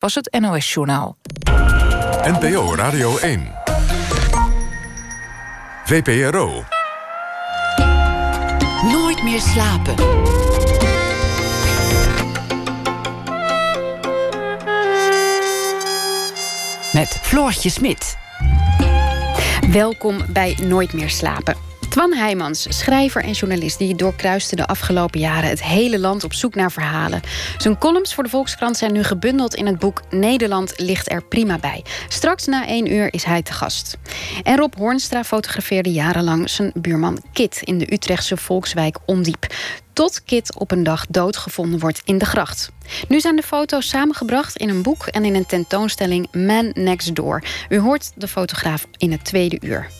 [0.00, 1.16] was het NOS Journaal.
[2.22, 3.52] NPO Radio 1.
[5.84, 6.64] VPRO.
[8.92, 9.94] Nooit meer slapen.
[16.92, 18.16] Met Floortje Smit.
[19.70, 21.69] Welkom bij Nooit meer slapen.
[21.90, 26.54] Twan Heijmans, schrijver en journalist, die doorkruiste de afgelopen jaren het hele land op zoek
[26.54, 27.20] naar verhalen.
[27.58, 31.58] Zijn columns voor de Volkskrant zijn nu gebundeld in het boek Nederland ligt er prima
[31.58, 31.84] bij.
[32.08, 33.96] Straks na één uur is hij te gast.
[34.42, 39.46] En Rob Hoornstra fotografeerde jarenlang zijn buurman Kit in de Utrechtse volkswijk Ondiep
[39.92, 42.70] tot Kit op een dag doodgevonden wordt in de gracht.
[43.08, 47.42] Nu zijn de foto's samengebracht in een boek en in een tentoonstelling Man Next Door.
[47.68, 49.90] U hoort de fotograaf in het tweede uur.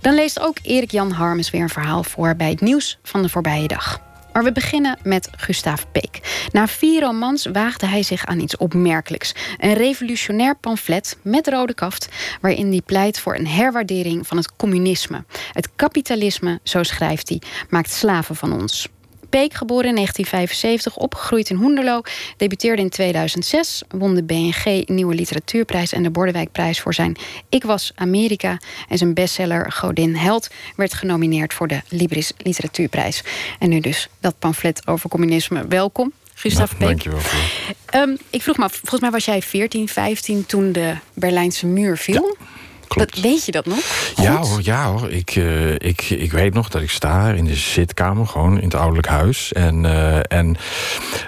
[0.00, 3.28] Dan leest ook Erik Jan Harmes weer een verhaal voor bij het nieuws van de
[3.28, 4.06] voorbije dag.
[4.32, 6.46] Maar we beginnen met Gustav Peek.
[6.52, 9.34] Na vier romans waagde hij zich aan iets opmerkelijks.
[9.56, 12.08] Een revolutionair pamflet met rode kaft...
[12.40, 15.24] waarin hij pleit voor een herwaardering van het communisme.
[15.52, 18.88] Het kapitalisme, zo schrijft hij, maakt slaven van ons.
[19.30, 22.00] Peek, geboren in 1975, opgegroeid in Hoenderloo,
[22.36, 27.16] debuteerde in 2006, won de BNG Nieuwe Literatuurprijs en de Bordewijkprijs voor zijn
[27.48, 28.58] Ik was Amerika.
[28.88, 33.22] En zijn bestseller Godin Held werd genomineerd voor de Libris Literatuurprijs.
[33.58, 35.66] En nu dus dat pamflet over communisme.
[35.66, 36.12] Welkom.
[36.34, 36.88] Gustav Peek.
[36.88, 37.20] Dankjewel.
[37.94, 42.36] Um, ik vroeg me, volgens mij was jij 14, 15 toen de Berlijnse muur viel.
[42.38, 42.57] Ja.
[42.88, 43.14] Klopt.
[43.14, 43.78] Dat, weet je dat nog?
[44.16, 45.10] Ja hoor, ja hoor.
[45.10, 48.74] Ik, uh, ik, ik weet nog dat ik sta in de zitkamer, gewoon in het
[48.74, 49.52] ouderlijk huis.
[49.52, 50.56] En, uh, en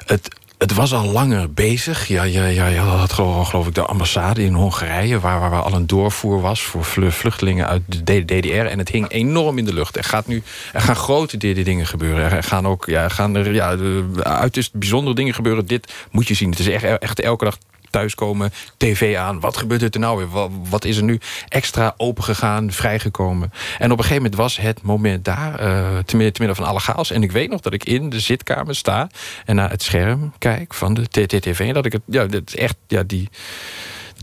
[0.07, 0.29] het,
[0.61, 2.09] het was al langer bezig.
[2.09, 5.21] Ja, ja, ja, je had geloof ik de ambassade in Hongarije...
[5.21, 8.49] waar, waar, waar al een doorvoer was voor vluchtelingen uit de DDR.
[8.49, 9.97] En het hing enorm in de lucht.
[9.97, 12.31] Er, gaat nu, er gaan grote dingen gebeuren.
[12.31, 13.77] Er gaan ook ja, gaan er, ja,
[14.23, 15.67] uiterst bijzondere dingen gebeuren.
[15.67, 16.51] Dit moet je zien.
[16.51, 17.59] Het is echt, echt elke dag
[17.91, 19.41] thuiskomen, tv aan.
[19.41, 20.49] Wat gebeurt er nou weer?
[20.71, 23.53] Wat, is er nu extra opengegaan, vrijgekomen?
[23.79, 27.11] En op een gegeven moment was het moment daar, uh, te, midden, van alle chaos.
[27.11, 29.09] En ik weet nog dat ik in de zitkamer sta
[29.45, 31.61] en naar het scherm kijk van de TTTV.
[31.61, 33.29] En dat ik het, ja, dat echt, ja, die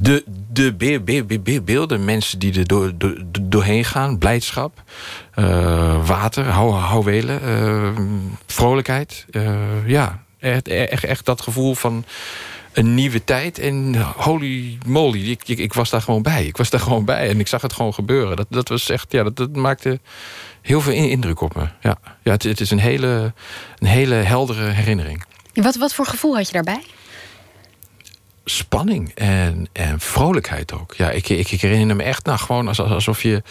[0.01, 4.83] de, de be, be, be, beelden, mensen die er door, door, doorheen gaan, blijdschap,
[5.35, 7.89] uh, water, hou, houwelen, uh,
[8.45, 9.25] vrolijkheid.
[9.85, 12.05] Ja, echt, echt, echt dat gevoel van
[12.77, 13.59] een nieuwe tijd.
[13.59, 16.45] En holy moly, ik, ik, ik, was daar gewoon bij.
[16.45, 18.35] Ik was daar gewoon bij en ik zag het gewoon gebeuren.
[18.35, 19.99] Dat, dat was echt, ja, dat, dat maakte
[20.61, 21.67] heel veel indruk op me.
[21.81, 23.33] Ja, ja het, het is een hele,
[23.77, 25.23] een hele heldere herinnering.
[25.53, 26.83] Wat, wat voor gevoel had je daarbij?
[28.45, 30.93] Spanning en, en vrolijkheid ook.
[30.93, 33.43] Ja, ik, ik, ik herinner me echt nou, gewoon alsof je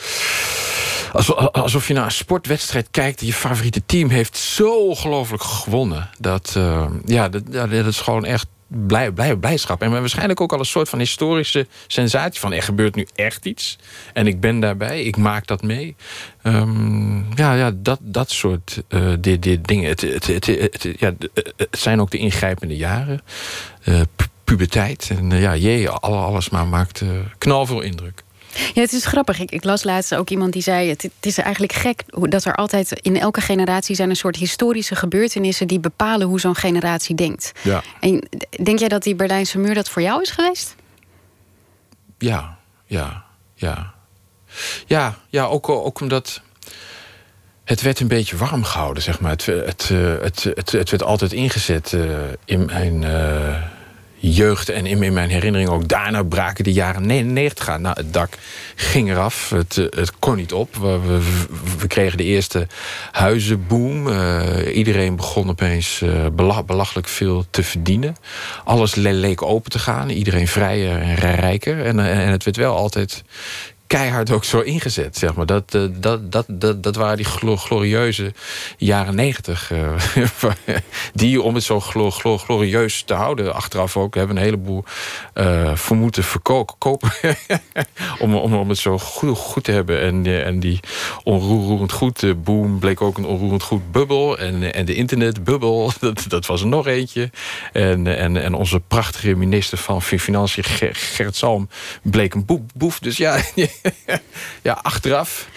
[1.53, 3.21] alsof je naar een sportwedstrijd kijkt...
[3.21, 6.11] je favoriete team heeft zo ongelooflijk gewonnen.
[6.19, 9.83] Dat, uh, ja, dat, dat, is gewoon echt blij, blij, blijdschap.
[9.83, 12.53] En waarschijnlijk ook al een soort van historische sensatie van...
[12.53, 13.79] er gebeurt nu echt iets.
[14.13, 15.97] En ik ben daarbij, ik maak dat mee.
[16.43, 19.89] Um, ja, ja, dat, dat soort uh, dit, dit dingen.
[19.89, 21.15] Het, het, het, ja,
[21.57, 23.21] het zijn ook de ingrijpende jaren.
[23.85, 24.01] Uh,
[24.45, 25.11] puberteit.
[25.19, 27.03] En uh, ja, jee, alles maar maakt
[27.39, 28.25] knalveel indruk.
[28.75, 29.39] Ja, het is grappig.
[29.39, 30.89] Ik, ik, las laatst ook iemand die zei...
[30.89, 33.95] Het, het is eigenlijk gek dat er altijd in elke generatie...
[33.95, 35.67] zijn een soort historische gebeurtenissen...
[35.67, 37.53] die bepalen hoe zo'n generatie denkt.
[37.63, 37.83] Ja.
[38.01, 38.29] En
[38.63, 40.75] denk jij dat die Berlijnse muur dat voor jou is geweest?
[42.19, 43.25] Ja, ja,
[43.55, 43.95] ja.
[44.87, 46.41] Ja, ja ook, ook omdat...
[47.65, 49.31] Het werd een beetje warm gehouden, zeg maar.
[49.31, 53.03] Het, het, het, het, het werd altijd ingezet uh, in mijn...
[53.03, 53.63] Uh,
[54.31, 57.81] jeugd en in, mijn herinnering ook daarna braken de jaren 99 aan.
[57.81, 58.35] Nou, het dak
[58.75, 60.77] ging eraf, het, eh, het kon niet op.
[60.77, 61.21] We,
[61.79, 62.67] we, kregen de eerste
[63.13, 64.09] huizenboom.
[64.09, 66.27] Uh, iedereen begon opeens uh,
[66.67, 68.17] belachelijk veel te verdienen.
[68.65, 71.85] Alles leek open te gaan, iedereen vrijer en rijker.
[71.85, 73.25] En, en het werd wel altijd
[73.87, 75.17] keihard ook zo ingezet.
[75.17, 75.47] Zeg maar.
[75.47, 77.27] dat, dat, dat, dat, dat waren die
[77.57, 78.33] glorieuze
[78.77, 79.71] jaren negentig.
[79.71, 79.93] Uh,
[81.15, 84.15] die, om het zo glorieus te houden, achteraf ook...
[84.15, 84.85] hebben een heleboel
[85.35, 87.11] uh, vermoeden verkopen.
[88.19, 90.01] om, om, om het zo goed, goed te hebben.
[90.01, 90.81] En, en die
[91.25, 94.39] onroerend goed boom bleek ook een onroerend goed bubbel.
[94.39, 97.31] En, en de internetbubbel, dat, dat was er nog eentje.
[97.73, 101.69] En, en, en onze prachtige minister van Financiën, Gert Salm,
[102.03, 102.99] bleek een boef.
[102.99, 103.41] Dus ja...
[104.63, 105.49] ja, achteraf.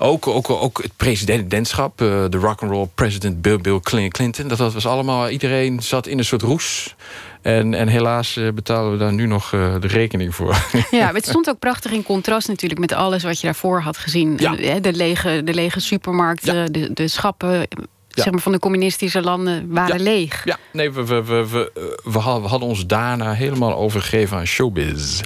[0.00, 4.48] Ook, ook, ook het presidentschap, uh, de rock'n'roll president Bill, Bill Clinton.
[4.48, 6.94] Dat, dat was allemaal, iedereen zat in een soort roes.
[7.42, 10.56] En, en helaas uh, betalen we daar nu nog uh, de rekening voor.
[10.90, 14.34] Ja, het stond ook prachtig in contrast natuurlijk met alles wat je daarvoor had gezien.
[14.36, 14.80] Ja.
[14.80, 16.64] De, lege, de lege supermarkten, ja.
[16.64, 17.68] de, de schappen
[18.08, 20.44] zeg maar, van de communistische landen waren leeg.
[20.44, 25.20] Ja, nee, we, we, we, we, we hadden ons daarna helemaal overgegeven aan showbiz.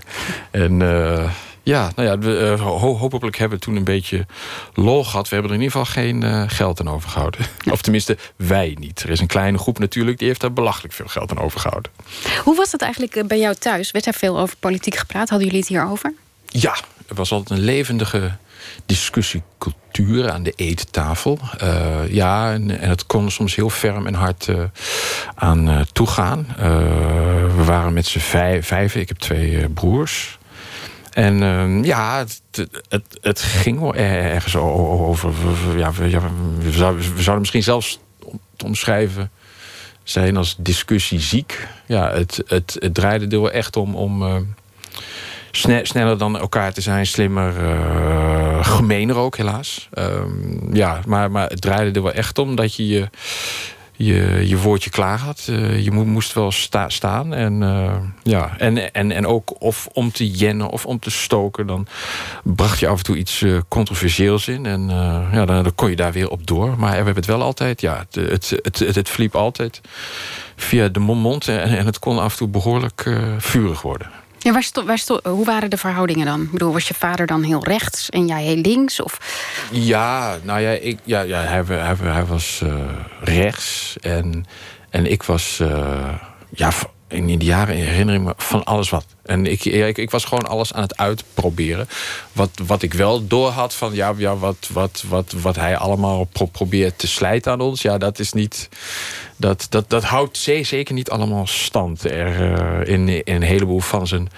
[0.51, 1.31] En uh,
[1.63, 4.27] ja, nou ja, we, uh, ho hopelijk hebben we toen een beetje
[4.75, 5.29] lol gehad.
[5.29, 7.41] We hebben er in ieder geval geen uh, geld aan overgehouden.
[7.71, 9.03] Of tenminste, wij niet.
[9.03, 11.93] Er is een kleine groep natuurlijk, die heeft daar belachelijk veel geld aan overgehouden.
[12.45, 13.91] Hoe was dat eigenlijk bij jou thuis?
[13.91, 15.29] Werd er veel over politiek gepraat?
[15.29, 16.15] Hadden jullie het hierover?
[16.47, 16.77] Ja,
[17.09, 18.37] er was altijd een levendige
[18.87, 21.39] discussiecultuur aan de eettafel.
[21.63, 24.63] Uh, ja, en, en, het kon soms heel ferm en hard uh,
[25.35, 26.47] aan uh, toegaan.
[27.57, 29.01] we waren met z'n vijf, vijven.
[29.01, 30.39] Ik heb twee broers.
[31.13, 32.43] En ehm, ja, het,
[32.89, 35.33] het, het, ging wel ergens over.
[35.77, 37.99] Ja, we, zouden, misschien zelfs
[38.57, 39.31] te omschrijven
[40.03, 41.69] zijn als discussieziek.
[41.87, 44.47] Ja, het, het, het draaide er wel echt om, om
[45.83, 49.89] sneller dan elkaar te zijn, slimmer, uh, gemener ook helaas.
[49.95, 53.09] Um, ja, maar, maar het draaide er wel echt om dat je je,
[53.93, 55.47] je, je woordje klaar had.
[55.51, 57.35] Uh, je moest wel sta, staan.
[57.35, 61.67] En, uh, ja, en, en, en ook of om te jennen of om te stoken...
[61.67, 61.87] dan
[62.43, 64.67] bracht je af en toe iets controversieels in.
[64.67, 64.89] En
[65.33, 66.79] ja, dan, kon je daar weer op door.
[66.79, 67.81] Maar we hebben het wel altijd...
[67.81, 69.81] Ja, het, het, het, het, het fliep altijd
[70.57, 71.49] via de mond.
[71.49, 74.22] En het kon af en toe behoorlijk vurig worden.
[74.43, 76.43] Ja, waar sto, waar hoe waren de verhoudingen dan?
[76.43, 79.01] Ik bedoel, was je vader dan heel rechts en jij heel links?
[79.01, 79.19] Of?
[79.71, 81.65] Ja, nou ja, ik, ja, ja hij,
[81.99, 82.75] hij, was uh,
[83.21, 84.47] rechts en,
[84.91, 86.15] en ik was uh,
[86.51, 86.71] ja,
[87.13, 89.07] in die jaren herinner ik me van alles wat.
[89.23, 91.89] En ik, ik, ik, was gewoon alles aan het uitproberen.
[92.33, 96.25] Wat, wat ik wel door had van ja, ja, wat, wat, wat, wat hij allemaal
[96.25, 97.83] pro probeert te slijten aan ons.
[97.83, 98.69] Ja, dat is niet.
[99.37, 102.05] Dat, dat, dat houdt zeker niet allemaal stand.
[102.05, 104.29] Er, uh, in, in een heleboel van zijn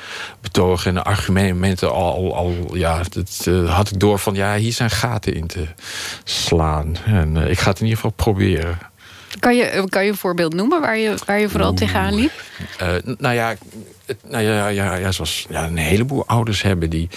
[0.41, 4.91] betogen en argumenten al, al, ja, dat uh, had ik door van ja, hier zijn
[4.91, 5.67] gaten in te
[6.25, 6.97] slaan.
[7.05, 8.79] En uh, ik ga het in ieder geval proberen.
[9.39, 12.33] Kan je, kan je een voorbeeld noemen waar je, waar je vooral tegenaan liep?
[12.83, 13.55] Uh, nou ja,
[14.29, 17.09] nou ja, ja, ja, zoals ja, een heleboel ouders hebben die.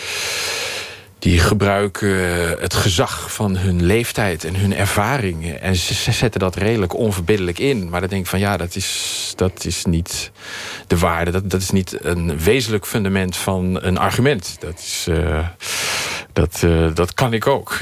[1.20, 2.10] Die gebruiken
[2.60, 5.62] het gezag van hun leeftijd en hun ervaringen.
[5.62, 7.90] En ze zetten dat redelijk onverbiddelijk in.
[7.90, 10.32] Maar dan denk ik van ja, dat is, dat is niet
[10.88, 11.32] de waarde.
[11.32, 14.56] Dat, dat is niet een wezenlijk fundament van een argument.
[14.60, 15.06] Dat is.
[15.10, 15.48] Uh,
[16.34, 17.78] dat, uh, dat kan ik ook.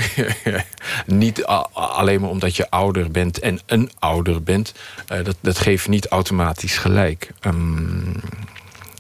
[1.06, 4.74] niet alleen maar omdat je ouder bent en een ouder bent.
[5.06, 7.32] Dat, dat geeft niet automatisch gelijk.
[7.42, 8.22] Um,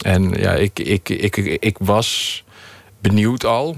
[0.01, 2.43] en ja, ik, ik, ik, ik, was
[3.01, 3.77] benieuwd al.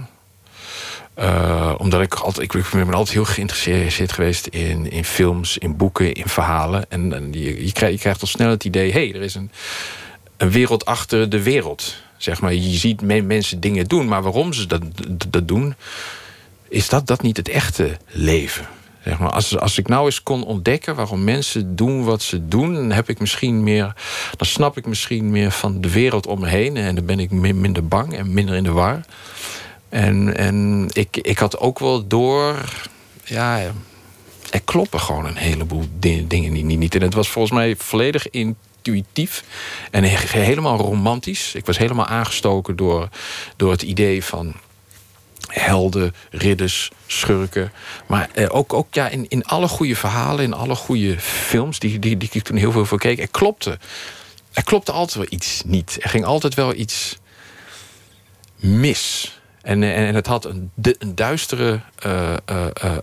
[1.19, 6.13] Uh, omdat ik altijd, ik ben altijd heel geïnteresseerd geweest in, in films, in boeken,
[6.13, 6.91] in verhalen.
[6.91, 9.51] En, en je, je krijgt al snel het idee: hé, hey, er is een,
[10.37, 11.95] een wereld achter de wereld.
[12.17, 14.81] Zeg maar, je ziet mensen dingen doen, maar waarom ze dat,
[15.27, 15.75] dat doen,
[16.69, 18.67] is dat, dat niet het echte leven?
[19.03, 22.73] Zeg maar, als, als ik nou eens kon ontdekken waarom mensen doen wat ze doen,
[22.73, 23.93] dan heb ik misschien meer,
[24.37, 27.31] dan snap ik misschien meer van de wereld om me heen en dan ben ik
[27.31, 29.01] minder bang en minder in de war.
[29.89, 32.55] En, en ik, ik had ook wel door,
[33.23, 33.59] ja,
[34.49, 36.95] er kloppen gewoon een heleboel dingen niet, niet.
[36.95, 38.57] En het was volgens mij volledig in
[38.87, 39.43] intuïtief
[39.91, 41.55] en helemaal romantisch.
[41.55, 43.09] Ik was helemaal aangestoken door,
[43.55, 44.53] door het idee van
[45.47, 47.71] helden, ridders, schurken.
[48.07, 51.79] Maar eh, ook, ook ja, in, in alle goede verhalen, in alle goede films...
[51.79, 53.79] die, die, die ik toen heel veel voor keek, er klopte.
[54.53, 55.97] Er klopte altijd wel iets niet.
[56.01, 57.17] Er ging altijd wel iets
[58.55, 59.36] mis.
[59.67, 62.33] En, en, het had een, een duistere, uh,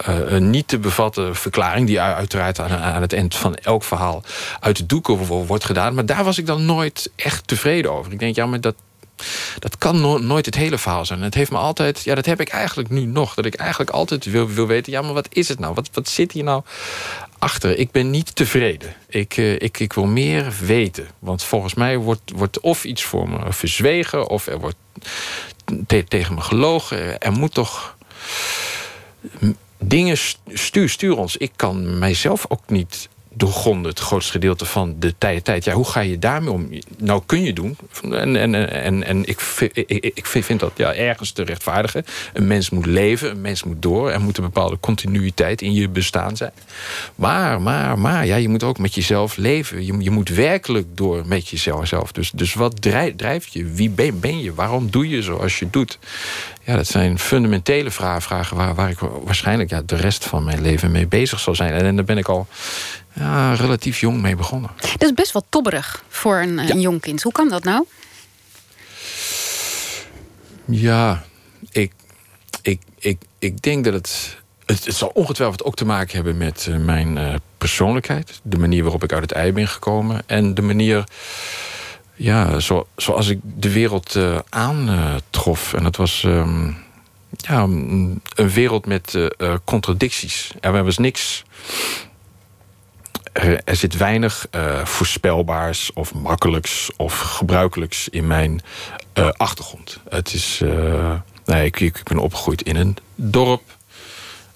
[0.09, 1.87] uh, niet te bevatten verklaring...
[1.87, 4.23] die uiteraard aan, aan, het eind van elk verhaal
[4.61, 5.95] uit de doeken wordt gedaan.
[5.95, 8.13] Maar daar was ik dan nooit echt tevreden over.
[8.13, 8.75] Ik denk, ja, maar dat,
[9.59, 11.23] dat kan no nooit het hele verhaal zijn.
[11.23, 13.35] Het heeft me altijd, ja, dat heb ik eigenlijk nu nog.
[13.35, 15.75] Dat ik eigenlijk altijd wil, wil weten, ja, maar wat is het nou?
[15.75, 16.63] Wat, wat zit hier nou
[17.39, 17.79] achter?
[17.79, 18.95] Ik ben niet tevreden.
[19.09, 21.07] Ik, ik, ik wil meer weten.
[21.19, 24.29] Want volgens mij wordt, wordt of iets voor me verzwegen...
[24.29, 24.77] of er wordt
[25.87, 27.19] te tegen me gelogen.
[27.19, 27.97] Er moet toch
[29.79, 30.19] dingen
[30.49, 31.37] stuur, stuur ons.
[31.37, 35.45] Ik kan mijzelf ook niet doorgronden, het grootste gedeelte van de tijd.
[35.45, 35.65] tijd.
[35.65, 36.69] Ja, hoe ga je daarmee om?
[36.99, 37.77] Nou, kun je doen.
[38.03, 39.41] En, en, en, en ik,
[39.87, 42.05] ik, ik vind dat ja, ergens te rechtvaardigen.
[42.33, 44.11] Een mens moet leven, een mens moet door.
[44.11, 46.53] Er moet een bepaalde continuïteit in je bestaan zijn.
[47.15, 49.87] Maar, maar, maar, ja, je moet ook met jezelf leven.
[49.87, 52.13] Je, je moet werkelijk door met jezelf.
[52.13, 53.65] Dus, dus wat drijft je?
[53.65, 54.55] Wie ben, ben je?
[54.55, 55.99] Waarom doe je zoals je doet?
[56.65, 60.91] Ja, dat zijn fundamentele vragen waar, waar ik waarschijnlijk ja, de rest van mijn leven
[60.91, 61.73] mee bezig zal zijn.
[61.73, 62.47] En, en daar ben ik al
[63.13, 64.71] ja, relatief jong mee begonnen.
[64.81, 67.23] Dat is best wel tobberig voor een, een jong kind.
[67.23, 67.87] Hoe kan dat nou?
[70.65, 71.25] Ja,
[71.71, 71.93] ik,
[72.63, 76.67] ik, ik, ik denk dat het het, het zal ongetwijfeld ook te maken hebben met
[76.71, 78.41] eh, mijn eh, persoonlijkheid.
[78.43, 80.23] De manier waarop ik uit het ei ben gekomen.
[80.27, 81.05] En de manier
[82.15, 85.75] ja, zo, zoals ik de wereld uh, aantrof.
[85.75, 86.73] en dat was ehm,
[87.37, 89.19] ja, een wereld met
[89.65, 90.53] contradicties.
[90.61, 91.45] Er was niks.
[93.33, 94.47] Er, zit weinig
[94.85, 98.63] voorspelbaars of makkelijks of gebruikelijks in mijn
[99.37, 100.01] achtergrond.
[100.09, 100.63] Het is.
[101.45, 103.63] nee, ik, ik ben opgegroeid in een dorp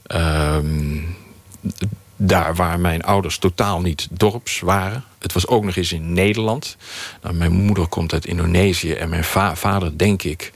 [0.09, 1.01] Ehm,
[2.19, 5.05] daar waar mijn ouders totaal niet dorps waren.
[5.19, 6.77] Het was ook nog eens in Nederland.
[7.23, 10.53] Nou, mijn moeder komt uit Indonesië en mijn vader, denk ik.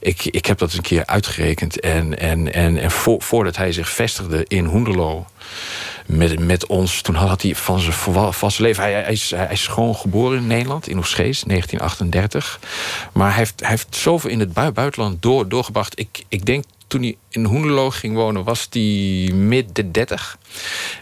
[0.00, 0.24] ik.
[0.24, 1.80] Ik heb dat een keer uitgerekend.
[1.80, 5.26] En, en, en, en voordat hij zich vestigde in Hoenderloo
[6.06, 7.00] met, met ons.
[7.00, 8.82] Toen had hij van zijn vaste leven.
[8.82, 12.60] Hij, hij, is, hij is gewoon geboren in Nederland, in Oegstgeest, 1938.
[13.12, 15.98] Maar hij heeft, heeft zoveel in het buitenland door, doorgebracht.
[15.98, 20.38] Ik, ik denk toen hij in Hoenderloo ging wonen, was hij midden 30.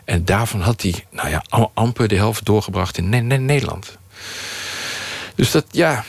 [0.05, 3.99] En daarvan had hij nou ja, amper de helft doorgebracht in Nederland.
[5.35, 6.05] Dus dat, ja.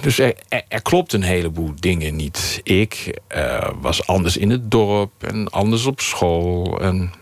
[0.00, 2.60] Dus er, klopt een heleboel dingen niet.
[2.62, 6.80] Ik uh, was anders in het dorp en anders op school.
[6.80, 7.12] En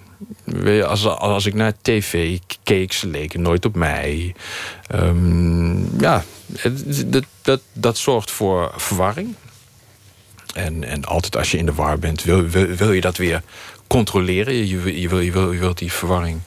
[0.87, 4.35] als, als ik naar tv keek, ze leken nooit op mij.
[4.95, 6.25] Um, ja,
[7.07, 9.35] dat, dat, dat zorgt voor verwarring.
[10.52, 13.42] En, en altijd als je in de war bent, wil, wil, wil je dat weer
[13.87, 14.54] controleren.
[14.54, 16.40] Je, je, je, wil, je, wil, je wilt die verwarring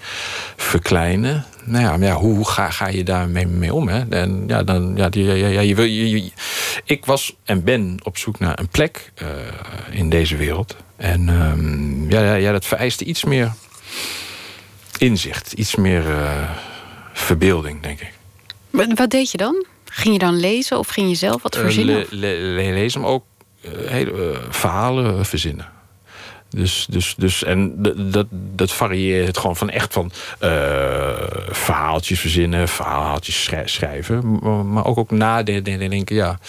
[0.55, 1.45] verkleinen.
[1.63, 3.87] Nou ja, maar ja, hoe, ga, ga je daarmee mee om?
[3.87, 4.09] Hè?
[4.09, 6.31] En ja, dan, ja, die, ja, ja, je wil, je,
[6.83, 9.27] ik was en ben op zoek naar een plek uh,
[9.89, 10.75] in deze wereld.
[10.95, 13.53] En um, ja, ja, ja, dat vereiste iets meer
[14.97, 16.49] inzicht, iets meer uh,
[17.13, 18.13] verbeelding, denk ik.
[18.95, 19.65] Wat deed je dan?
[19.85, 21.99] Ging je dan lezen of ging je zelf wat verzinnen?
[21.99, 23.34] Uh, le, le, lezen, maar ook eh,
[23.85, 25.73] hele uh, verhalen verzinnen.
[26.49, 30.49] Dus, dus, dus, en dat, dat varieert gewoon van echt van uh,
[31.49, 34.39] verhaaltjes verzinnen, verhaaltjes schrijven,
[34.73, 36.39] maar ook, ook nadenken, ja.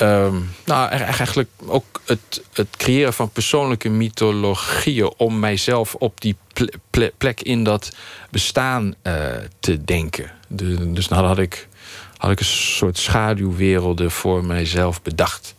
[0.00, 6.36] Um, nou, eigenlijk ook het, het creëren van persoonlijke mythologieën om mijzelf op die
[7.18, 7.92] plek in dat
[8.30, 8.94] bestaan
[9.60, 10.30] te denken.
[10.48, 11.67] De, dus nou had ik
[12.18, 15.54] had ik een soort schaduwwerelden voor mijzelf bedacht.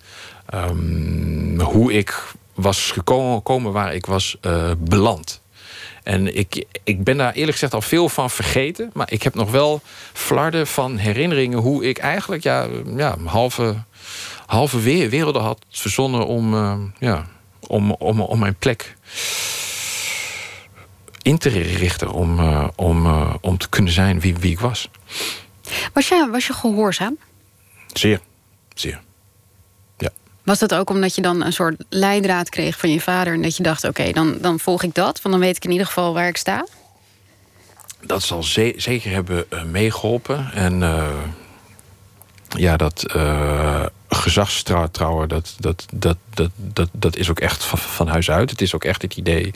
[0.53, 2.23] Um, hoe ik
[2.53, 5.41] was gekomen waar ik was uh, beland.
[6.03, 8.89] En ik, ik ben daar eerlijk gezegd al veel van vergeten.
[8.93, 9.81] Maar ik heb nog wel
[10.13, 13.75] flarden van herinneringen hoe ik eigenlijk ja, ja, halve,
[14.45, 17.25] halve werelden had verzonnen om, uh, ja,
[17.59, 18.95] om, om, om mijn plek
[21.21, 22.11] in te richten.
[22.11, 23.07] Om, uh, om,
[23.41, 24.89] om te kunnen zijn wie, wie ik was.
[25.93, 27.17] Was je, was je gehoorzaam?
[27.93, 28.19] Zeer,
[28.73, 29.01] zeer.
[29.97, 30.09] Ja.
[30.43, 33.33] Was dat ook omdat je dan een soort leidraad kreeg van je vader...
[33.33, 35.21] en dat je dacht, oké, dan, dan volg ik dat...
[35.21, 36.65] want dan weet ik in ieder geval waar ik sta?
[38.01, 40.51] Dat zal zeker hebben uh, meegeholpen.
[40.53, 41.07] En uh,
[42.49, 48.07] ja, dat uh, gezagstrouwen, dat, dat, dat, dat, dat, dat is ook echt van, van
[48.07, 48.49] huis uit.
[48.49, 49.53] Het is ook echt het idee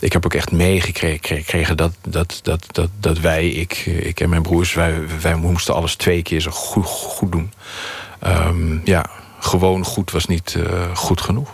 [0.00, 4.42] ik heb ook echt meegekregen dat, dat, dat, dat, dat wij, ik, ik en mijn
[4.42, 7.52] broers, wij, wij moesten alles twee keer zo goed, goed doen.
[8.26, 11.50] Um, ja, gewoon goed was niet uh, goed genoeg.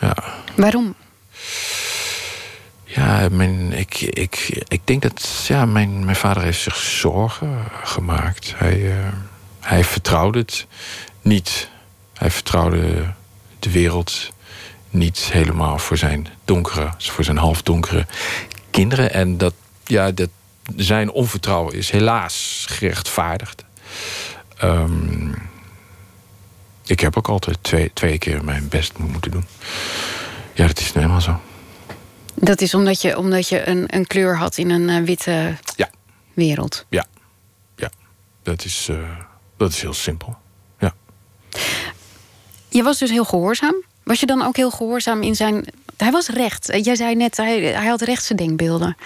[0.00, 0.16] Ja.
[0.56, 0.94] Waarom?
[2.84, 8.52] Ja, mijn, ik, ik, ik denk dat ja, mijn, mijn vader heeft zich zorgen gemaakt.
[8.56, 9.08] Hij, uh,
[9.60, 10.66] hij vertrouwde het
[11.22, 11.68] niet.
[12.14, 13.12] Hij vertrouwde
[13.58, 14.32] de wereld
[14.94, 18.06] niet helemaal voor zijn donkere, voor zijn halfdonkere
[18.70, 19.12] kinderen.
[19.12, 20.28] En dat, ja, dat
[20.76, 23.64] zijn onvertrouwen is helaas gerechtvaardigd.
[24.62, 25.34] Um,
[26.86, 29.46] ik heb ook altijd twee, twee keer mijn best moeten doen.
[30.52, 31.40] Ja, dat is nu helemaal zo.
[32.34, 35.90] Dat is omdat je, omdat je een, een kleur had in een uh, witte ja.
[36.34, 36.86] wereld.
[36.88, 37.04] Ja,
[37.76, 37.90] ja.
[38.42, 38.96] Dat, is, uh,
[39.56, 40.36] dat is heel simpel.
[40.78, 40.94] Ja.
[42.68, 43.74] Je was dus heel gehoorzaam.
[44.04, 45.64] Was je dan ook heel gehoorzaam in zijn.
[45.96, 46.78] Hij was recht.
[46.82, 48.96] Jij zei net, hij, hij had rechtse denkbeelden.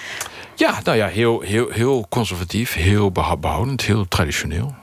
[0.55, 4.75] Ja, nou ja, heel, heel, heel conservatief, heel behoudend, heel traditioneel.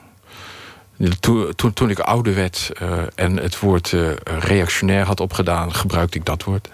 [1.20, 6.18] Toen, toen, toen ik ouder werd uh, en het woord uh, reactionair had opgedaan, gebruikte
[6.18, 6.70] ik dat woord.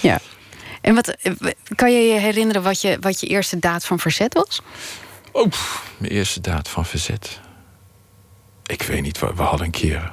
[0.00, 0.18] Ja.
[0.80, 1.16] En wat,
[1.74, 4.60] kan je je herinneren wat je, wat je eerste daad van verzet was?
[5.32, 5.52] Oh,
[5.96, 7.40] mijn eerste daad van verzet.
[8.66, 10.12] Ik weet niet, we, we hadden een keer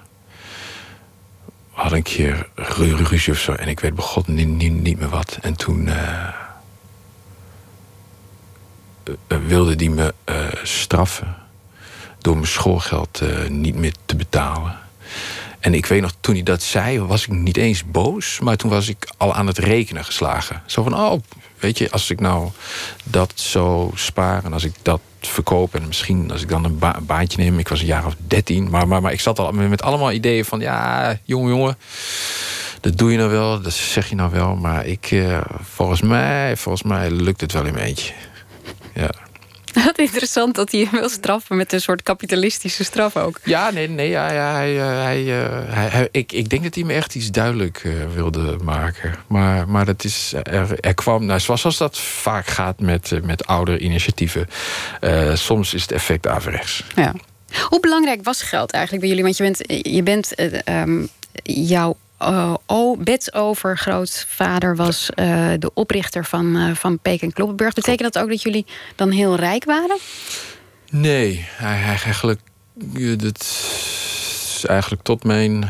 [1.79, 3.51] had een keer ruzie of zo.
[3.51, 5.38] En ik weet begot niet, niet, meer wat.
[5.41, 6.29] En toen uh,
[9.27, 10.13] wilde die me
[10.63, 11.36] straffen.
[12.17, 14.77] Door mijn schoolgeld niet meer te betalen.
[15.59, 18.39] En ik weet nog, toen hij dat zei, was ik niet eens boos.
[18.39, 20.61] Maar toen was ik al aan het rekenen geslagen.
[20.65, 21.21] Zo van, oh,
[21.59, 22.49] weet je, als ik nou
[23.03, 24.43] dat zo spaar...
[24.43, 27.59] en als ik dat verkoop en misschien als ik dan een baantje neem...
[27.59, 30.45] ik was een jaar of dertien, maar, maar, maar ik zat al met allemaal ideeën
[30.45, 30.59] van...
[30.59, 31.77] ja, jongen, jongen,
[32.81, 34.55] dat doe je nou wel, dat zeg je nou wel...
[34.55, 38.13] maar ik, uh, volgens, mij, volgens mij lukt het wel in mijn eentje.
[38.93, 39.09] Ja.
[39.86, 43.39] Wat interessant dat hij hem wil straffen met een soort kapitalistische straf ook.
[43.43, 46.75] Ja, nee, nee ja, ja, hij, eh, hij, eh, hij, hij, ik, ik denk dat
[46.75, 49.15] hij me echt iets duidelijk uh, wilde maken.
[49.27, 53.79] Maar, maar dat is, er, er kwam, nou, zoals dat vaak gaat met, met oude
[53.79, 54.48] initiatieven,
[55.01, 56.83] uh, soms is het effect averechts.
[56.95, 57.13] Ja.
[57.69, 59.25] Hoe belangrijk was geld eigenlijk bij jullie?
[59.25, 60.33] Want je bent, je bent
[60.69, 61.09] um,
[61.43, 67.73] jouw uh, oh, Bets overgrootvader was uh, de oprichter van, uh, van Peek en Kloppenburg.
[67.73, 69.97] Betekent dat ook dat jullie dan heel rijk waren?
[70.91, 72.39] Nee, eigenlijk,
[73.17, 73.45] dat
[74.67, 75.69] eigenlijk tot mijn,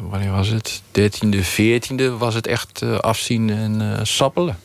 [0.00, 0.82] wanneer was het?
[1.00, 4.58] 13e, 14e was het echt afzien en sappelen.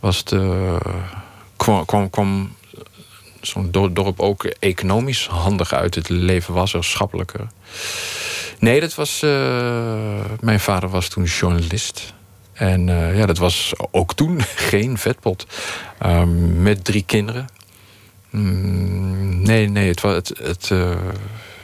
[0.00, 0.34] Was het,
[1.56, 2.50] kwam, kwam, kwam
[3.40, 5.94] zo'n dorp ook economisch handig uit.
[5.94, 7.46] Het leven was er schappelijker.
[8.58, 9.22] Nee, dat was.
[9.22, 12.14] Uh, mijn vader was toen journalist.
[12.52, 15.46] En uh, ja, dat was ook toen geen vetpot.
[16.06, 17.46] Um, met drie kinderen.
[18.30, 20.14] Mm, nee, nee, het was.
[20.14, 20.70] Het,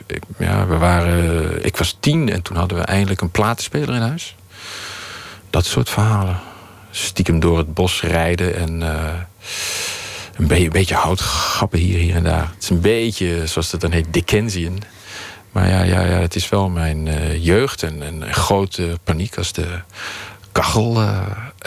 [0.07, 4.01] ik, ja, we waren, ik was tien en toen hadden we eindelijk een platenspeler in
[4.01, 4.35] huis.
[5.49, 6.39] Dat soort verhalen.
[6.91, 8.81] Stiekem door het bos rijden en
[10.37, 12.51] een, be een beetje houtgappen hier, hier en daar.
[12.53, 14.81] Het is een beetje, zoals dat dan heet, Dickensian.
[15.51, 19.53] Maar ja, ja, ja het is wel mijn uh, jeugd en, en grote paniek als
[19.53, 19.67] de
[20.51, 21.21] kachel uh,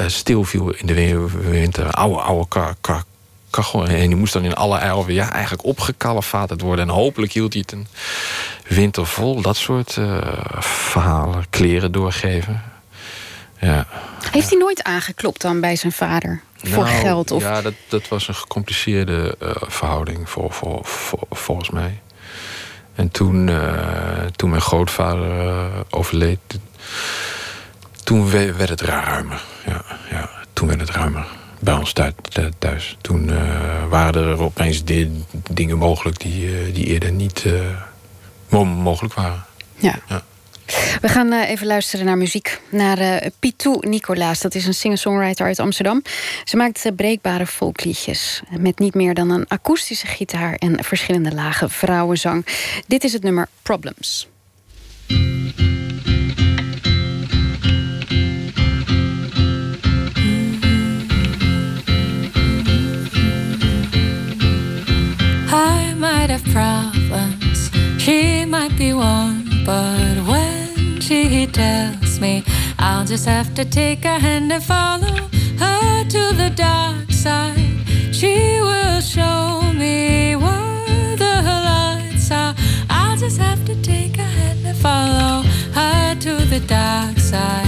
[0.07, 1.91] stilviel in de winter.
[1.91, 3.05] Oude, oude ka ka
[3.50, 3.87] kachel.
[3.87, 6.89] En die moest dan in alle elven ja, eigenlijk opgekalefaterd worden.
[6.89, 7.87] En hopelijk hield hij het een
[8.67, 9.43] winter vol.
[9.43, 9.99] Dat soort
[10.59, 12.62] verhalen, kleren doorgeven.
[13.61, 13.87] Ja.
[14.31, 16.43] Heeft hij nooit aangeklopt dan bij zijn vader?
[16.62, 17.31] Voor nou, geld?
[17.31, 17.43] Of?
[17.43, 19.37] Ja, dat, dat was een gecompliceerde
[19.69, 22.00] verhouding voor, voor, voor, volgens mij.
[22.95, 26.38] En toen, uh, toen mijn grootvader uh, overleed,
[28.04, 29.43] toen werd het ruimer.
[29.67, 31.26] Ja, ja, toen werd het ruimer
[31.58, 31.93] bij ons
[32.58, 32.97] thuis.
[33.00, 33.32] Toen
[33.89, 34.82] waren er opeens
[35.50, 37.47] dingen mogelijk die, die eerder niet
[38.49, 39.45] mogelijk waren.
[39.75, 39.99] Ja.
[40.08, 40.23] ja.
[41.00, 42.61] We gaan uh, even luisteren naar muziek.
[42.69, 44.41] Naar uh, Pitou Nicolaas.
[44.41, 46.02] Dat is een singer-songwriter uit Amsterdam.
[46.45, 48.43] Ze maakt uh, breekbare folkliedjes.
[48.59, 52.47] Met niet meer dan een akoestische gitaar en verschillende lagen vrouwenzang.
[52.87, 54.28] Dit is het nummer Problems.
[65.52, 70.26] I might have problems, she might be one, but
[71.11, 72.45] she tells me
[72.79, 75.17] I'll just have to take her hand and follow
[75.59, 77.59] her to the dark side.
[78.13, 81.35] She will show me where the
[81.69, 82.55] lights are.
[82.89, 85.43] I'll just have to take her hand and follow
[85.79, 87.67] her to the dark side.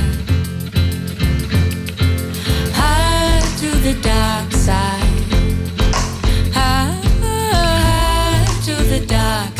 [2.78, 5.00] Her to the dark side.
[8.66, 9.58] To the dark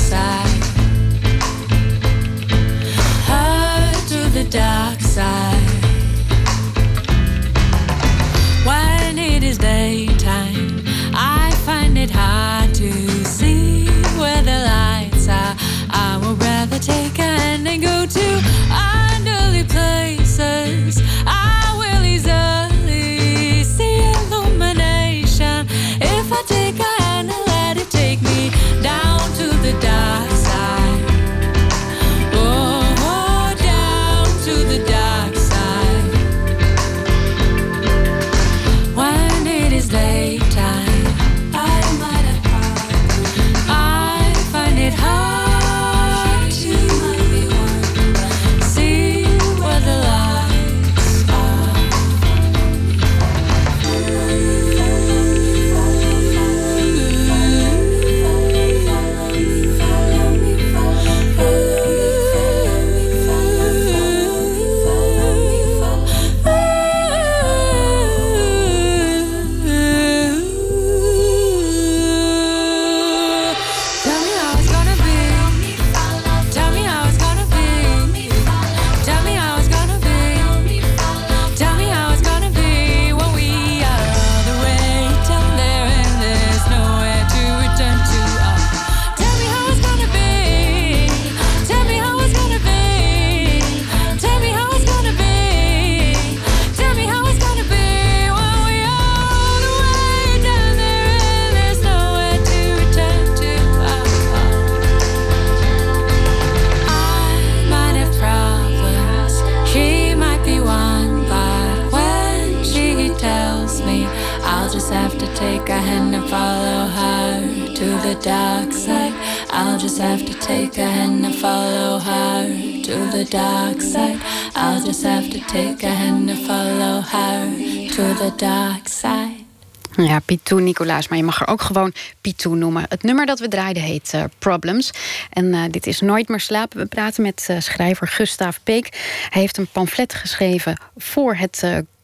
[130.92, 132.84] Maar je mag er ook gewoon Pitou noemen.
[132.88, 134.90] Het nummer dat we draaiden heet uh, Problems.
[135.30, 136.78] En uh, dit is Nooit meer slapen.
[136.78, 138.88] We praten met uh, schrijver Gustav Peek.
[139.28, 141.62] Hij heeft een pamflet geschreven voor het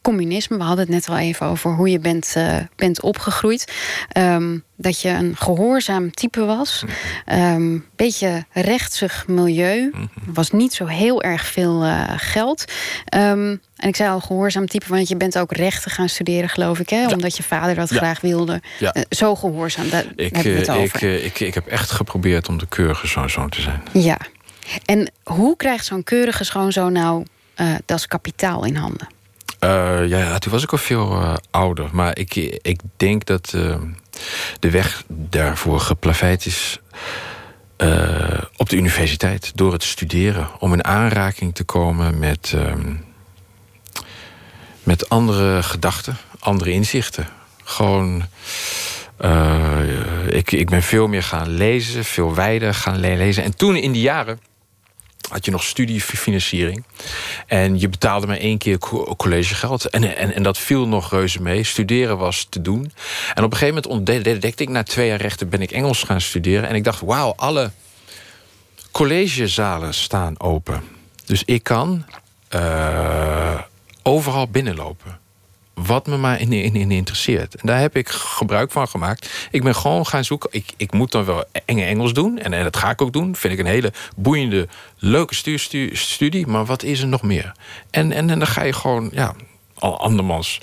[0.09, 0.57] communisme.
[0.57, 3.73] We hadden het net al even over hoe je bent, uh, bent opgegroeid.
[4.17, 6.85] Um, dat je een gehoorzaam type was.
[7.33, 9.93] Um, beetje rechtsig milieu.
[10.25, 12.65] Was niet zo heel erg veel uh, geld.
[13.15, 16.79] Um, en ik zei al gehoorzaam type, want je bent ook rechten gaan studeren, geloof
[16.79, 16.89] ik.
[16.89, 17.01] Hè?
[17.01, 17.09] Ja.
[17.09, 17.97] Omdat je vader dat ja.
[17.97, 18.63] graag wilde.
[18.79, 18.97] Ja.
[18.97, 21.03] Uh, zo gehoorzaam, daar ik, hebben we het over.
[21.03, 23.83] Ik, ik, ik heb echt geprobeerd om de keurige schoonzoon te zijn.
[23.93, 24.19] Ja.
[24.85, 27.25] En hoe krijgt zo'n keurige schoonzoon nou
[27.87, 29.17] dat is kapitaal in handen?
[29.61, 31.89] Uh, ja, toen was ik al veel uh, ouder.
[31.93, 33.77] Maar ik, ik denk dat uh,
[34.61, 36.81] de weg daarvoor geplaveid is
[38.57, 39.53] op de universiteit.
[39.55, 40.49] Door het studeren.
[40.59, 42.57] Om in aanraking te komen met,
[44.83, 47.29] met andere gedachten, andere inzichten.
[47.65, 48.25] Gewoon.
[50.29, 53.45] ik, ik ben veel meer gaan lezen, veel wijder gaan lezen.
[53.45, 54.41] En toen in die jaren
[55.29, 56.85] had je nog studiefinanciering.
[57.47, 58.79] En je betaalde maar één keer
[59.17, 59.85] collegegeld.
[59.85, 61.65] En, en, en dat viel nog reuze mee.
[61.65, 62.93] Studeren was te doen.
[63.35, 64.69] En op een gegeven moment ontdekte ik...
[64.69, 66.69] na twee jaar rechten ben ik Engels gaan studeren.
[66.69, 67.71] En ik dacht, wauw, alle
[68.91, 70.83] collegezalen staan open.
[71.25, 72.05] Dus ik kan
[72.55, 73.61] uh,
[74.03, 75.19] overal binnenlopen
[75.87, 77.55] wat me maar in, in, in, interesseert.
[77.55, 79.49] En daar heb ik gebruik van gemaakt.
[79.51, 80.49] Ik ben gewoon gaan zoeken.
[80.53, 82.39] Ik, ik moet dan wel enge Engels doen.
[82.39, 83.37] En, en dat ga ik ook doen.
[83.37, 86.47] Vind ik een hele boeiende, leuke stu, stu, studie.
[86.47, 87.53] Maar wat is er nog meer?
[87.91, 89.35] En, en, en dan ga je gewoon, ja,
[89.75, 90.59] al andermans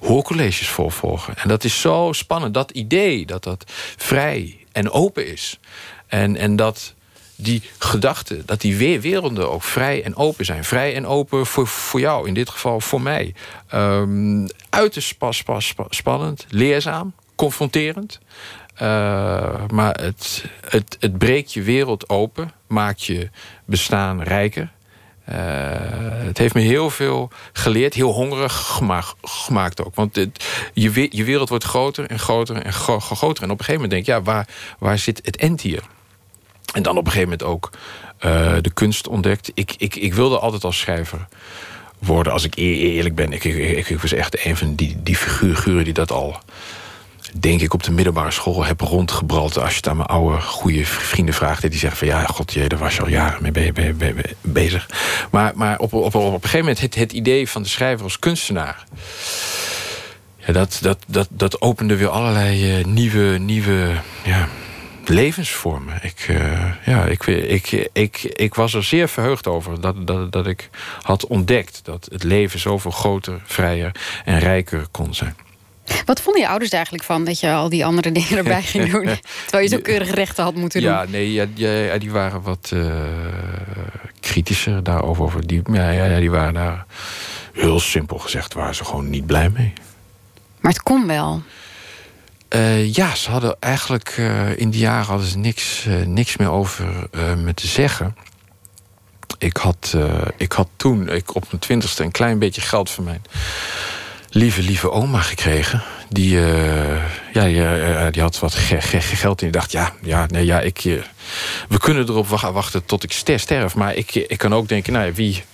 [0.00, 1.36] hoorcolleges volgen.
[1.36, 2.54] En dat is zo spannend.
[2.54, 3.64] Dat idee dat dat
[3.96, 5.58] vrij en open is.
[6.06, 6.94] En, en dat
[7.42, 10.64] die gedachten, dat die werelden ook vrij en open zijn.
[10.64, 13.34] Vrij en open voor, voor jou, in dit geval voor mij.
[13.74, 15.44] Um, uiterst pas,
[15.88, 18.20] spannend, leerzaam, confronterend.
[18.74, 23.30] Uh, maar het, het, het breekt je wereld open, maakt je
[23.64, 24.70] bestaan rijker.
[25.28, 25.36] Uh,
[26.26, 28.80] het heeft me heel veel geleerd, heel hongerig
[29.22, 29.94] gemaakt, ook.
[29.94, 30.14] Want
[30.72, 33.42] je, je wereld wordt groter en groter en groter.
[33.42, 34.48] En op een gegeven moment denk je, ja, waar,
[34.78, 35.82] waar zit het end hier?
[36.72, 37.70] En dan op een gegeven moment ook
[38.24, 39.50] uh, de kunst ontdekt.
[39.54, 41.26] Ik, ik, ik wilde altijd als schrijver
[41.98, 43.32] worden, als ik eerlijk ben.
[43.32, 46.38] Ik, ik, ik was echt een van die, die figuren die dat al,
[47.34, 49.58] denk ik, op de middelbare school heb rondgebrald.
[49.58, 52.68] Als je het aan mijn oude, goede vrienden vraagt, die zeggen van ja, god jee,
[52.68, 54.88] daar was je al jaren mee be, be, be, bezig.
[55.30, 58.18] Maar, maar op, op, op, een gegeven moment het, het idee van de schrijver als
[58.18, 58.84] kunstenaar.
[60.36, 63.92] Ja, dat, dat, dat, dat opende weer allerlei uh, nieuwe, nieuwe
[64.24, 64.48] ja,
[65.10, 65.98] levensvormen.
[66.02, 70.46] Ik, uh, ja, ik, ik, ik, ik was er zeer verheugd over dat, dat, dat
[70.46, 70.70] ik
[71.02, 73.92] had ontdekt dat het leven zoveel groter, vrijer
[74.24, 75.36] en rijker kon zijn.
[76.04, 79.04] Wat vonden je ouders eigenlijk van dat je al die andere dingen erbij ging doen?
[79.42, 80.90] Terwijl je zo keurig rechten had moeten doen.
[80.90, 82.92] Ja, nee, ja, ja, die waren wat uh,
[84.20, 85.46] kritischer daarover.
[85.46, 86.86] Die, ja, ja, die waren daar
[87.52, 89.72] heel simpel gezegd, waren ze gewoon niet blij mee.
[90.60, 91.42] Maar het kon wel.
[92.54, 96.50] Uh, ja, ze hadden eigenlijk uh, in die jaren hadden ze niks, uh, niks meer
[96.50, 98.16] over me te zeggen.
[99.38, 99.96] Ik had,
[100.36, 103.22] ik had toen ik op mijn twintigste een klein beetje geld van mijn
[104.30, 105.82] lieve, lieve oma gekregen.
[106.08, 106.38] Die,
[107.32, 110.80] ja, die, had wat geld en die dacht, ja, ja, nee, ja ik,
[111.68, 113.74] we kunnen erop wachten tot ik sterf.
[113.74, 115.44] Maar ik, ik kan ook denken, nou ja, wie,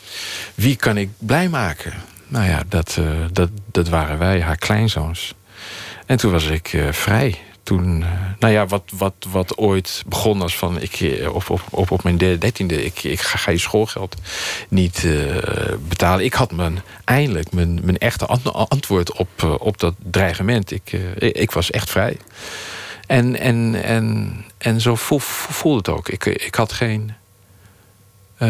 [0.55, 1.93] wie kan ik blij maken?
[2.29, 2.99] Nou ja, dat,
[3.33, 5.35] dat, dat waren wij, haar kleinzoons.
[6.07, 7.39] En toen was ik uh, vrij.
[7.63, 8.07] Toen, uh,
[8.39, 12.03] nou ja, wat, wat, wat ooit begon als van ik, eh, op, op, op, op
[12.03, 14.17] mijn dertiende, ik, ik ga, je schoolgeld
[14.69, 15.07] niet
[15.89, 16.25] betalen.
[16.25, 20.71] Ik had mijn, eindelijk mijn, mijn echte antwoord op, op dat dreigement.
[20.71, 22.17] Ik, ik was echt vrij.
[23.07, 26.09] En, en, en, en zo voel, voelde het ook.
[26.09, 27.13] Ik, ik had geen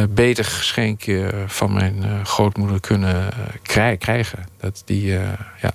[0.09, 1.05] beter geschenk
[1.47, 3.29] van mijn grootmoeder kunnen
[3.99, 4.49] krijgen.
[4.61, 5.07] Dat die,
[5.61, 5.75] ja.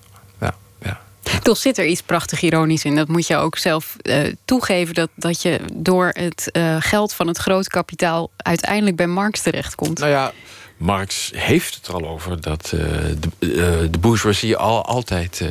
[1.41, 2.95] Toch zit er iets prachtig ironisch in.
[2.95, 4.93] Dat moet je ook zelf uh, toegeven.
[4.93, 9.99] Dat, dat je door het uh, geld van het grote kapitaal uiteindelijk bij Marx terechtkomt.
[9.99, 10.33] Nou ja,
[10.81, 12.81] Marx heeft het er al over dat uh,
[13.39, 15.41] de, de bourgeoisie al, altijd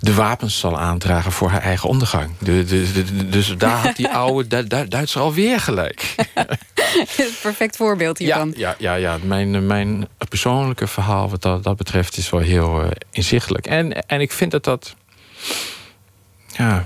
[0.00, 2.30] de wapens zal aandragen voor haar eigen ondergang.
[2.38, 6.14] De, de, dus daar had die oude du Duitser alweer gelijk.
[7.42, 8.52] Perfect voorbeeld hiervan.
[8.56, 9.18] Ja, ja, ja, ja.
[9.22, 13.66] Mijn, mijn persoonlijke verhaal wat dat, dat betreft is wel heel uh, inzichtelijk.
[13.66, 14.94] En, en ik vind dat dat.
[16.46, 16.84] Ja,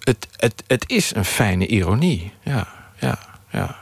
[0.00, 2.32] het, het, het is een fijne ironie.
[2.42, 3.18] Ja, ja,
[3.50, 3.76] ja.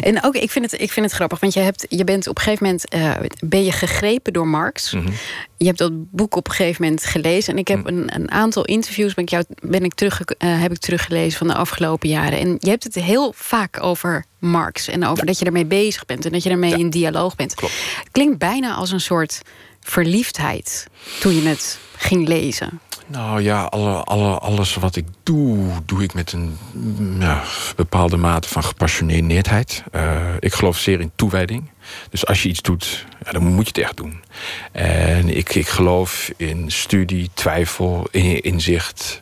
[0.00, 2.36] En ook, ik vind het, ik vind het grappig, want je, hebt, je bent op
[2.36, 4.92] een gegeven moment uh, ben je gegrepen door Marx.
[4.92, 5.10] Mhm.
[5.56, 7.52] Je hebt dat boek op een gegeven moment gelezen.
[7.52, 10.70] En ik heb een, een aantal interviews ben ik, jou, ben ik terug, uh, heb
[10.72, 12.38] ik teruggelezen van de afgelopen jaren.
[12.38, 14.88] En je hebt het heel vaak over Marx.
[14.88, 16.76] En over dat je ermee bezig bent en dat je ermee Ja.
[16.76, 17.54] in dialoog bent.
[17.54, 17.74] Klopt.
[18.12, 19.40] Klinkt bijna als een soort
[19.80, 20.86] verliefdheid
[21.20, 22.80] toen je het ging lezen.
[23.06, 26.58] Nou ja, alle, alle, alles wat ik doe, doe ik met een
[27.18, 27.42] ja,
[27.76, 29.82] bepaalde mate van gepassioneerdheid.
[29.92, 31.70] Eh, ik geloof zeer in toewijding.
[32.10, 34.22] Dus als je iets doet, ja, dan moet je het echt doen.
[34.72, 39.20] En ik, ik geloof in studie, twijfel, in, inzicht.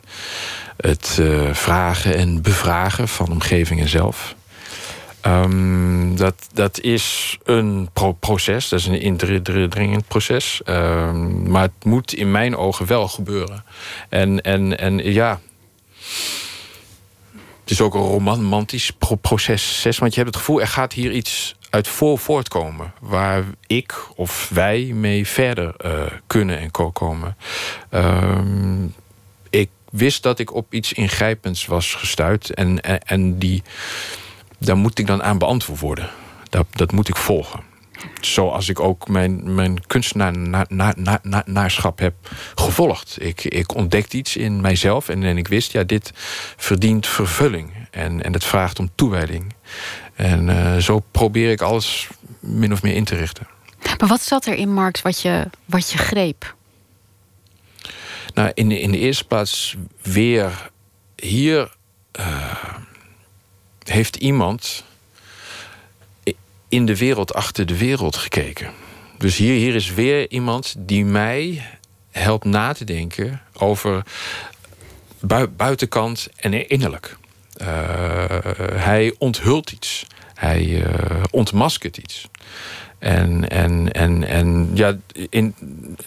[0.77, 4.35] Het eh, vragen en bevragen van omgeving en zelf.
[5.23, 10.61] Ehm, dat, dat is een pro proces, dat is een indringend proces.
[10.63, 13.63] Ehm, maar het moet in mijn ogen wel gebeuren.
[14.09, 15.39] En, en, en ja.
[17.61, 21.11] Het is ook een romantisch pro proces, want je hebt het gevoel, er gaat hier
[21.11, 22.93] iets uit voor voortkomen.
[22.99, 27.37] Waar ik of wij mee verder eh, kunnen en ko komen.
[27.89, 28.85] Ehm,
[29.49, 32.53] ik wist dat ik op iets ingrijpends was gestuurd.
[32.53, 33.63] En, en, en die
[34.65, 36.09] daar moet ik dan aan beantwoord worden.
[36.49, 37.59] Dat, dat moet ik volgen.
[38.21, 42.13] Zoals ik ook mijn, mijn kunstenaarschap heb
[42.55, 43.17] gevolgd.
[43.19, 46.11] Ik, ik ontdekte iets in mijzelf en, en ik wist, ja, dit
[46.57, 47.71] verdient vervulling.
[47.91, 49.53] En, en het vraagt om toewijding.
[50.15, 52.07] En uh, zo probeer ik alles
[52.39, 53.47] min of meer in te richten.
[53.99, 56.55] Maar wat zat er in Marx wat je, wat je greep?
[58.33, 60.69] Nou, in de, in de eerste plaats weer
[61.15, 61.75] hier.
[62.19, 62.53] Uh,
[63.89, 64.83] heeft iemand
[66.67, 68.71] in de wereld achter de wereld gekeken.
[69.17, 71.65] Dus hier, hier is weer iemand die mij
[72.11, 74.03] helpt na te denken over
[75.19, 77.17] bui buitenkant en innerlijk.
[77.61, 77.67] Uh,
[78.73, 80.07] hij onthult iets.
[80.33, 82.27] Hij uh, ontmaskert iets.
[83.03, 84.97] En, en, en, en, ja,
[85.29, 85.55] in,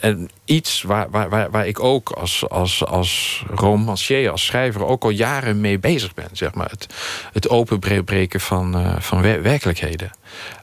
[0.00, 4.84] en iets waar, waar, waar ik ook als, als, als romancier, als schrijver...
[4.84, 6.28] ook al jaren mee bezig ben.
[6.32, 6.70] Zeg maar.
[6.70, 6.86] Het,
[7.32, 10.10] het openbreken van, uh, van wer werkelijkheden.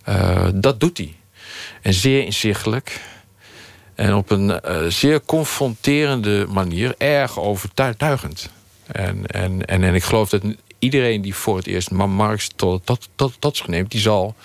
[0.09, 1.15] Uh, dat doet hij.
[1.81, 3.01] En zeer inzichtelijk.
[3.95, 6.95] En op een uh, zeer confronterende manier.
[6.97, 8.49] Erg overtuigend.
[8.85, 10.41] En, en, en, en ik geloof dat
[10.79, 13.91] iedereen die voor het eerst Marx tot, tot, tot, tot zich neemt...
[13.91, 14.35] die zal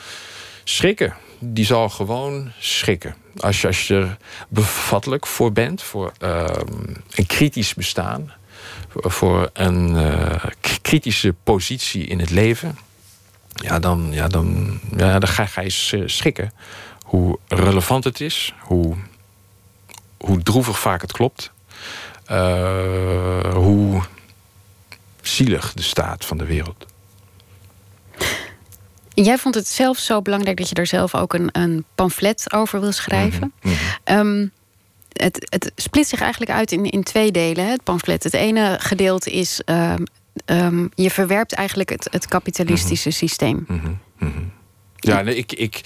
[0.64, 3.14] schrikken die zal gewoon schrikken.
[3.36, 4.16] Als je, als je er
[4.48, 6.46] bevattelijk voor bent, voor uh,
[7.10, 8.32] een kritisch bestaan,
[8.94, 10.44] voor een uh,
[10.82, 12.78] kritische positie in het leven,
[13.52, 16.52] ja, dan, ja, dan, ja, dan ga, ga je schrikken.
[17.02, 18.96] Hoe relevant het is, hoe,
[20.16, 21.52] hoe droevig vaak het klopt,
[22.30, 24.02] uh, hoe
[25.22, 26.86] zielig de staat van de wereld.
[29.24, 32.80] Jij vond het zelf zo belangrijk dat je er zelf ook een, een pamflet over
[32.80, 33.52] wil schrijven.
[33.62, 33.72] Mm
[34.04, 34.18] -hmm.
[34.18, 34.52] um,
[35.12, 38.24] het, het split zich eigenlijk uit in, in twee delen, hè, het pamflet.
[38.24, 39.62] Het ene gedeelte is.
[39.66, 40.04] Um,
[40.46, 43.18] um, je verwerpt eigenlijk het, het kapitalistische Mhm.
[43.18, 43.28] mm -hmm.
[43.28, 43.64] systeem.
[44.18, 44.52] Mm -hmm.
[44.96, 45.80] Ja, nee, ik, ik.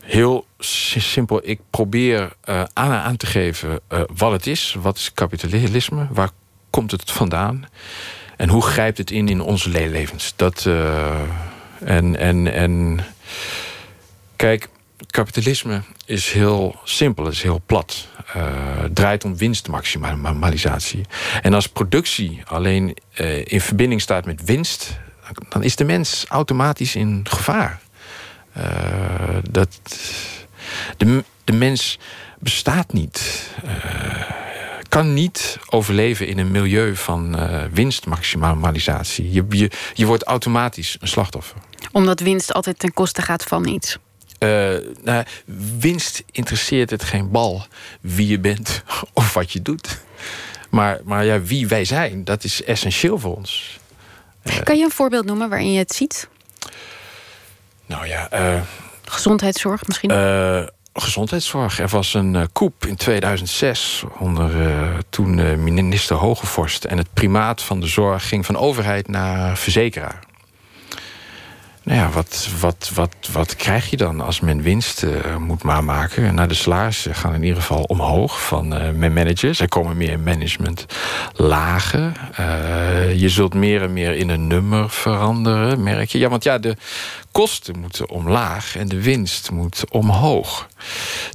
[0.00, 4.76] Heel simpel, ik probeer uh, aan, aan te geven uh, wat het is.
[4.80, 6.06] Wat is kapitalisme?
[6.10, 6.30] Waar
[6.70, 7.64] komt het vandaan?
[8.36, 10.32] En hoe grijpt het in in onze levens?
[10.36, 10.64] Dat.
[10.68, 11.20] Uh,
[11.84, 13.00] en, en, en
[14.36, 14.68] kijk,
[15.10, 18.06] kapitalisme is heel simpel, is heel plat.
[18.36, 21.04] Uh, draait om winstmaximalisatie.
[21.42, 24.98] En als productie alleen uh, in verbinding staat met winst,
[25.48, 27.80] dan is de mens automatisch in gevaar.
[28.56, 28.64] Uh,
[29.50, 29.78] dat,
[30.96, 31.98] de, de mens
[32.38, 33.50] bestaat niet.
[34.88, 37.36] kan niet overleven in een milieu van
[37.72, 39.32] winstmaximalisatie.
[39.32, 41.56] Je, je, je wordt automatisch een slachtoffer
[41.92, 43.98] omdat winst altijd ten koste gaat van iets.
[44.42, 45.24] Uh, nou,
[45.78, 47.66] winst interesseert het geen bal
[48.00, 50.00] wie je bent of wat je doet.
[50.70, 53.78] Maar, maar ja, wie wij zijn, dat is essentieel voor ons.
[54.44, 56.28] Uh, kan je een voorbeeld noemen waarin je het ziet?
[57.86, 58.28] Nou ja.
[58.32, 58.60] Uh,
[59.04, 60.10] gezondheidszorg misschien?
[60.94, 61.78] gezondheidszorg.
[61.78, 64.50] Er was een coup in 2006 onder
[65.08, 66.84] toen minister Hogevorst.
[66.84, 70.18] En het primaat van de zorg ging van overheid naar verzekeraar.
[71.84, 76.34] Nou ja, wat, wat, wat, wat krijg je dan als men winst uh, moet maken?
[76.34, 79.60] Nou, de salarissen gaan in ieder geval omhoog van uh, managers.
[79.60, 80.86] Er komen meer management
[81.34, 82.14] lagen.
[82.40, 86.18] Uh, je zult meer en meer in een nummer veranderen, merk je.
[86.18, 86.76] Ja, want ja, de
[87.32, 90.68] kosten moeten omlaag en de winst moet omhoog.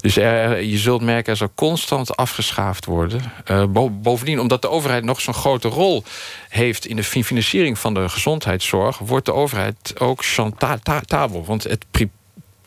[0.02, 3.22] Dus je zult merken, er zal constant afgeschaafd worden.
[4.02, 6.04] bovendien, omdat de overheid nog zo'n grote rol
[6.50, 11.46] heeft in de financiering van de gezondheidszorg, wordt de overheid ook chantabel.
[11.46, 11.86] Want het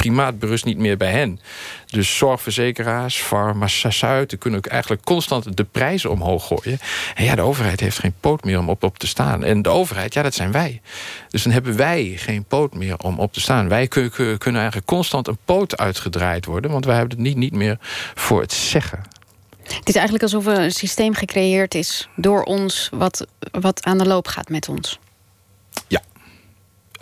[0.00, 1.40] primaat berust niet meer bij hen.
[1.86, 6.78] Dus zorgverzekeraars, farmaceuten kunnen ook eigenlijk constant de prijzen omhoog gooien.
[7.14, 9.44] En ja, de overheid heeft geen poot meer om op, op te staan.
[9.44, 10.80] En de overheid, ja, dat zijn wij.
[11.28, 13.68] Dus dan hebben wij geen poot meer om op te staan.
[13.68, 17.78] Wij kunnen eigenlijk constant een poot uitgedraaid worden, want wij hebben het niet, niet meer
[18.14, 19.02] voor het zeggen.
[19.62, 24.06] Het is eigenlijk alsof er een systeem gecreëerd is door ons, wat, wat aan de
[24.06, 24.98] loop gaat met ons.
[25.86, 26.02] Ja.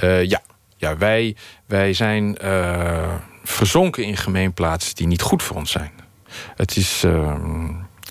[0.03, 0.43] Uh, ja.
[0.79, 1.37] Ja, wij,
[1.67, 3.15] wij zijn uh,
[3.45, 5.93] verzonken in gemeenplaatsen die niet goed voor ons zijn.
[6.57, 7.35] Het is, uh,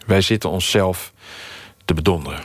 [0.06, 1.14] wij zitten onszelf
[1.86, 2.40] te bedonderen.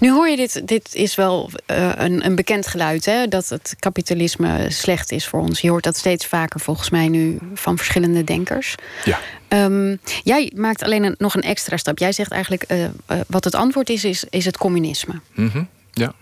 [0.00, 3.28] Nu hoor je dit, dit is wel uh, een, een bekend geluid, hè?
[3.28, 5.60] dat het kapitalisme slecht is voor ons.
[5.60, 8.74] Je hoort dat steeds vaker volgens mij nu van verschillende denkers.
[9.04, 9.18] Ja.
[9.48, 11.98] Um, jij maakt alleen een, nog een extra stap.
[11.98, 12.88] Jij zegt eigenlijk, uh, uh,
[13.26, 15.20] wat het antwoord is, is, is het communisme.
[15.34, 15.68] Mm -hmm.
[15.92, 16.12] Ja.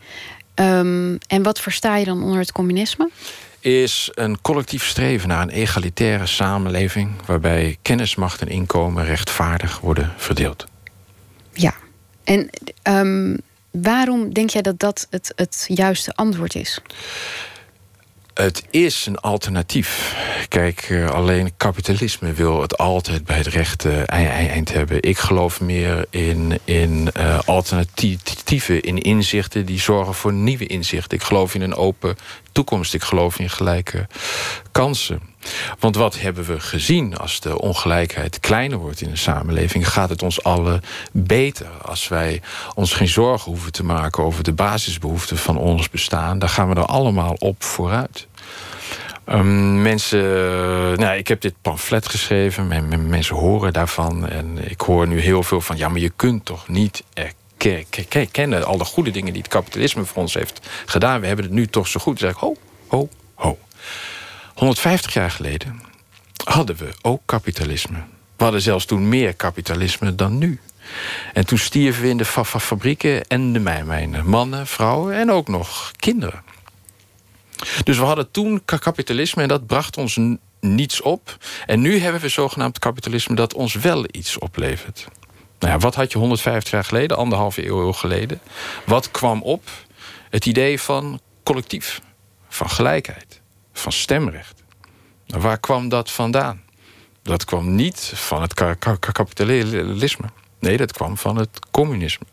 [0.60, 3.10] Um, en wat versta je dan onder het communisme?
[3.60, 10.12] Is een collectief streven naar een egalitaire samenleving waarbij kennis, macht en inkomen rechtvaardig worden
[10.16, 10.66] verdeeld.
[11.52, 11.74] Ja,
[12.24, 12.50] en
[12.82, 13.38] um,
[13.70, 16.80] waarom denk jij dat dat het, het juiste antwoord is?
[18.34, 20.16] Het is een alternatief.
[20.48, 25.02] Kijk, eh, alleen kapitalisme wil het altijd bij het rechte eind hebben.
[25.02, 31.18] Ik geloof meer in, in uh, alternatieven, in inzichten die zorgen voor nieuwe inzichten.
[31.18, 32.16] Ik geloof in een open
[32.52, 32.94] toekomst.
[32.94, 34.06] Ik geloof in gelijke
[34.72, 35.29] kansen.
[35.78, 39.88] Want wat hebben we gezien als de ongelijkheid kleiner wordt in de samenleving?
[39.88, 40.80] Gaat het ons allen
[41.12, 42.42] beter als wij
[42.74, 46.38] ons geen zorgen hoeven te maken over de basisbehoeften van ons bestaan?
[46.38, 48.26] Dan gaan we er allemaal op vooruit.
[49.26, 50.24] Um, mensen,
[50.98, 54.28] nou, ik heb dit pamflet geschreven, mensen horen daarvan.
[54.28, 57.02] En ik hoor nu heel veel van, ja, maar je kunt toch niet
[58.30, 61.20] kennen al de goede dingen die het kapitalisme voor ons heeft gedaan.
[61.20, 62.20] We hebben het nu toch zo goed.
[62.20, 63.58] Dan zeg ik, ho, ho, ho.
[64.60, 65.80] 150 jaar geleden
[66.44, 67.96] hadden we ook kapitalisme.
[68.36, 70.60] We hadden zelfs toen meer kapitalisme dan nu.
[71.32, 74.26] En toen stierven we in de fa fa fabrieken en de mijnmijnen.
[74.26, 76.42] Mannen, vrouwen en ook nog kinderen.
[77.84, 80.18] Dus we hadden toen kapitalisme en dat bracht ons
[80.60, 81.36] niets op.
[81.66, 85.06] En nu hebben we zogenaamd kapitalisme dat ons wel iets oplevert.
[85.58, 88.40] Nou wat had je 150 jaar geleden, anderhalve eeuw geleden?
[88.86, 89.68] Wat kwam op?
[90.30, 92.00] Het idee van collectief,
[92.48, 93.29] van gelijkheid,
[93.72, 94.62] van stemrecht.
[95.26, 96.62] Waar kwam dat vandaan?
[97.22, 98.54] Dat kwam niet van het
[99.12, 100.26] kapitalisme.
[100.58, 102.26] Nee, dat kwam van het communisme.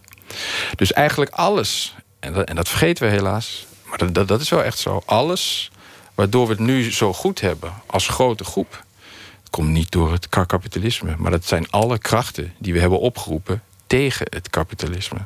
[0.76, 4.64] Dus eigenlijk alles, en dat, en dat vergeten we helaas, maar dat, dat, is wel
[4.64, 5.04] echt zo.
[5.06, 5.72] Alles
[6.16, 8.84] waardoor we het nu zo goed hebben als grote groep,
[9.50, 11.16] komt niet door het kapitalisme.
[11.18, 15.20] Maar dat zijn alle krachten die we hebben opgeroepen tegen het kapitalisme.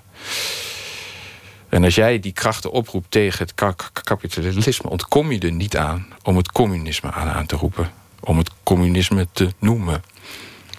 [1.72, 6.38] En als jij die krachten oproept tegen het kapitalisme, ontkom je er niet aan om
[6.38, 7.92] het communisme aan, aan te roepen.
[8.20, 10.04] Om het communisme te noemen.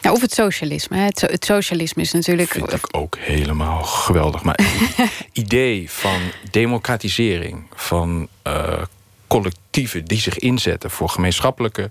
[0.01, 0.97] Ja, of het socialisme.
[0.97, 2.51] Het, het, socialisme is natuurlijk.
[2.51, 4.43] Vind ik ook helemaal geweldig.
[4.43, 5.11] Maar het
[5.45, 8.83] idee van democratisering, van uh,
[9.27, 11.91] collectieven die zich inzetten voor gemeenschappelijke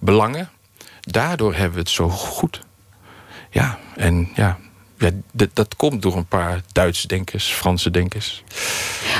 [0.00, 0.50] belangen,
[1.00, 2.60] daardoor hebben we het zo goed.
[3.50, 4.58] Ja, en ja,
[4.98, 8.42] ja, dat, dat komt door een paar Duitse denkers, Franse denkers.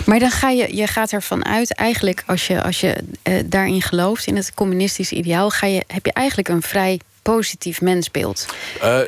[0.07, 3.83] Maar dan ga je, je gaat ervan uit, eigenlijk als je, als je uh, daarin
[3.83, 8.47] gelooft, in het communistisch ideaal, ga je, heb je eigenlijk een vrij positief mensbeeld?
[8.83, 9.01] Uh,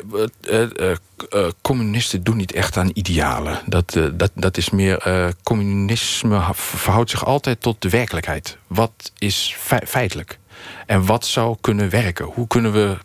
[1.30, 3.60] uh, communisten doen niet echt aan idealen.
[3.66, 5.34] Dat, dat, dat is meer.
[5.42, 8.56] communisme verhoudt zich altijd tot de werkelijkheid.
[8.66, 9.56] Wat is
[9.86, 10.38] feitelijk?
[10.86, 12.24] En wat zou kunnen werken?
[12.24, 12.96] Hoe kunnen we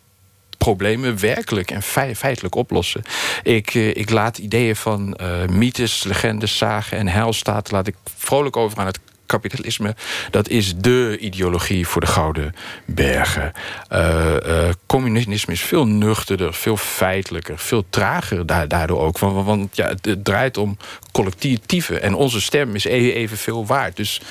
[0.57, 1.81] problemen werkelijk en
[2.15, 3.01] feitelijk oplossen.
[3.43, 5.17] Ik, ik laat ideeën van
[5.49, 7.73] mythes, legendes, zagen en heilstaten...
[7.73, 9.95] laat ik vrolijk over aan het kapitalisme,
[10.31, 12.55] dat is de ideologie voor de Gouden
[12.85, 13.51] Bergen.
[13.91, 19.17] Uh, communisme is veel nuchterder, veel feitelijker, veel trager daardoor ook.
[19.17, 20.77] Want, ja, het, draait om
[21.11, 23.95] collectieve en onze stem is e-, evenveel waard.
[23.95, 24.21] Dus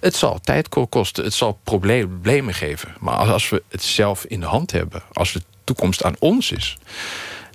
[0.00, 2.94] het zal tijd kosten, het zal problemen geven.
[3.00, 6.78] Maar als we het zelf in de hand hebben, als de toekomst aan ons is,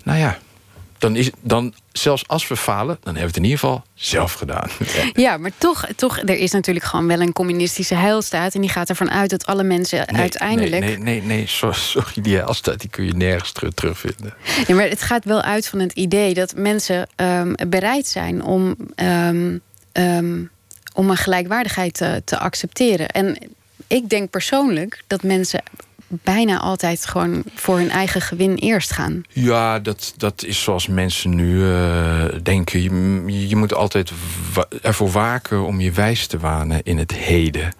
[0.03, 0.39] nou ja,
[0.99, 4.33] dan is dan zelfs als we falen, dan hebben we het in ieder geval zelf
[4.33, 4.69] gedaan.
[5.13, 8.55] Ja, maar toch, toch, er is natuurlijk gewoon wel een communistische heilstaat.
[8.55, 10.83] En die gaat ervan uit dat alle mensen uiteindelijk.
[10.83, 14.33] Nee, nee, nee, nee, sorry, die heilstaat die kun je nergens terug, terugvinden.
[14.67, 18.75] Ja, maar het gaat wel uit van het idee dat mensen um, bereid zijn om,
[18.95, 19.61] um,
[19.93, 20.49] um,
[20.93, 23.07] om een gelijkwaardigheid te, te accepteren.
[23.07, 23.37] En
[23.87, 25.63] ik denk persoonlijk dat mensen
[26.09, 29.23] bijna altijd gewoon voor hun eigen gewin eerst gaan.
[29.29, 32.81] Ja, dat, dat is zoals mensen nu uh, denken.
[32.81, 34.11] Je, je, moet altijd
[34.81, 37.73] ervoor waken om je wijs te wanen in het heden.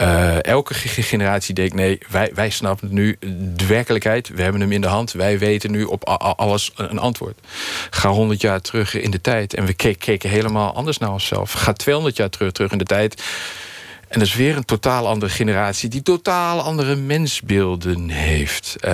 [0.00, 3.16] Uh, elke generatie denkt: nee, wij, wij snappen nu
[3.54, 4.28] de werkelijkheid.
[4.28, 5.12] We hebben hem in de hand.
[5.12, 6.04] Wij weten nu op
[6.36, 7.38] alles een antwoord.
[7.90, 11.52] Ga 100 jaar terug in de tijd en we keken helemaal anders naar onszelf.
[11.52, 13.22] Ga 200 jaar terug, terug in de tijd
[14.14, 18.76] en dat is weer een totaal andere generatie die totaal andere mensbeelden heeft.
[18.80, 18.90] Uh,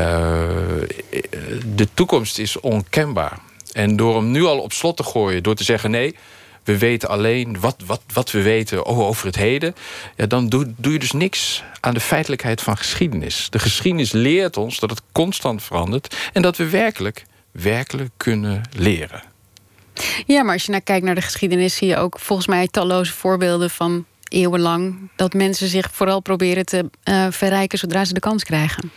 [1.75, 3.39] de toekomst is onkenbaar.
[3.73, 6.17] En door hem nu al op slot te gooien, door te zeggen nee,
[6.65, 9.75] we weten alleen wat, wat, wat we weten over het heden,
[10.17, 13.47] ja, dan doe, doe je dus niks aan de feitelijkheid van geschiedenis.
[13.51, 19.23] De geschiedenis leert ons dat het constant verandert en dat we werkelijk, werkelijk kunnen leren.
[20.27, 23.13] Ja, maar als je naar kijkt naar de geschiedenis, zie je ook volgens mij talloze
[23.13, 28.45] voorbeelden van eeuwenlang dat mensen zich vooral proberen te uh, verrijken zodra ze de kans
[28.45, 28.91] krijgen.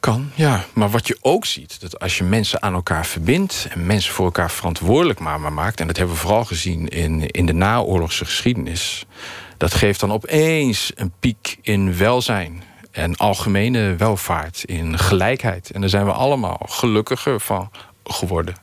[0.00, 0.64] Kan, ja.
[0.72, 4.24] Maar wat je ook ziet, dat als je mensen aan elkaar verbindt en mensen voor
[4.24, 9.06] elkaar verantwoordelijk maakt, en dat hebben we vooral gezien in, in de naoorlogse geschiedenis,
[9.56, 15.70] dat geeft dan opeens een piek in welzijn en algemene welvaart, in gelijkheid.
[15.70, 17.70] En daar zijn we allemaal gelukkiger van
[18.04, 18.54] geworden.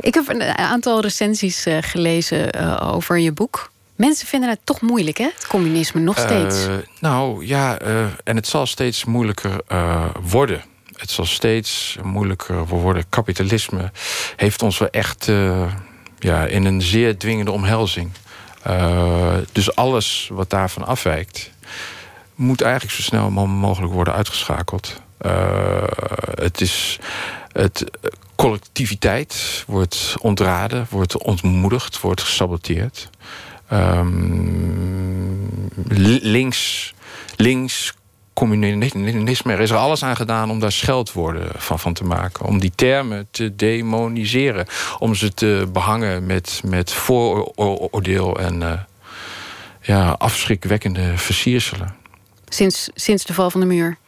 [0.00, 3.72] Ik heb een aantal recensies uh, gelezen uh, over je boek.
[3.96, 5.28] Mensen vinden het toch moeilijk, hè?
[5.34, 6.66] Het communisme nog eh, steeds.
[6.66, 7.78] Uh, nou ja,
[8.24, 9.60] en het zal steeds moeilijker
[10.22, 10.62] worden.
[10.96, 13.04] Het zal steeds moeilijker worden.
[13.08, 13.90] Kapitalisme
[14.36, 15.30] heeft ons wel echt
[16.18, 18.10] ja, in een zeer dwingende omhelzing.
[19.52, 21.50] dus alles wat daarvan afwijkt,
[22.34, 25.00] moet eigenlijk zo snel mogelijk worden uitgeschakeld.
[26.34, 26.98] het is
[27.52, 27.84] het
[28.44, 33.10] collectiviteit wordt ontraden, wordt ontmoedigd, wordt gesaboteerd.
[33.72, 35.50] Um,
[36.20, 36.94] links,
[37.36, 37.94] links
[38.32, 42.46] communisme, is er alles aan gedaan om daar scheldwoorden van, van te maken.
[42.46, 44.66] Om die termen te demoniseren.
[44.98, 48.72] Om ze te behangen met, met vooroordeel en uh,
[49.80, 51.94] ja, afschrikwekkende versierselen.
[52.48, 53.98] Sinds, sinds de val van de muur?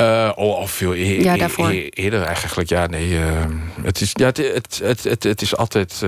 [0.00, 1.70] Uh, al veel e ja, daarvoor.
[1.70, 2.68] E eerder eigenlijk.
[2.68, 3.08] Ja, nee.
[3.08, 3.44] Uh,
[3.82, 6.04] het, is, ja, het, het, het, het, het is altijd.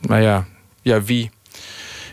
[0.00, 0.46] Maar ja,
[0.82, 1.30] ja wie,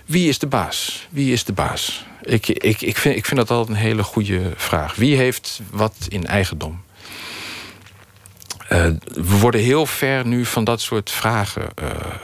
[0.06, 1.08] wie is de baas?
[1.10, 2.06] Wie is de baas?
[2.22, 4.96] Ik, ik, ik, vind, ik vind dat altijd een hele goede vraag.
[4.96, 6.86] Wie heeft wat in eigendom?
[8.68, 11.68] we worden heel ver nu van dat soort vragen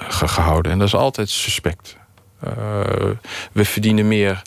[0.08, 0.72] gehouden.
[0.72, 1.98] En dat is altijd suspect.
[3.52, 4.42] we verdienen meer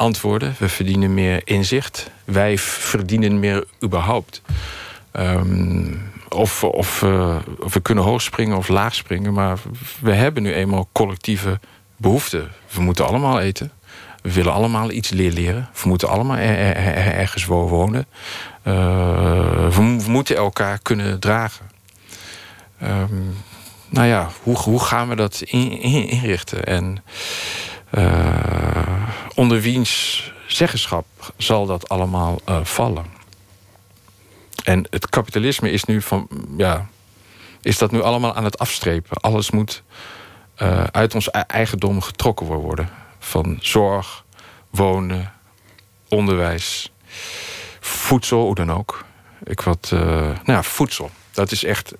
[0.00, 0.54] antwoorden.
[0.58, 2.10] We verdienen meer inzicht.
[2.24, 4.42] Wij verdienen meer überhaupt.
[5.12, 9.32] Um, of, of, uh, of, we kunnen hoog springen of laag springen.
[9.32, 9.58] Maar
[10.00, 11.60] we hebben nu eenmaal collectieve
[11.96, 12.50] behoeften.
[12.70, 13.72] We moeten allemaal eten.
[14.22, 15.68] We willen allemaal iets leren.
[15.82, 18.06] We moeten allemaal er, er, ergens wonen.
[18.64, 18.74] Uh,
[19.68, 21.70] we, moeten elkaar kunnen dragen.
[22.82, 23.36] Um,
[23.88, 26.64] nou ja, hoe, hoe gaan we dat in, in, inrichten?
[26.64, 27.02] En
[29.34, 33.04] onder wiens zeggenschap zal dat allemaal uh, vallen?
[34.64, 36.88] En het kapitalisme is nu van, ja,
[37.62, 39.16] is dat nu allemaal aan het afstrepen.
[39.16, 39.82] Alles moet
[40.62, 42.88] uh, uit ons eigendom getrokken worden.
[43.18, 44.24] Van zorg,
[44.70, 45.32] wonen,
[46.08, 46.92] onderwijs,
[47.80, 49.04] voedsel, hoe dan ook.
[49.44, 51.10] Ik wat, nou ja, voedsel.
[51.32, 51.94] Dat is echt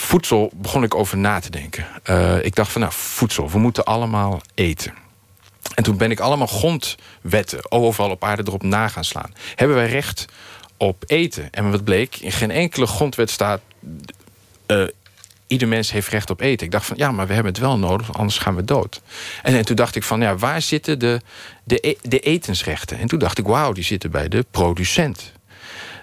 [0.00, 1.86] voedsel begon ik over na te denken.
[2.10, 4.94] Uh, ik dacht van, nou, voedsel, we moeten allemaal eten.
[5.74, 9.34] En toen ben ik allemaal grondwetten overal op aarde erop na gaan slaan.
[9.54, 10.24] Hebben wij recht
[10.76, 11.50] op eten?
[11.50, 13.60] En wat bleek, in geen enkele grondwet staat...
[14.66, 14.84] Uh,
[15.46, 16.66] ieder mens heeft recht op eten.
[16.66, 19.00] Ik dacht van, ja, maar we hebben het wel nodig, anders gaan we dood.
[19.42, 21.20] En, en toen dacht ik van, ja, waar zitten de,
[21.64, 22.98] de, e-, de etensrechten?
[22.98, 25.32] En toen dacht ik, wauw, die zitten bij de producent.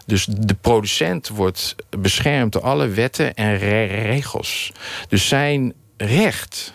[0.07, 4.71] Dus de producent wordt beschermd door alle wetten en regels.
[5.09, 6.73] Dus zijn recht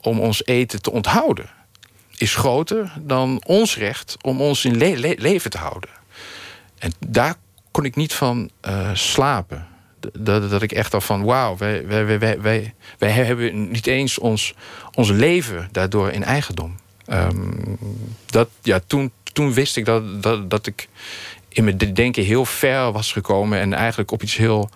[0.00, 1.54] om ons eten te onthouden
[2.18, 4.76] is groter dan ons recht om ons in
[5.18, 5.90] leven te houden.
[6.78, 7.34] En daar
[7.70, 9.66] kon ik niet van uh, slapen.
[10.12, 14.18] Dat, dat ik echt al van, wauw, wij, wij, wij, wij, wij hebben niet eens
[14.18, 14.54] ons,
[14.94, 16.76] ons leven daardoor in eigendom.
[17.08, 17.78] Um,
[18.26, 20.88] dat, ja, toen, toen wist ik dat, dat, dat ik
[21.56, 24.70] in mijn denken heel ver was gekomen en eigenlijk op iets heel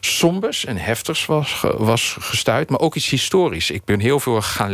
[0.00, 3.70] sombers en heftigs was, was gestuurd, maar ook iets historisch.
[3.70, 4.70] Ik ben heel veel gaan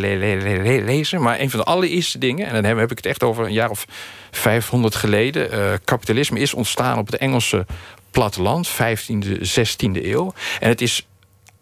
[0.85, 3.53] lezen, maar een van de allereerste dingen, en dan heb ik het echt over een
[3.53, 3.85] jaar of
[4.31, 7.67] 500 geleden, uh, kapitalisme is ontstaan op het Engelse
[8.11, 10.33] platteland, 15e, 16e eeuw.
[10.61, 11.07] En het is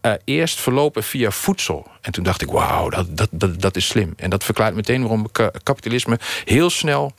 [0.03, 1.87] uh, eerst verlopen via voedsel.
[2.01, 4.13] En toen dacht ik, wauw, dat, dat, dat, dat is slim.
[4.17, 5.27] En dat verklaart meteen waarom
[5.63, 7.13] kapitalisme heel snel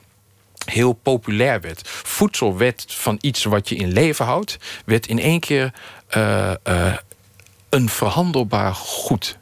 [0.65, 1.89] heel populair werd.
[1.89, 5.73] Voedsel werd van iets wat je in leven houdt, werd in één keer
[6.17, 6.93] uh, uh,
[7.69, 9.37] een verhandelbaar goed.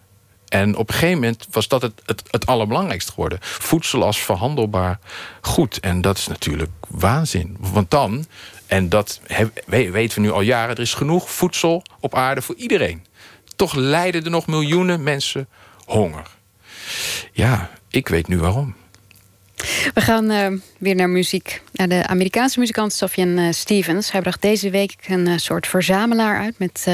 [0.47, 3.38] En op een gegeven moment was dat het, het, het allerbelangrijkste geworden.
[3.41, 4.99] Voedsel als verhandelbaar
[5.41, 5.80] goed.
[5.80, 7.57] En dat is natuurlijk waanzin.
[7.59, 8.26] Want dan,
[8.67, 9.22] en dat
[9.65, 13.05] weten we nu al jaren, er is genoeg voedsel op aarde voor iedereen.
[13.55, 15.47] Toch lijden er nog miljoenen mensen
[15.86, 16.28] honger.
[17.32, 18.76] Ja, ik weet nu waarom.
[20.01, 20.47] We gaan uh,
[20.77, 21.61] weer naar muziek.
[21.71, 24.11] Naar de Amerikaanse muzikant Sofjan uh, Stevens.
[24.11, 26.87] Hij bracht deze week een uh, soort verzamelaar uit met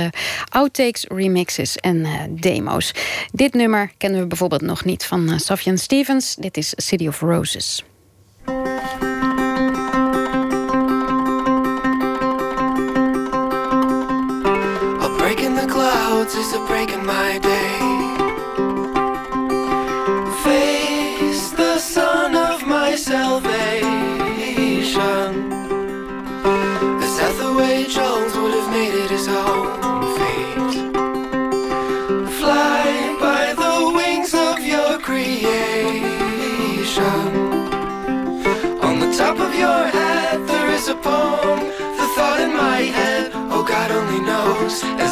[0.49, 2.05] outtakes, remixes en
[2.39, 2.91] demo's.
[3.31, 6.35] Dit nummer kennen we bijvoorbeeld nog niet van Sofjan Stevens.
[6.35, 7.83] Dit is City of Roses.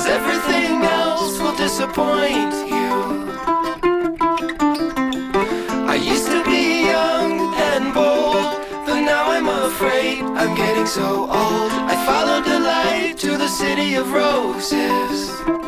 [0.06, 2.94] As everything else will disappoint you.
[5.94, 8.46] I used to be young and bold,
[8.86, 11.72] but now I'm afraid I'm getting so old.
[11.94, 15.65] I followed the light to the city of roses.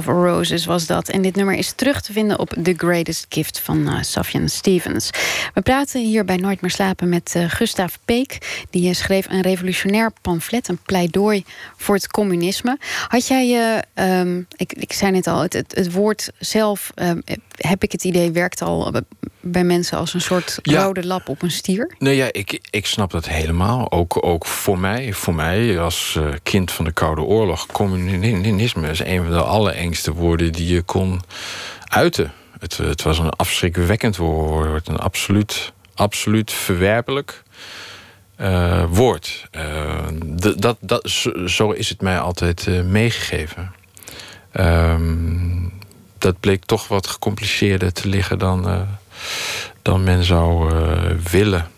[0.00, 1.08] Of Roses was dat.
[1.08, 5.10] En dit nummer is terug te vinden op The Greatest Gift van uh, Stevens.
[5.54, 8.64] We praten hier bij Nooit meer slapen met uh, Gustav Peek.
[8.70, 11.44] Die uh, schreef een revolutionair pamflet, een pleidooi
[11.76, 12.78] voor het communisme.
[13.08, 17.20] Had jij, uh, ik, ik zei net al, het, het, het woord zelf, ehm,
[17.66, 18.92] heb ik het idee, werkt al
[19.40, 21.94] bij mensen als een soort rode lap op een stier?
[21.98, 23.92] Nee, ja, ik, ik snap dat helemaal.
[23.92, 29.22] Ook, ook voor mij, voor mij als kind van de Koude Oorlog, communisme is een
[29.22, 31.20] van de allerengste woorden die je kon
[31.84, 32.32] uiten.
[32.58, 34.88] Het, het was een afschrikwekkend woord.
[34.88, 37.42] Een absoluut, absoluut verwerpelijk
[38.40, 39.48] uh, woord.
[39.52, 40.06] Uh,
[40.56, 43.72] dat, dat, zo is het mij altijd uh, meegegeven.
[44.52, 45.72] Um,
[46.20, 48.86] dat bleek toch wat gecompliceerder te liggen dan,
[49.82, 50.74] dan men zou
[51.30, 51.70] willen.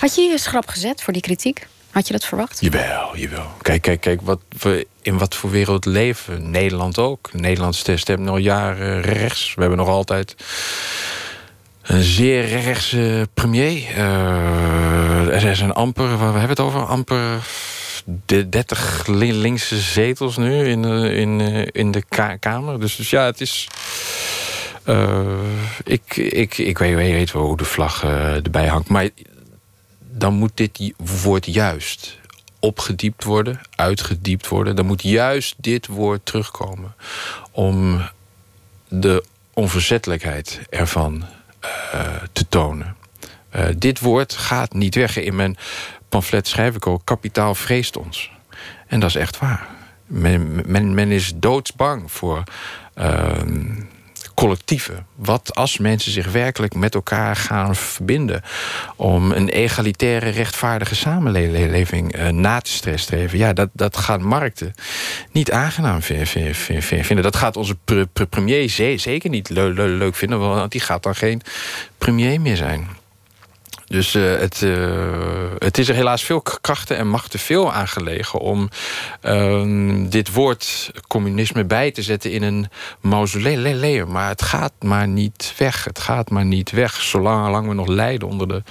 [0.00, 1.66] Had je je schrap gezet voor die kritiek?
[1.90, 2.60] Had je dat verwacht?
[2.60, 3.46] Jawel, jawel.
[3.62, 6.50] Kijk, kijk, kijk wat we, in wat voor wereld leven.
[6.50, 7.32] Nederland ook.
[7.32, 9.54] Nederland stemt al jaren rechts.
[9.54, 10.34] We hebben nog altijd
[11.82, 13.96] een zeer rechtse premier.
[13.96, 17.42] Uh, er zijn amper, waar we hebben het over, amper
[18.04, 21.40] de 30 linkse zetels nu in, in,
[21.70, 22.02] in de
[22.38, 22.80] Kamer.
[22.80, 23.68] Dus, dus ja, het is.
[24.86, 25.38] Uh,
[25.84, 28.88] ik, ik, ik weet, weet wel hoe de vlag erbij hangt.
[28.88, 29.08] Maar
[29.98, 30.92] dan moet dit
[31.22, 32.18] woord juist
[32.58, 34.76] opgediept worden, uitgediept worden.
[34.76, 36.94] Dan moet juist dit woord terugkomen
[37.50, 38.02] om
[38.88, 39.24] de
[39.54, 41.24] onverzettelijkheid ervan
[42.32, 42.96] te tonen.
[43.76, 45.16] Dit woord gaat niet weg.
[45.16, 45.56] In mijn
[46.12, 48.30] pamflet schrijf ik ook: kapitaal vreest ons.
[48.86, 49.66] En dat is echt waar.
[50.06, 52.42] Men, men, men is doodsbang voor
[52.94, 53.82] ehm,
[54.34, 55.06] collectieven.
[55.14, 58.42] Wat als mensen zich werkelijk met elkaar gaan verbinden
[58.96, 63.38] om een egalitaire, rechtvaardige samenleving uh, na te streven?
[63.38, 64.74] Ja, dat, dat gaan markten
[65.30, 67.22] niet aangenaam vinden.
[67.22, 67.76] Dat gaat onze
[68.28, 71.42] premier zeker niet leuk vinden, want die gaat dan geen
[71.98, 73.00] premier meer zijn.
[73.92, 78.68] Dus uh, het, uh, het is er helaas veel krachten en machten veel aangelegen om
[79.22, 82.68] uh, dit woord communisme bij te zetten in een
[83.00, 84.10] mausoleum.
[84.10, 85.84] Maar het gaat maar niet weg.
[85.84, 88.62] Het gaat maar niet weg, zolang we nog lijden onder de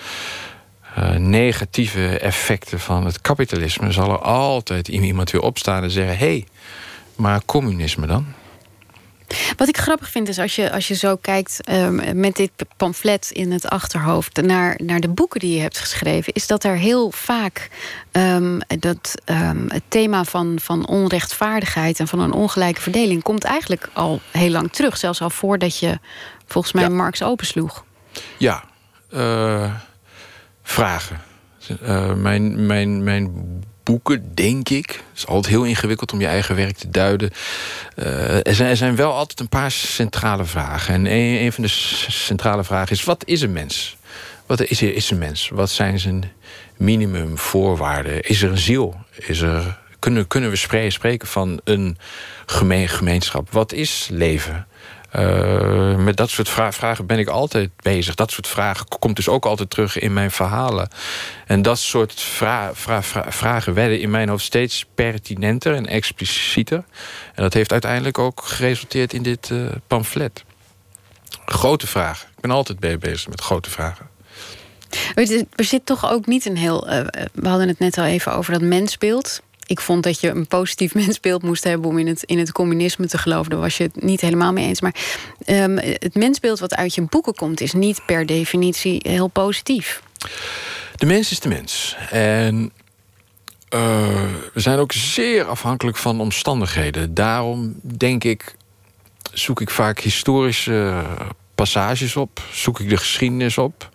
[0.98, 3.92] uh, negatieve effecten van het kapitalisme.
[3.92, 6.46] Zal er altijd iemand weer opstaan en zeggen: hé, hey,
[7.16, 8.26] maar communisme dan?
[9.58, 13.30] Wat ik grappig vind is als je, als je zo kijkt um, met dit pamflet
[13.32, 17.12] in het achterhoofd naar, naar de boeken die je hebt geschreven, is dat er heel
[17.12, 17.70] vaak
[18.12, 23.90] um, dat, um, het thema van, van onrechtvaardigheid en van een ongelijke verdeling komt eigenlijk
[23.94, 24.98] al heel lang terug.
[24.98, 26.00] Zelfs al voordat je
[26.46, 26.90] volgens mij ja.
[26.90, 27.84] Marx opensloeg.
[28.38, 28.64] Ja,
[29.14, 29.74] uh,
[30.64, 31.22] vragen.
[31.82, 34.88] Uh, mijn, mijn, mijn boeken, denk ik.
[34.88, 37.32] Het is altijd heel ingewikkeld om je eigen werk te duiden.
[37.96, 40.94] Uh, er, zijn, er zijn wel altijd een paar centrale vragen.
[40.94, 41.70] En een, van de
[42.10, 43.98] centrale vragen is: wat is een mens?
[44.46, 45.50] Wat is, is een mens?
[45.50, 46.32] Wat zijn zijn
[46.78, 48.22] minimumvoorwaarden?
[48.22, 48.96] Is er een ziel?
[49.16, 50.56] Is er, kunnen, kunnen we
[50.88, 51.98] spreken van een
[52.46, 53.52] gemeen, gemeenschap?
[53.52, 54.68] Wat is leven?
[55.16, 58.16] Uh, met dat soort vra vragen ben ik altijd bezig.
[58.16, 60.90] Dat soort vragen komt dus ook altijd terug in mijn verhalen.
[61.48, 66.84] En dat soort vra vra vragen werden in mijn hoofd steeds pertinenter en explicieter.
[67.34, 70.44] En dat heeft uiteindelijk ook geresulteerd in dit uh, pamflet.
[71.46, 72.28] Grote vragen.
[72.36, 74.10] Ik ben altijd bezig met grote vragen.
[75.56, 76.90] Er zit toch ook niet een heel.
[76.90, 77.00] Uh,
[77.34, 79.42] we hadden het net al even over dat mensbeeld
[79.72, 83.08] ik vond dat je een positief mensbeeld moest hebben om in het, in het communisme
[83.08, 83.50] te geloven.
[83.50, 84.82] Daar was je het niet helemaal mee eens.
[84.82, 84.96] Maar
[85.48, 90.02] um, het mensbeeld wat uit je boeken komt, is niet per definitie heel positief.
[90.96, 91.96] De mens is de mens.
[92.10, 92.72] En
[93.74, 93.82] uh,
[94.54, 97.14] we zijn ook zeer afhankelijk van omstandigheden.
[97.14, 98.56] Daarom denk ik,
[99.34, 101.04] zoek ik vaak historische
[101.56, 103.90] passages op, zoek ik de geschiedenis op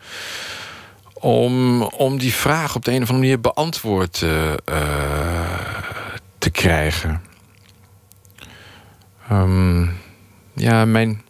[1.20, 4.52] om, om die vraag op de een of andere manier beantwoord uh,
[6.38, 7.22] te krijgen.
[9.32, 9.96] Um,
[10.54, 11.22] ja, mijn.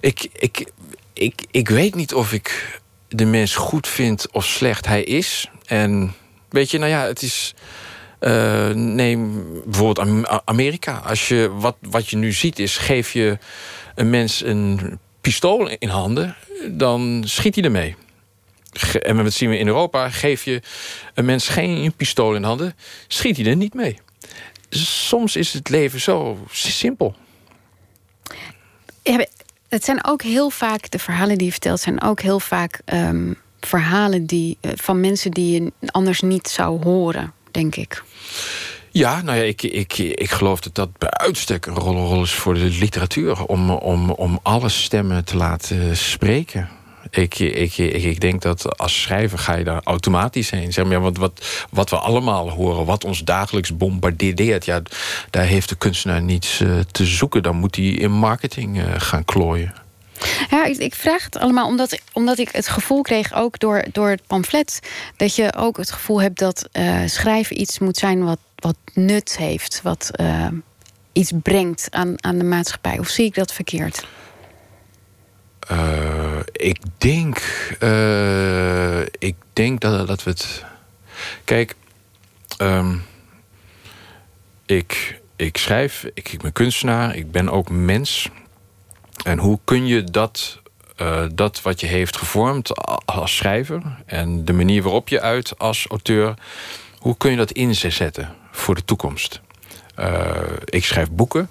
[0.00, 0.72] Ik, ik,
[1.12, 5.50] ik, ik weet niet of ik de mens goed vind of slecht hij is.
[5.66, 6.14] En
[6.48, 7.54] weet je, nou ja, het is.
[8.20, 10.08] Uh, neem bijvoorbeeld
[10.44, 10.96] Amerika.
[10.96, 13.38] Als je, wat, wat je nu ziet is, geef je
[13.94, 16.36] een mens een pistool in handen,
[16.70, 17.96] dan schiet hij ermee
[19.02, 20.62] en dat zien we in Europa, geef je
[21.14, 22.74] een mens geen pistool in handen,
[23.08, 23.98] schiet hij er niet mee.
[24.68, 27.14] Soms is het leven zo simpel.
[29.02, 29.26] Ja,
[29.68, 33.36] het zijn ook heel vaak, de verhalen die je vertelt, zijn ook heel vaak um,
[33.60, 38.02] verhalen die, uh, van mensen die je anders niet zou horen, denk ik.
[38.90, 42.32] Ja, nou ja, ik, ik, ik geloof dat dat bij uitstek een rol, rol is
[42.32, 43.44] voor de literatuur.
[43.44, 46.68] Om, om, om alle stemmen te laten spreken
[47.16, 50.72] ik, ik, ik, denk dat als schrijver ga je daar automatisch heen.
[50.72, 54.64] Zeg maar, want wat, wat we allemaal horen, wat ons dagelijks bombardeert...
[54.64, 54.82] Ja,
[55.30, 57.42] daar heeft de kunstenaar niets uh, te zoeken.
[57.42, 59.74] Dan moet hij in marketing uh, gaan klooien.
[60.50, 64.26] Ja, ik, vraag het allemaal omdat, omdat ik het gevoel kreeg, ook door, door het
[64.26, 64.80] pamflet,
[65.16, 69.36] dat je ook het gevoel hebt dat uh, schrijven iets moet zijn wat, wat nut
[69.36, 70.10] heeft, wat
[71.12, 72.98] iets brengt aan, aan de maatschappij.
[72.98, 74.06] Of zie ik dat verkeerd?
[75.70, 77.38] Uh, ik denk.
[77.80, 80.64] Uh, ik denk dat, dat we het.
[81.44, 81.74] Kijk.
[82.58, 83.02] Um,
[84.66, 88.28] ik, ik schrijf, ik, ik ben kunstenaar, ik ben ook mens.
[89.24, 90.60] En hoe kun je dat,
[90.96, 95.86] uh, dat wat je heeft gevormd als schrijver en de manier waarop je uit als
[95.88, 96.34] auteur,
[96.98, 99.40] hoe kun je dat inzetten voor de toekomst?
[100.64, 101.48] ik schrijf boeken.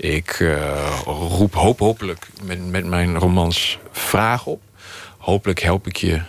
[0.00, 4.62] Ik uh, roep hoop, hopelijk met, met mijn romans vragen op.
[5.18, 6.22] Hopelijk help ik je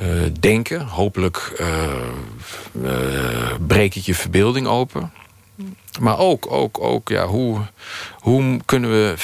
[0.00, 0.80] uh, denken.
[0.80, 5.12] Hopelijk uh, breek ik je verbeelding open.
[6.00, 7.60] Maar ook, ook, ook ja, hoe,
[8.18, 9.14] hoe kunnen we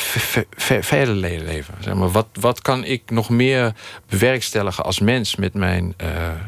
[0.81, 1.74] verder leven?
[1.81, 3.74] Zeg maar, wat, wat kan ik nog meer
[4.09, 5.95] bewerkstelligen als mens met mijn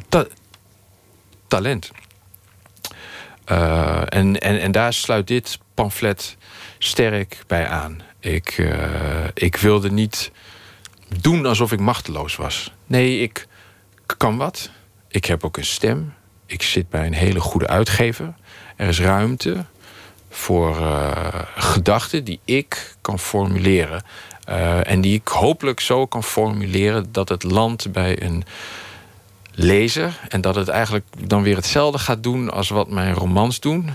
[0.09, 0.26] ta
[1.49, 1.91] talent?
[3.45, 6.37] en, en, en daar sluit dit pamflet
[6.85, 8.03] sterk bij aan.
[8.20, 8.74] Ik, uh,
[9.35, 10.30] ik wilde niet
[11.20, 12.72] doen alsof ik machteloos was.
[12.87, 13.47] Nee, ik
[14.18, 14.70] kan wat.
[15.09, 16.14] Ik heb ook een stem.
[16.47, 18.35] Ik zit bij een hele goede uitgever.
[18.76, 19.64] Er is ruimte
[20.30, 21.11] voor uh,
[21.57, 24.03] gedachten die ik kan formuleren.
[24.49, 28.45] Uh, en die ik hopelijk zo kan formuleren dat het landt bij een
[29.53, 30.20] lezer.
[30.28, 33.91] En dat het eigenlijk dan weer hetzelfde gaat doen als wat mijn romans doen.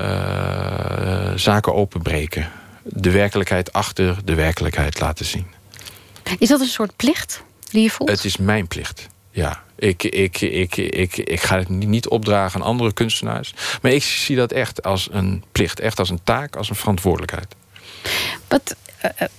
[0.00, 2.50] Uh, zaken openbreken.
[2.82, 5.46] De werkelijkheid achter de werkelijkheid laten zien.
[6.38, 8.10] Is dat een soort plicht die je voelt?
[8.10, 9.64] Het is mijn plicht, ja.
[9.78, 13.54] Ik, ik, ik, ik, ik ga het niet opdragen aan andere kunstenaars.
[13.82, 15.80] Maar ik zie dat echt als een plicht.
[15.80, 17.54] Echt als een taak, als een verantwoordelijkheid.
[18.48, 18.76] Wat,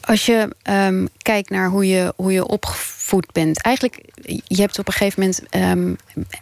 [0.02, 3.62] als je um, kijkt naar hoe je, hoe je opgevoed bent.
[3.62, 4.02] Eigenlijk,
[4.48, 5.42] je hebt op een gegeven moment...
[5.56, 5.98] Um,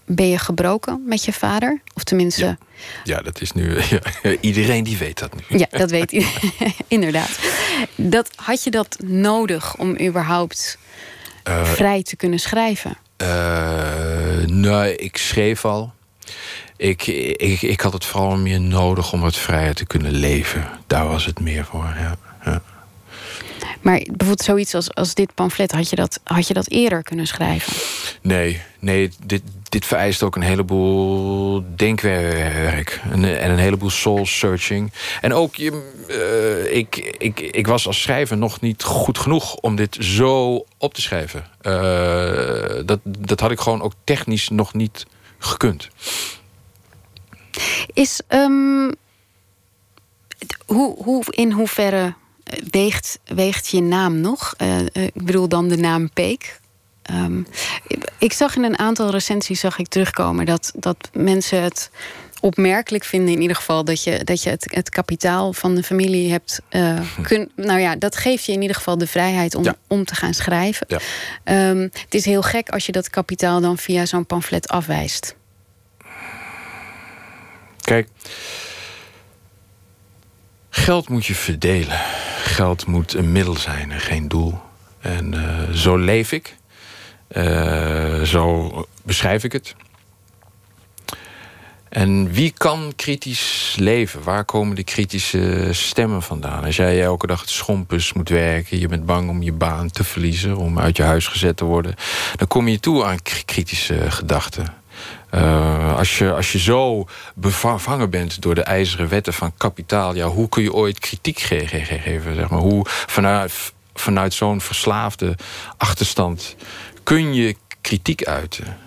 [0.05, 1.81] ben je gebroken met je vader?
[1.93, 2.45] Of tenminste...
[2.45, 2.57] Ja,
[3.03, 3.81] ja dat is nu...
[3.89, 3.99] Ja,
[4.39, 5.57] iedereen die weet dat nu.
[5.57, 6.73] Ja, dat weet iedereen.
[6.87, 7.39] Inderdaad.
[7.95, 10.77] Dat, had je dat nodig om überhaupt
[11.47, 12.97] uh, vrij te kunnen schrijven?
[13.21, 15.93] Uh, nee, ik schreef al.
[16.77, 17.07] Ik,
[17.37, 20.69] ik, ik had het vooral meer nodig om het vrij te kunnen leven.
[20.87, 22.17] Daar was het meer voor, ja.
[22.45, 22.61] ja.
[23.85, 27.27] Maar bijvoorbeeld zoiets als, als dit pamflet, had je, dat, had je dat eerder kunnen
[27.27, 27.73] schrijven?
[28.21, 33.01] Nee, nee dit, dit vereist ook een heleboel denkwerk.
[33.11, 34.91] En, en een heleboel soul-searching.
[35.21, 39.75] En ook, je, uh, ik, ik, ik was als schrijver nog niet goed genoeg om
[39.75, 41.45] dit zo op te schrijven.
[41.61, 45.05] Uh, dat, dat had ik gewoon ook technisch nog niet
[45.37, 45.89] gekund.
[47.93, 48.91] Is, um,
[50.65, 52.13] hoe, hoe, in hoeverre
[52.69, 54.53] weegt, weegt je naam nog?
[54.61, 56.59] Uh, ik bedoel dan de naam Peek.
[57.11, 57.47] Um,
[58.17, 61.89] ik zag in een aantal recensies zag ik terugkomen dat, dat mensen het
[62.39, 66.31] opmerkelijk vinden in ieder geval dat je, dat je het, het kapitaal van de familie
[66.31, 66.61] hebt.
[66.69, 69.75] Uh, kun, nou ja, dat geeft je in ieder geval de vrijheid om, ja.
[69.87, 70.87] om te gaan schrijven.
[70.89, 71.69] Ja.
[71.69, 75.35] Um, het is heel gek als je dat kapitaal dan via zo'n pamflet afwijst.
[77.81, 78.07] Kijk,
[80.69, 81.99] geld moet je verdelen.
[82.45, 84.59] Geld moet een middel zijn en geen doel.
[84.99, 86.55] En uh, zo leef ik.
[87.31, 88.71] Uh, zo
[89.03, 89.75] beschrijf ik het.
[91.89, 94.23] En wie kan kritisch leven?
[94.23, 96.63] Waar komen de kritische stemmen vandaan?
[96.63, 100.03] Als jij elke dag het schompers moet werken, je bent bang om je baan te
[100.03, 101.95] verliezen, om uit je huis gezet te worden,
[102.35, 104.73] dan kom je toe aan kritische gedachten.
[105.35, 110.27] Uh, als, je, als je zo bevangen bent door de ijzeren wetten van kapitaal, ja,
[110.27, 112.35] hoe kun je ooit kritiek ge ge geven?
[112.35, 112.59] Zeg maar?
[112.59, 115.35] Hoe vanuit, vanuit zo'n verslaafde
[115.77, 116.55] achterstand
[117.03, 118.77] kun je kritiek uiten?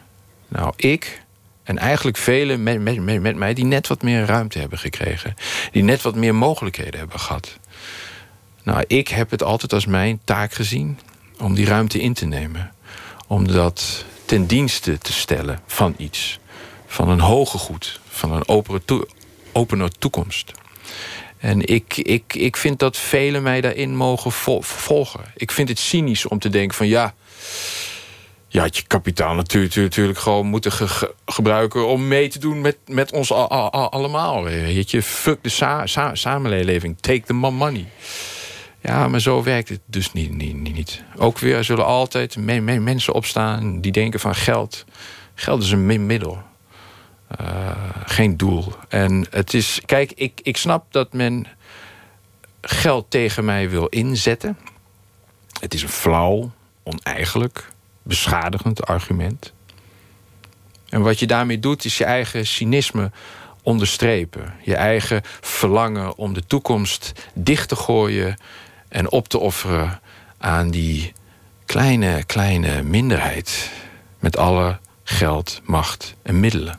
[0.49, 1.22] Nou, ik
[1.62, 5.34] en eigenlijk velen met, met, met, mij die net wat meer ruimte hebben gekregen,
[5.72, 7.59] die net wat meer mogelijkheden hebben gehad.
[8.62, 10.99] Nou, ik heb het altijd als mijn taak gezien
[11.38, 12.72] om die ruimte in te nemen.
[13.26, 16.39] Om dat ten dienste te stellen van iets.
[16.87, 18.01] Van een hoger goed.
[18.09, 19.05] Van een openere, to
[19.53, 20.53] openere toekomst.
[21.39, 25.20] En ik, ik, ik vind dat velen mij daarin mogen vo volgen.
[25.37, 27.14] Ik vind het cynisch om te denken van ja...
[28.49, 31.87] Je had je kapitaal natuurlijk, natuurlijk gewoon moeten ge gebruiken...
[31.87, 34.43] om mee te doen met, met ons al, al, allemaal.
[34.43, 37.87] Weet je, fuck de sa sa samenleving, take the money.
[38.81, 40.33] Ja, maar zo werkt het dus niet.
[40.33, 41.03] niet, niet.
[41.16, 44.85] Ook weer zullen altijd me me mensen opstaan die denken van geld.
[45.35, 46.43] Geld is een middel.
[47.41, 47.70] Uh,
[48.07, 48.72] geen doel.
[48.89, 51.47] En het is, kijk, ik, ik snap dat men
[52.61, 54.59] geld tegen mij wil inzetten.
[55.61, 56.51] Het is een flauw,
[56.83, 57.68] oneigenlijk,
[58.03, 59.53] beschadigend argument.
[60.89, 63.11] En wat je daarmee doet, is je eigen cynisme
[63.62, 64.55] onderstrepen.
[64.62, 68.37] Je eigen verlangen om de toekomst dicht te gooien
[68.89, 70.01] en op te offeren
[70.39, 71.12] aan die
[71.66, 73.70] kleine, kleine minderheid.
[74.18, 76.78] Met alle geld, macht en middelen.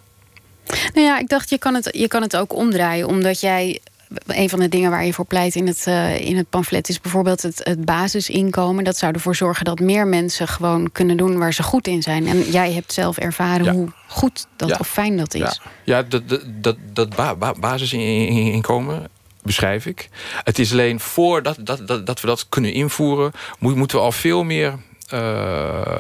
[0.94, 3.08] Nou ja, ik dacht, je kan het, je kan het ook omdraaien.
[3.08, 3.80] Omdat jij.
[4.26, 7.02] Een van de dingen waar je voor pleit in het, uh, in het pamflet is
[7.02, 8.84] bijvoorbeeld het, het basisinkomen.
[8.84, 12.28] Dat zou ervoor zorgen dat meer mensen gewoon kunnen doen waar ze goed in zijn.
[12.28, 13.72] En jij hebt zelf ervaren ja.
[13.72, 14.78] hoe goed dat Ja.
[14.80, 15.42] of fijn dat is.
[15.42, 19.08] Ja, ja dat, dat, dat, dat ba ba basisinkomen
[19.44, 20.10] beschrijf ik.
[20.44, 24.12] Het is alleen voordat dat, dat, dat we dat kunnen invoeren, moet, moeten we al
[24.12, 24.78] veel meer
[25.14, 25.20] uh,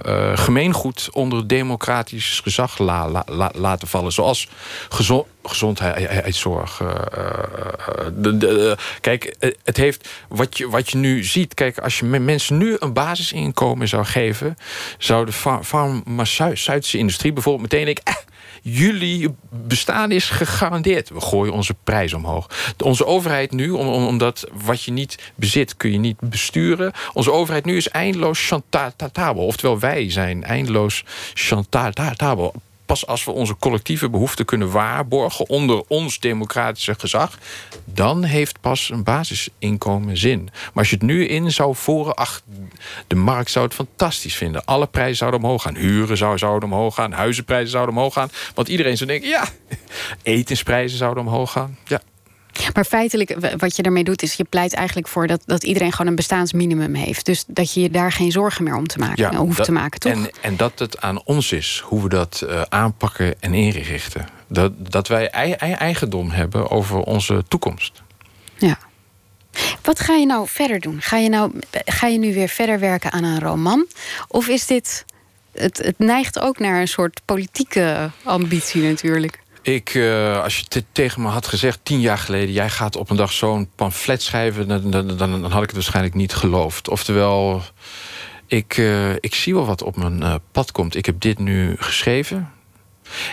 [0.06, 4.12] uh, gemeengoed onder democratisch gezag la, la, la, laten vallen.
[4.12, 4.50] Zoals
[4.90, 6.80] gezond, gezondheidszorg.
[6.80, 6.90] Uh,
[8.14, 11.54] de, de, kijk, het heeft wat je, wat je nu ziet.
[11.54, 14.58] Kijk, als je mensen nu een basisinkomen zou geven,
[14.98, 18.04] zou de farmaceutische industrie bijvoorbeeld meteen denken.
[18.04, 18.14] Eh,
[18.62, 21.10] jullie bestaan is gegarandeerd.
[21.10, 22.74] We gooien onze prijs omhoog.
[22.84, 26.91] Onze overheid nu, omdat wat je niet bezit kun je niet besturen.
[27.14, 29.45] Onze overheid nu is eindeloos chantabel.
[29.45, 31.03] Oftewel wij zijn eindeloos
[31.34, 32.53] chantabel.
[32.90, 37.38] Pas als we onze collectieve behoeften kunnen waarborgen onder ons democratische gezag,
[37.86, 40.44] dan heeft pas een basisinkomen zin.
[40.52, 42.42] Maar als je het nu in zou voeren, ach,
[43.08, 44.66] de markt zou het fantastisch vinden.
[44.66, 48.30] Alle prijzen zouden omhoog gaan, huren zouden omhoog gaan, huizenprijzen zouden omhoog gaan.
[48.54, 49.48] Want iedereen zou denken, ja,
[50.24, 51.78] etensprijzen zouden omhoog gaan.
[51.86, 52.02] Ja,
[52.74, 56.08] maar feitelijk, wat je daarmee doet, is je pleit eigenlijk voor dat, dat iedereen gewoon
[56.08, 57.26] een bestaansminimum heeft.
[57.26, 60.12] Dus dat je je daar geen zorgen meer om te maken, hoeft te maken, toch?
[60.12, 64.28] En, en dat het aan ons is hoe we dat uh, aanpakken en inrichten.
[64.47, 68.02] Dat, dat wij eigendom hebben over onze toekomst.
[68.58, 68.78] Ja.
[69.82, 71.02] Wat ga je nou verder doen?
[71.02, 71.52] Ga je, nou,
[71.86, 73.88] ga je nu weer verder werken aan een roman?
[74.28, 75.06] Of is dit.
[75.52, 79.39] Het, het neigt ook naar een soort politieke ambitie natuurlijk.
[79.74, 82.53] Ik, uh, als je tegen me had gezegd tien jaar geleden...
[82.53, 84.67] jij gaat op een dag zo'n pamflet schrijven...
[84.67, 86.89] Dan, dan, dan, had ik het waarschijnlijk niet geloofd.
[86.89, 87.61] Oftewel,
[88.47, 90.95] ik, uh, ik zie wel wat op mijn uh, pad komt.
[90.95, 92.51] Ik heb dit nu geschreven.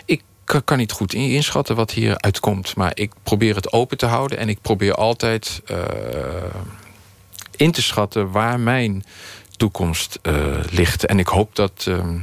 [0.05, 2.76] Ik kan, kan niet goed inschatten wat hier uitkomt.
[2.76, 4.39] Maar ik probeer het open te houden.
[4.39, 5.62] En ik probeer altijd
[7.57, 9.05] in te schatten waar mijn
[9.57, 10.18] toekomst
[10.70, 11.07] ligt.
[11.07, 12.18] En ik hoop dat ehm,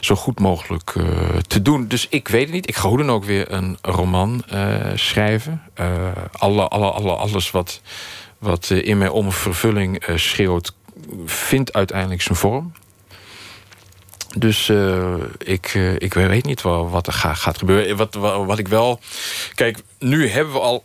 [0.00, 1.04] zo goed mogelijk uh,
[1.46, 1.88] te doen.
[1.88, 2.68] Dus ik weet het niet.
[2.68, 5.62] Ik ga hoe dan ook weer een roman uh, schrijven.
[5.80, 7.80] Uh, alle, alle, alle, alles wat,
[8.38, 10.72] wat in mij om vervulling schreeuwt...
[11.26, 12.72] vindt uiteindelijk zijn vorm.
[14.36, 14.72] Dus
[15.38, 17.96] ik, ik weet niet wat, wat er gaat, gebeuren.
[17.96, 19.00] Wat, wat, wat ik wel...
[19.54, 20.84] Kijk, nu hebben we al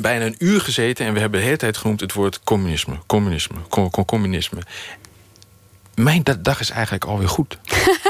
[0.00, 1.06] bijna een uur gezeten...
[1.06, 2.98] en we hebben de hele tijd genoemd het woord communisme.
[3.06, 3.56] Communisme,
[4.06, 4.60] communisme
[5.96, 7.58] mijn dag is eigenlijk alweer goed.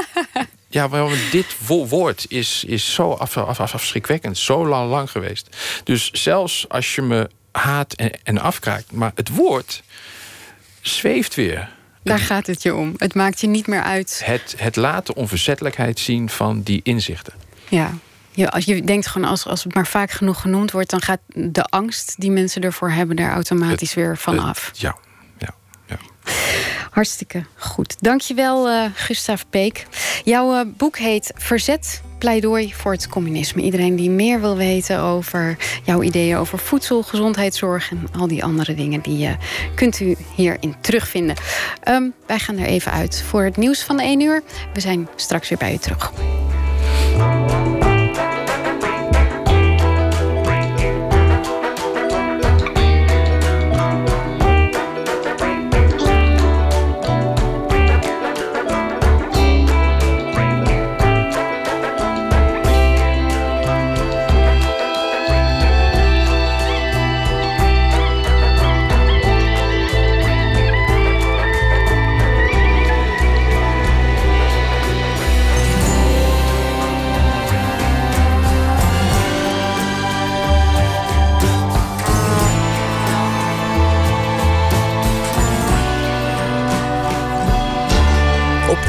[0.67, 5.55] ja, maar dit woord is, is zo af, af, afschrikwekkend, zo lang, lang geweest.
[5.83, 9.83] Dus zelfs als je me haat en, en afkraakt, maar het woord
[10.81, 11.69] zweeft weer.
[12.03, 12.93] Daar gaat het je om.
[12.97, 14.21] Het maakt je niet meer uit.
[14.25, 17.33] Het, het laten onverzettelijkheid zien van die inzichten.
[17.69, 17.93] Ja.
[18.31, 21.19] Ja, als je denkt gewoon als, als het maar vaak genoeg genoemd wordt, dan gaat
[21.27, 24.71] de angst die mensen ervoor hebben daar automatisch weer van af.
[24.73, 24.95] Ja,
[26.91, 27.95] Hartstikke goed.
[27.99, 29.85] Dankjewel, uh, Gustav Peek.
[30.23, 33.61] Jouw uh, boek heet Verzet, pleidooi voor het communisme.
[33.61, 38.75] Iedereen die meer wil weten over jouw ideeën over voedsel, gezondheidszorg en al die andere
[38.75, 39.33] dingen, die uh,
[39.75, 41.35] kunt u hierin terugvinden.
[41.87, 44.43] Um, wij gaan er even uit voor het nieuws van de 1 uur.
[44.73, 46.11] We zijn straks weer bij u terug.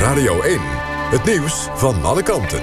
[0.09, 0.59] Radio 1.
[1.11, 2.63] Het nieuws van alle kanten.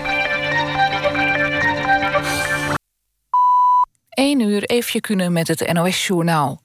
[4.09, 6.61] 1 uur Eefje Kunnen met het NOS-journaal.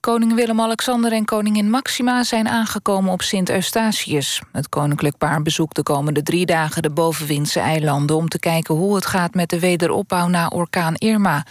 [0.00, 4.42] Koning Willem-Alexander en koningin Maxima zijn aangekomen op Sint-Eustatius.
[4.52, 8.16] Het koninklijk paar bezoekt de komende drie dagen de bovenwindse eilanden...
[8.16, 11.44] om te kijken hoe het gaat met de wederopbouw na orkaan Irma.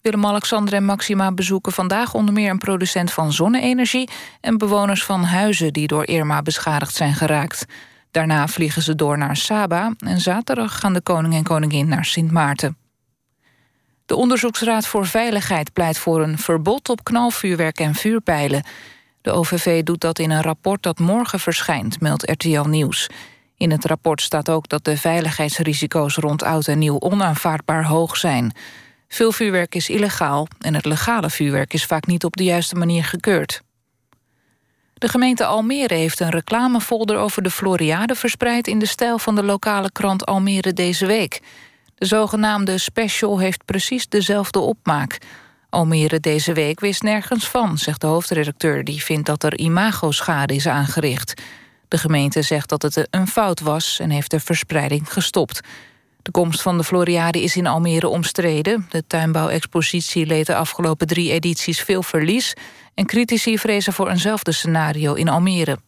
[0.00, 4.08] Willem-Alexander en Maxima bezoeken vandaag onder meer een producent van zonne-energie...
[4.40, 7.66] en bewoners van huizen die door Irma beschadigd zijn geraakt.
[8.10, 12.30] Daarna vliegen ze door naar Saba en zaterdag gaan de koning en koningin naar Sint
[12.30, 12.76] Maarten.
[14.06, 18.64] De Onderzoeksraad voor Veiligheid pleit voor een verbod op knalvuurwerk en vuurpijlen.
[19.22, 23.08] De OVV doet dat in een rapport dat morgen verschijnt, meldt RTL Nieuws.
[23.56, 28.52] In het rapport staat ook dat de veiligheidsrisico's rond oud en nieuw onaanvaardbaar hoog zijn.
[29.12, 33.04] Veel vuurwerk is illegaal en het legale vuurwerk is vaak niet op de juiste manier
[33.04, 33.62] gekeurd.
[34.94, 39.42] De gemeente Almere heeft een reclamefolder over de Floriade verspreid in de stijl van de
[39.42, 41.40] lokale krant Almere deze week.
[41.94, 45.18] De zogenaamde special heeft precies dezelfde opmaak.
[45.68, 48.84] Almere deze week wist nergens van, zegt de hoofdredacteur...
[48.84, 51.42] die vindt dat er imagoschade is aangericht.
[51.88, 55.60] De gemeente zegt dat het een fout was en heeft de verspreiding gestopt.
[56.22, 58.86] De komst van de Floriade is in Almere omstreden.
[58.88, 62.54] De tuinbouwexpositie leed de afgelopen drie edities veel verlies...
[62.94, 65.78] en critici vrezen voor eenzelfde scenario in Almere.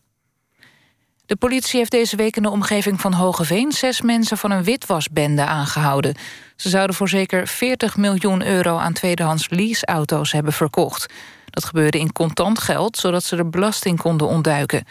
[1.27, 3.73] De politie heeft deze week in de omgeving van Hogeveen...
[3.73, 6.15] zes mensen van een witwasbende aangehouden.
[6.57, 11.13] Ze zouden voor zeker 40 miljoen euro aan tweedehands leaseauto's hebben verkocht.
[11.51, 14.85] Dat gebeurde in contant geld, zodat ze de belasting konden ontduiken.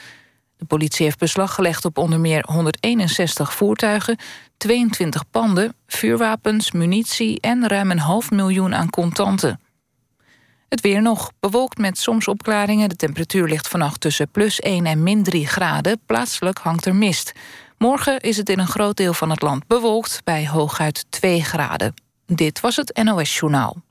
[0.61, 4.17] De politie heeft beslag gelegd op onder meer 161 voertuigen,
[4.57, 9.59] 22 panden, vuurwapens, munitie en ruim een half miljoen aan contanten.
[10.69, 12.89] Het weer nog, bewolkt met soms opklaringen.
[12.89, 16.01] De temperatuur ligt vannacht tussen plus 1 en min 3 graden.
[16.05, 17.31] Plaatselijk hangt er mist.
[17.77, 21.93] Morgen is het in een groot deel van het land bewolkt bij hooguit 2 graden.
[22.25, 23.81] Dit was het NOS Journaal.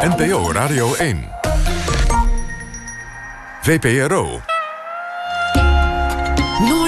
[0.00, 1.28] NPO Radio 1.
[3.60, 4.53] VPRO.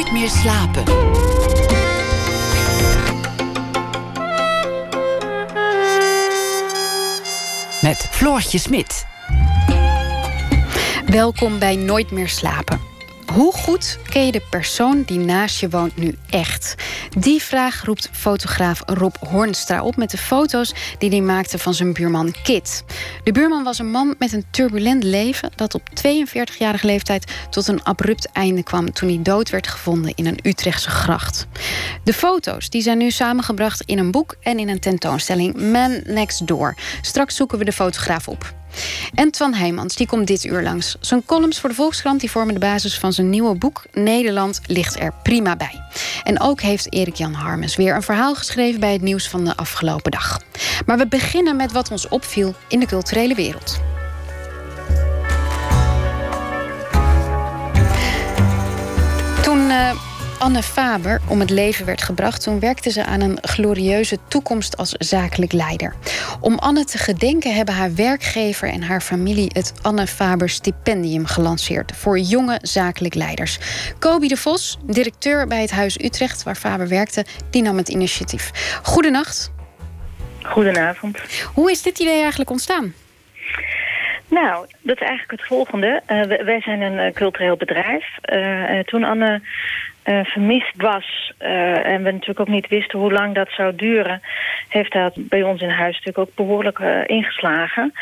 [0.07, 0.84] Nooit meer slapen.
[7.82, 9.07] Met Floortje Smit.
[11.07, 12.95] Welkom bij Nooit meer slapen.
[13.33, 16.74] Hoe goed ken je de persoon die naast je woont nu echt?
[17.18, 21.93] Die vraag roept fotograaf Rob Hornstra op met de foto's die hij maakte van zijn
[21.93, 22.85] buurman Kit.
[23.24, 27.85] De buurman was een man met een turbulent leven dat op 42-jarige leeftijd tot een
[27.85, 31.47] abrupt einde kwam toen hij dood werd gevonden in een Utrechtse gracht.
[32.05, 36.47] De foto's die zijn nu samengebracht in een boek en in een tentoonstelling Man Next
[36.47, 36.74] Door.
[37.01, 38.55] Straks zoeken we de fotograaf op.
[39.14, 40.97] En Twan Heijmans, die komt dit uur langs.
[41.01, 43.85] Zijn columns voor de Volkskrant die vormen de basis van zijn nieuwe boek...
[43.93, 45.83] Nederland ligt er prima bij.
[46.22, 48.81] En ook heeft Erik-Jan Harmes weer een verhaal geschreven...
[48.81, 50.41] bij het nieuws van de afgelopen dag.
[50.87, 53.81] Maar we beginnen met wat ons opviel in de culturele wereld.
[59.43, 59.70] Toen...
[59.70, 60.05] Uh,
[60.39, 62.43] Anne Faber om het leven werd gebracht...
[62.43, 65.95] toen werkte ze aan een glorieuze toekomst als zakelijk leider.
[66.41, 69.51] Om Anne te gedenken hebben haar werkgever en haar familie...
[69.53, 73.59] het Anne Faber Stipendium gelanceerd voor jonge zakelijk leiders.
[73.99, 76.43] Kobi de Vos, directeur bij het Huis Utrecht...
[76.43, 78.51] waar Faber werkte, die nam het initiatief.
[78.82, 79.53] Goedenacht.
[80.43, 81.18] Goedenavond.
[81.55, 82.95] Hoe is dit idee eigenlijk ontstaan?
[84.28, 86.03] Nou, dat is eigenlijk het volgende.
[86.09, 88.05] Uh, wij zijn een uh, cultureel bedrijf.
[88.32, 89.41] Uh, toen Anne
[90.07, 91.32] uh, vermist was...
[91.42, 94.20] Uh, en we natuurlijk ook niet wisten hoe lang dat zou duren...
[94.68, 97.92] heeft dat bij ons in huis natuurlijk ook behoorlijk uh, ingeslagen.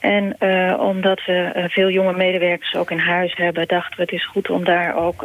[0.00, 0.36] En
[0.80, 3.68] omdat we veel jonge medewerkers ook in huis hebben...
[3.68, 5.22] dachten we het is goed om daar ook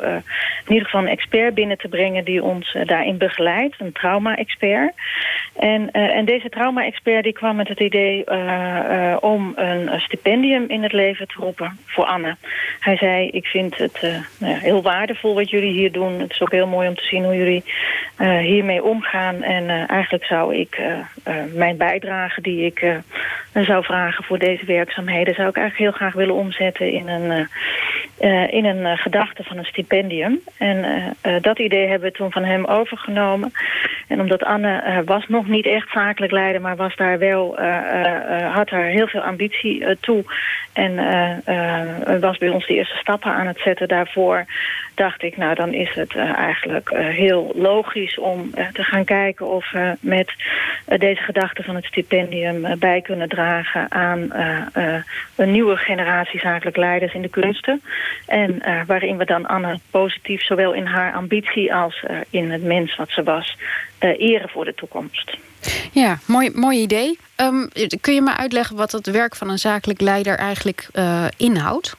[0.65, 2.23] in ieder geval een expert binnen te brengen...
[2.23, 4.93] die ons daarin begeleidt, een trauma-expert.
[5.59, 8.23] En, en deze trauma-expert kwam met het idee
[9.21, 12.35] om een stipendium in het leven te roepen voor Anne.
[12.79, 14.01] Hij zei, ik vind het
[14.39, 17.23] nou heel waardevol wat jullie hier doen het is ook heel mooi om te zien
[17.23, 17.63] hoe jullie
[18.17, 19.43] uh, hiermee omgaan.
[19.43, 23.01] En uh, eigenlijk zou ik uh, mijn bijdrage die ik
[23.53, 25.33] zou vragen voor deze werkzaamheden...
[25.33, 27.47] zou ik eigenlijk heel graag willen omzetten in een,
[28.49, 30.39] in een gedachte van een stipendium.
[30.57, 30.85] En
[31.41, 33.51] dat idee hebben we toen van hem overgenomen.
[34.07, 36.61] En omdat Anne was nog niet echt zakelijk leider...
[36.61, 37.57] maar was daar wel,
[38.51, 40.23] had daar heel veel ambitie toe...
[40.73, 40.95] en
[42.19, 44.45] was bij ons de eerste stappen aan het zetten daarvoor
[44.99, 49.97] dacht ik, nou dan is het eigenlijk heel logisch om te gaan kijken of we
[49.99, 50.31] met
[50.85, 54.29] deze gedachte van het stipendium bij kunnen dragen aan
[55.35, 57.81] een nieuwe generatie zakelijk leiders in de kunsten.
[58.25, 63.09] En waarin we dan Anne positief zowel in haar ambitie als in het mens wat
[63.09, 63.57] ze was
[63.99, 65.37] eren voor de toekomst.
[65.91, 67.19] Ja, mooi, mooi idee.
[67.37, 67.69] Um,
[68.01, 70.87] kun je me uitleggen wat het werk van een zakelijk leider eigenlijk
[71.37, 71.95] inhoudt?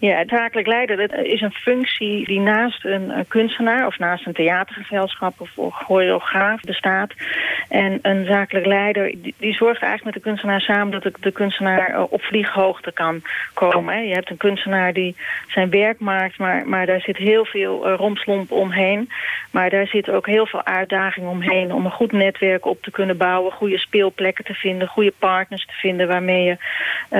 [0.00, 3.86] Ja, het zakelijk leider dat is een functie die naast een, kunstenaar...
[3.86, 7.12] of naast een theatergezelschap of, choreograaf bestaat.
[7.68, 10.90] En een zakelijk leider die, zorgt eigenlijk met de kunstenaar samen...
[10.90, 13.22] dat de, de kunstenaar uh, op vlieghoogte kan
[13.54, 14.06] komen.
[14.06, 15.16] Je hebt een kunstenaar die
[15.48, 16.38] zijn werk maakt...
[16.38, 19.10] maar, maar daar zit heel veel uh, romslomp omheen.
[19.50, 21.72] Maar daar zit ook heel veel uitdaging omheen...
[21.72, 23.52] om een goed netwerk op te kunnen bouwen...
[23.52, 26.08] goede speelplekken te vinden, goede partners te vinden...
[26.08, 26.56] waarmee je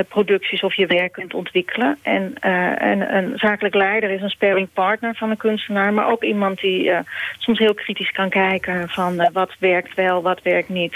[0.08, 1.98] producties of je werk kunt ontwikkelen.
[2.02, 5.92] En eh, en een zakelijk leider is een sparring partner van een kunstenaar...
[5.92, 6.98] maar ook iemand die uh,
[7.38, 10.94] soms heel kritisch kan kijken van uh, wat werkt wel, wat werkt niet.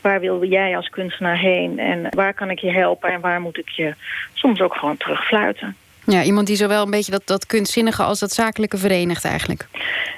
[0.00, 3.10] Waar wil jij als kunstenaar heen en waar kan ik je helpen...
[3.10, 3.94] en waar moet ik je
[4.32, 5.76] soms ook gewoon terugfluiten.
[6.06, 9.66] Ja, iemand die zowel een beetje dat, dat kunstzinnige als dat zakelijke verenigt eigenlijk.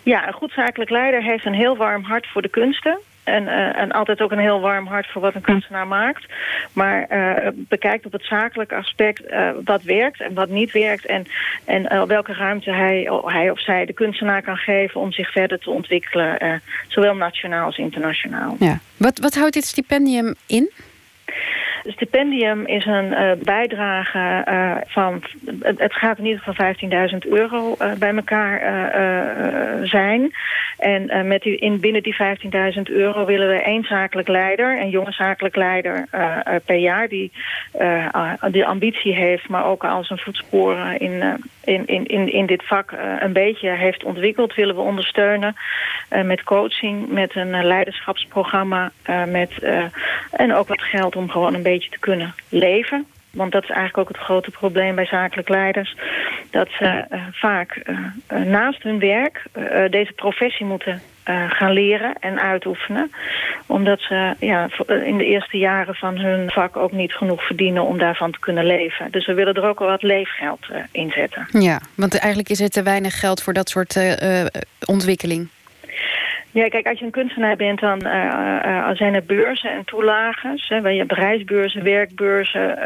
[0.03, 2.99] Ja, een goed zakelijk leider heeft een heel warm hart voor de kunsten.
[3.27, 6.27] En, uh, en altijd ook een heel warm hart voor wat een kunstenaar maakt.
[6.73, 11.07] Maar uh, bekijkt op het zakelijke aspect uh, wat werkt en wat niet werkt.
[11.07, 11.25] En,
[11.65, 15.71] en welke ruimte hij, hij of zij de kunstenaar kan geven om zich verder te
[15.71, 16.63] ontwikkelen.
[16.89, 18.57] zowel nationaal als internationaal.
[18.59, 18.79] Ja.
[18.97, 20.71] Wat, wat houdt dit stipendium in?
[21.87, 25.23] Stipendium is een uh, bijdrage uh, van...
[25.61, 26.75] Het, gaat in ieder geval
[27.11, 28.55] 15.000 euro uh, bij elkaar
[29.87, 30.35] zijn.
[30.79, 32.17] En met die, in, binnen die
[32.77, 34.81] 15.000 euro willen we één zakelijk leider...
[34.81, 36.05] een jonge zakelijk leider
[36.65, 37.09] per jaar...
[37.09, 37.33] die
[38.51, 42.95] die ambitie heeft, maar ook al zijn voetsporen in, in, in, in, in dit vak
[43.21, 44.55] een beetje heeft ontwikkeld...
[44.55, 45.57] willen we ondersteunen
[46.25, 48.93] met coaching, met een leiderschapsprogramma...
[49.29, 49.51] met,
[50.31, 53.07] en ook wat geld om gewoon een beetje te kunnen leven
[53.37, 55.97] want dat is eigenlijk ook het grote probleem bij zakelijk leiders.
[56.51, 59.43] Dat ze uh, vaak uh, naast hun werk
[59.91, 61.03] deze professie moeten
[61.49, 63.13] gaan leren en uitoefenen.
[63.67, 67.99] Omdat ze ja, in de eerste jaren van hun vak ook niet genoeg verdienen om
[67.99, 69.11] daarvan te kunnen leven.
[69.11, 71.47] Dus we willen er ook wel wat leefgeld in zetten.
[71.51, 73.99] Ja, want eigenlijk is er te weinig geld voor dat soort
[74.85, 75.49] ontwikkeling.
[76.57, 80.69] Ja, kijk, als je een kunstenaar bent, dan uh, zijn er beurzen en toelages.
[80.69, 82.79] Hè, je hebt reisbeurzen, werkbeurzen.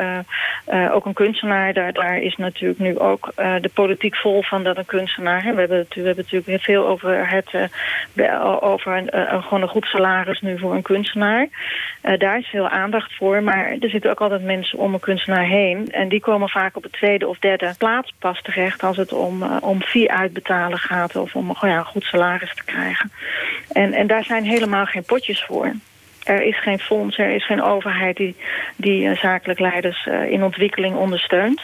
[0.93, 4.87] Ook een kunstenaar, daar, daar is natuurlijk nu ook de politiek vol van dat een
[4.87, 5.41] kunstenaar...
[5.43, 7.71] We, hebben, we hebben natuurlijk veel over, het,
[8.61, 11.49] over een, gewoon een goed salaris nu voor een kunstenaar.
[12.19, 15.89] daar is veel aandacht voor, maar er zitten ook altijd mensen om een kunstenaar heen.
[15.91, 18.83] En die komen vaak op de tweede of derde plaats pas terecht...
[18.83, 22.65] als het om, om fee uitbetalen gaat of om oh ja, een goed salaris te
[22.65, 23.11] krijgen.
[23.73, 25.73] En, en daar zijn helemaal geen potjes voor.
[26.25, 28.37] Er is geen fonds, er is geen overheid die,
[28.77, 31.63] die uh, zakelijk leiders uh, in ontwikkeling ondersteunt.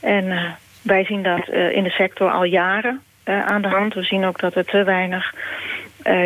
[0.00, 0.42] En uh,
[0.82, 3.94] wij zien dat in de sector al jaren aan de hand.
[3.94, 5.34] We zien ook dat er te weinig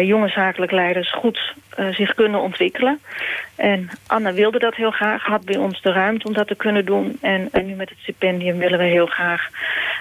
[0.03, 1.55] jonge zakelijk leiders goed
[1.91, 3.01] zich kunnen ontwikkelen.
[3.57, 6.85] En Anne wilde dat heel graag, had bij ons de ruimte om dat te kunnen
[6.85, 7.19] doen.
[7.21, 9.49] En, en nu met het stipendium willen we heel graag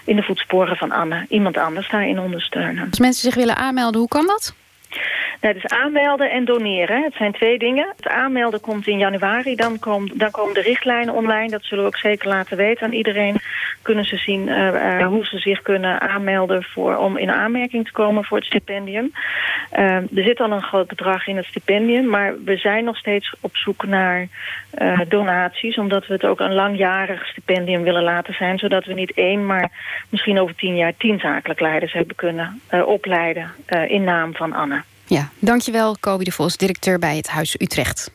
[0.05, 2.87] in de voetsporen van Anne iemand anders daarin ondersteunen.
[2.89, 4.55] Als mensen zich willen aanmelden, hoe kan dat?
[5.41, 7.03] Nou, dus aanmelden en doneren.
[7.03, 7.93] Het zijn twee dingen.
[7.95, 9.55] Het aanmelden komt in januari.
[9.55, 11.49] Dan, komt, dan komen de richtlijnen online.
[11.49, 13.37] Dat zullen we ook zeker laten weten aan iedereen.
[13.81, 18.23] Kunnen ze zien uh, hoe ze zich kunnen aanmelden voor, om in aanmerking te komen
[18.23, 19.11] voor het stipendium.
[19.73, 22.05] Uh, er zit al een groot bedrag in het stipendium.
[22.05, 24.27] Maar we zijn nog steeds op zoek naar
[25.07, 25.77] donaties.
[25.77, 28.57] Omdat we het ook een langjarig stipendium willen laten zijn.
[28.57, 29.71] Zodat we niet één, maar
[30.09, 33.51] misschien over tien jaar tien zakelijk leiders hebben kunnen opleiden.
[33.87, 34.78] in naam van Anne.
[35.09, 38.11] Ja, dankjewel Kobi de Vos, directeur bij het Huis Utrecht.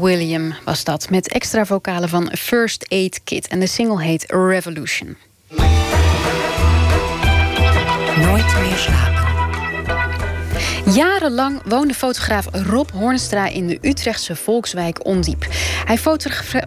[0.00, 3.48] William was dat, met extra vocalen van First Aid Kit.
[3.48, 5.16] En de single heet Revolution.
[8.16, 9.15] Nooit meer slapen.
[10.94, 15.46] Jarenlang woonde fotograaf Rob Hornstra in de Utrechtse volkswijk Ondiep.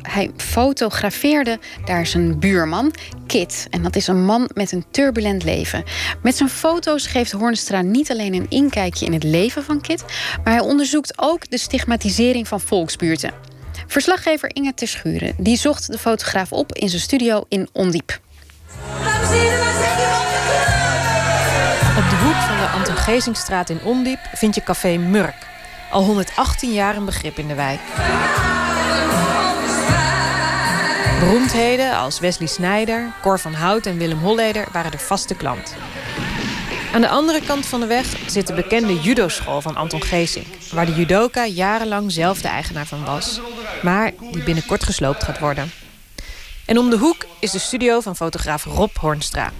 [0.02, 2.94] Hij, fotografeerde daar zijn buurman,
[3.28, 3.68] Kit.
[3.70, 5.84] En dat is een man met een turbulent leven.
[6.22, 10.06] Met zijn foto's geeft Hornstra niet alleen een inkijkje in het leven van Kit,
[10.44, 13.34] maar hij onderzoekt ook de stigmatisering van volksbuurten.
[13.88, 18.20] Verslaggever Inge Terschuren die zocht de fotograaf op in zijn studio in Ondiep.
[22.60, 25.48] Van de Anton Gezingstraat in Ondiep vind je café Murk.
[25.91, 27.80] Al 118 jaar een begrip in de wijk.
[31.19, 35.76] Beroemdheden als Wesley Snijder, Cor van Hout en Willem Holleder waren de vaste klant.
[36.94, 40.48] Aan de andere kant van de weg zit de bekende judoschool van Anton Geesink...
[40.72, 43.41] waar de judoka jarenlang zelf de eigenaar van was...
[43.81, 45.72] maar die binnenkort gesloopt gaat worden.
[46.65, 49.52] En om de hoek is de studio van fotograaf Rob Hornstra.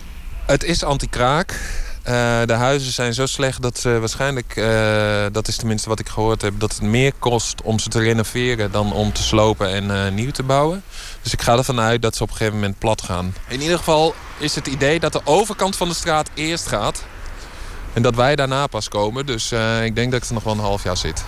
[0.46, 1.60] Het is anti-kraak.
[2.10, 2.16] Uh,
[2.46, 6.42] de huizen zijn zo slecht dat ze waarschijnlijk, uh, dat is tenminste wat ik gehoord
[6.42, 10.08] heb, dat het meer kost om ze te renoveren dan om te slopen en uh,
[10.12, 10.84] nieuw te bouwen.
[11.22, 13.34] Dus ik ga ervan uit dat ze op een gegeven moment plat gaan.
[13.48, 17.04] In ieder geval is het idee dat de overkant van de straat eerst gaat.
[17.94, 19.26] En dat wij daarna pas komen.
[19.26, 19.52] Dus
[19.84, 21.24] ik denk dat ik er nog wel een half jaar zit.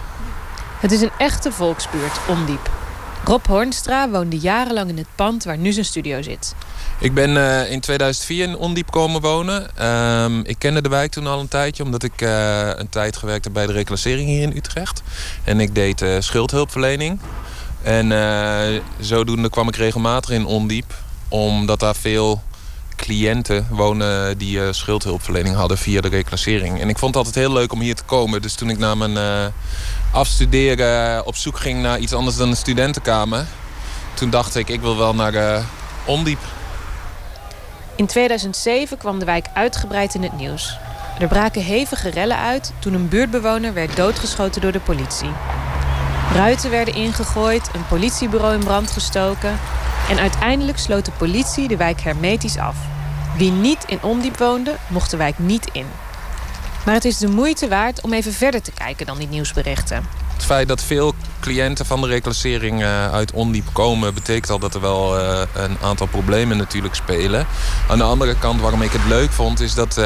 [0.80, 2.70] Het is een echte volksbuurt, ondiep.
[3.24, 6.56] Rob Hornstra woonde jarenlang in het pand waar nu zijn studio zit.
[7.02, 9.86] Ik ben uh, in 2004 in Ondiep komen wonen.
[10.23, 13.44] Um, ik kende de wijk toen al een tijdje, omdat ik uh, een tijd gewerkt
[13.44, 15.02] heb bij de reclassering hier in Utrecht.
[15.44, 17.19] En ik deed uh, schuldhulpverlening.
[17.82, 18.11] En
[18.99, 20.94] zodoende kwam ik regelmatig in Ondiep,
[21.28, 22.41] omdat daar veel
[22.95, 26.82] cliënten wonen die schuldhulpverlening hadden via de reclassering.
[26.82, 28.41] En ik vond het altijd heel leuk om hier te komen.
[28.41, 29.52] Dus toen ik na mijn
[30.11, 33.45] afstuderen op zoek ging naar iets anders dan een studentenkamer,
[34.14, 35.64] toen dacht ik, ik wil wel naar
[36.06, 36.40] Ondiep.
[37.95, 40.77] In 2007 kwam de wijk uitgebreid in het nieuws.
[41.19, 45.31] Er braken hevige rellen uit toen een buurtbewoner werd doodgeschoten door de politie.
[46.34, 49.59] Ruiten werden ingegooid, een politiebureau in brand gestoken
[50.09, 52.76] en uiteindelijk sloot de politie de wijk hermetisch af.
[53.38, 55.85] Wie niet in Ondiep woonde, mocht de wijk niet in.
[56.85, 60.05] Maar het is de moeite waard om even verder te kijken dan die nieuwsberichten.
[60.41, 64.13] Het feit dat veel cliënten van de reclassering uh, uit ondiep komen...
[64.13, 67.47] betekent al dat er wel uh, een aantal problemen natuurlijk spelen.
[67.89, 69.59] Aan de andere kant, waarom ik het leuk vond...
[69.59, 70.05] is dat uh,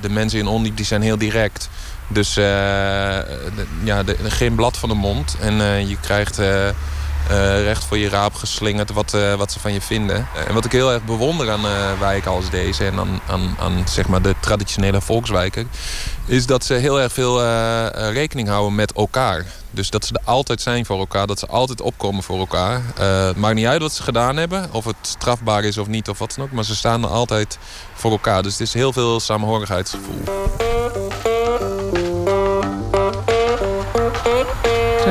[0.00, 1.68] de mensen in ondiep die zijn heel direct...
[2.08, 2.34] Dus
[3.84, 5.36] ja, geen blad van de mond.
[5.40, 6.40] En je krijgt
[7.64, 10.28] recht voor je raap geslingerd wat, uh, wat ze van je vinden.
[10.36, 13.82] Uh, en wat ik heel erg bewonder aan wijken als deze en aan, aan, aan
[13.88, 15.70] zeg maar de traditionele volkswijken,
[16.26, 17.42] is dat ze heel erg veel
[18.10, 19.46] rekening houden met elkaar.
[19.70, 22.82] Dus dat ze er altijd zijn voor elkaar, dat ze altijd opkomen voor elkaar.
[23.26, 26.18] het maakt niet uit wat ze gedaan hebben, of het strafbaar is of niet of
[26.18, 27.58] wat dan ook, maar ze staan er altijd
[27.94, 28.42] voor elkaar.
[28.42, 30.69] Dus het is heel veel samenhorigheidsgevoel.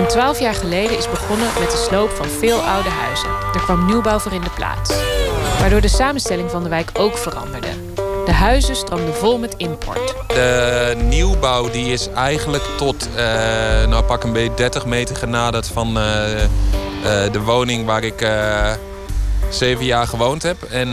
[0.10, 3.30] Twaalf jaar geleden is begonnen met de sloop van veel oude huizen.
[3.30, 4.94] Er kwam nieuwbouw voor in de plaats.
[5.60, 7.68] Waardoor de samenstelling van de wijk ook veranderde.
[8.26, 10.15] De huizen stroomden vol met import.
[10.27, 13.22] De nieuwbouw die is eigenlijk tot, uh,
[13.88, 18.27] nou pak een beetje 30 meter genaderd van uh, uh, de woning waar ik
[19.49, 20.64] zeven jaar gewoond heb.
[20.64, 20.88] En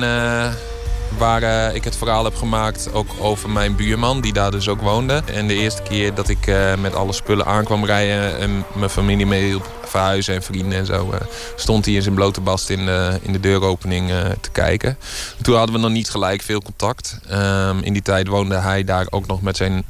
[1.18, 4.80] Waar uh, ik het verhaal heb gemaakt ook over mijn buurman, die daar dus ook
[4.80, 5.22] woonde.
[5.32, 9.26] En de eerste keer dat ik uh, met alle spullen aankwam rijden en mijn familie
[9.26, 11.20] mee hielp verhuizen en vrienden en zo, uh,
[11.56, 12.88] stond hij in zijn blote bast in,
[13.22, 14.10] in de deuropening
[14.40, 14.98] te kijken.
[15.42, 17.18] Toen hadden we nog niet gelijk veel contact.
[17.32, 19.84] Um, in die tijd woonde hij daar ook nog met zijn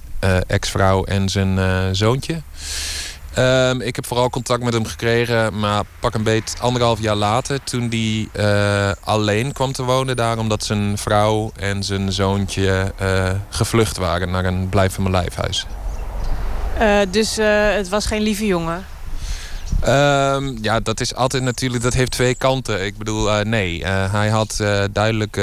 [0.47, 1.59] ex-vrouw en zijn
[1.97, 2.43] zoontje.
[3.38, 7.64] Um, ik heb vooral contact met hem gekregen, maar pak een beetje anderhalf jaar later,
[7.64, 13.30] toen hij uh, alleen kwam te wonen daar, omdat zijn vrouw en zijn zoontje uh,
[13.50, 15.66] gevlucht waren naar een blijf van mijn lijfhuis.
[16.80, 17.36] Uh, dus
[17.76, 18.84] het was geen lieve jongen?
[19.86, 22.84] Um, ja, dat is altijd natuurlijk, dat heeft twee kanten.
[22.84, 24.56] Ik bedoel, nee, hij had
[24.92, 25.40] duidelijk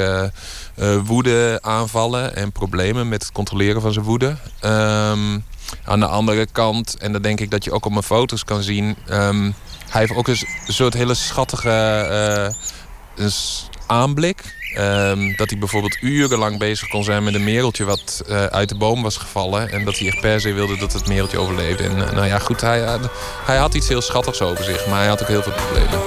[1.04, 4.36] woede aanvallen en problemen met het controleren van zijn woede.
[4.64, 5.44] Um,
[5.84, 8.62] aan de andere kant, en dat denk ik dat je ook op mijn foto's kan
[8.62, 8.96] zien...
[9.10, 9.54] Um,
[9.88, 12.54] hij heeft ook een soort hele schattige
[13.16, 13.26] uh,
[13.86, 14.62] aanblik.
[14.78, 18.74] Um, dat hij bijvoorbeeld urenlang bezig kon zijn met een mereltje wat uh, uit de
[18.76, 19.70] boom was gevallen.
[19.70, 21.84] En dat hij echt per se wilde dat het mereltje overleefde.
[21.84, 22.98] En uh, nou ja, goed, hij,
[23.44, 24.86] hij had iets heel schattigs over zich.
[24.86, 26.00] Maar hij had ook heel veel problemen.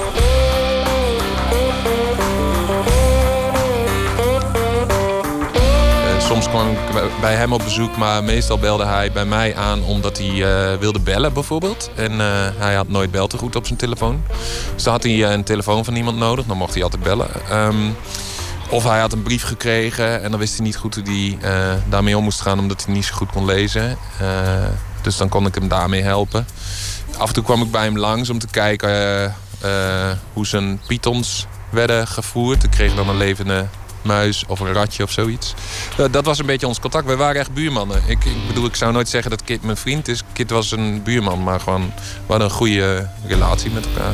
[6.27, 6.77] Soms kwam ik
[7.21, 10.99] bij hem op bezoek, maar meestal belde hij bij mij aan omdat hij uh, wilde
[10.99, 11.89] bellen bijvoorbeeld.
[11.95, 12.19] En uh,
[12.57, 14.23] hij had nooit beltegoed op zijn telefoon.
[14.73, 17.29] Dus dan had hij een telefoon van iemand nodig, dan mocht hij altijd bellen.
[17.51, 17.95] Um,
[18.69, 21.37] of hij had een brief gekregen en dan wist hij niet goed hoe hij
[21.89, 23.97] daarmee om moest gaan omdat hij niet zo goed kon lezen.
[25.01, 26.47] dus dan kon ik hem daarmee helpen.
[27.17, 29.35] Af en toe kwam ik bij hem langs om te kijken
[30.33, 32.63] hoe zijn pythons werden gevoerd.
[32.63, 33.65] Ik kreeg dan een levende
[34.07, 35.53] muis of een ratje of zoiets.
[35.99, 37.05] Uh, dat was een beetje ons contact.
[37.05, 38.01] We waren echt buurmannen.
[38.07, 40.23] Ik, ik, bedoel, ik zou nooit zeggen dat Kit mijn vriend is.
[40.34, 44.13] Kit was een buurman, maar gewoon, we hadden een goede relatie met elkaar.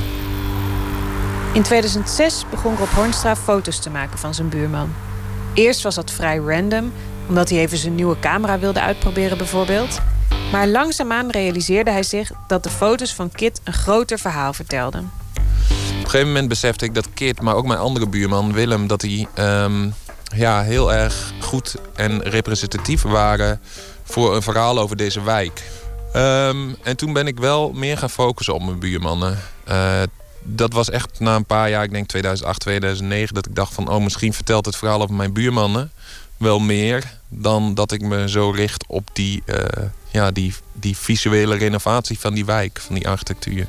[1.54, 4.94] In 2006 begon Rob Hornstra foto's te maken van zijn buurman.
[5.54, 6.92] Eerst was dat vrij random,
[7.28, 10.00] omdat hij even zijn nieuwe camera wilde uitproberen bijvoorbeeld.
[10.52, 15.12] Maar langzaamaan realiseerde hij zich dat de foto's van Kit een groter verhaal vertelden.
[16.04, 19.28] Een gegeven moment besefte ik dat Kit, maar ook mijn andere buurman Willem, dat die
[19.40, 19.94] um,
[20.36, 23.60] ja, heel erg goed en representatief waren
[24.04, 25.64] voor een verhaal over deze wijk.
[26.16, 29.40] Um, en toen ben ik wel meer gaan focussen op mijn buurmannen.
[29.70, 30.02] Uh,
[30.42, 33.90] dat was echt na een paar jaar, ik denk 2008, 2009, dat ik dacht van,
[33.90, 35.92] oh, misschien vertelt het verhaal over mijn buurmannen
[36.38, 39.56] wel meer dan dat ik me zo richt op die, uh,
[40.12, 43.68] ja, die, die visuele renovatie van die wijk, van die architectuur.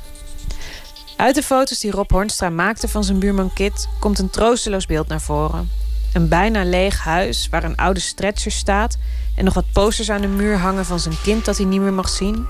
[1.15, 5.07] Uit de foto's die Rob Hornstra maakte van zijn buurman Kit komt een troosteloos beeld
[5.07, 5.69] naar voren.
[6.13, 8.97] Een bijna leeg huis waar een oude stretcher staat
[9.35, 11.93] en nog wat posters aan de muur hangen van zijn kind dat hij niet meer
[11.93, 12.47] mag zien.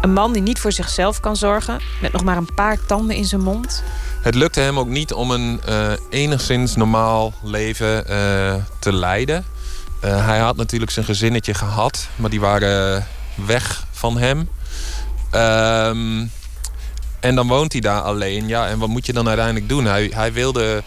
[0.00, 3.24] Een man die niet voor zichzelf kan zorgen, met nog maar een paar tanden in
[3.24, 3.82] zijn mond.
[4.22, 9.44] Het lukte hem ook niet om een uh, enigszins normaal leven uh, te leiden.
[10.04, 13.06] Uh, hij had natuurlijk zijn gezinnetje gehad, maar die waren
[13.46, 14.48] weg van hem.
[15.30, 16.26] Ehm,
[17.24, 18.48] en dan woont hij daar alleen.
[18.48, 19.84] Ja, en wat moet je dan uiteindelijk doen?
[19.84, 20.82] Hij, hij wilde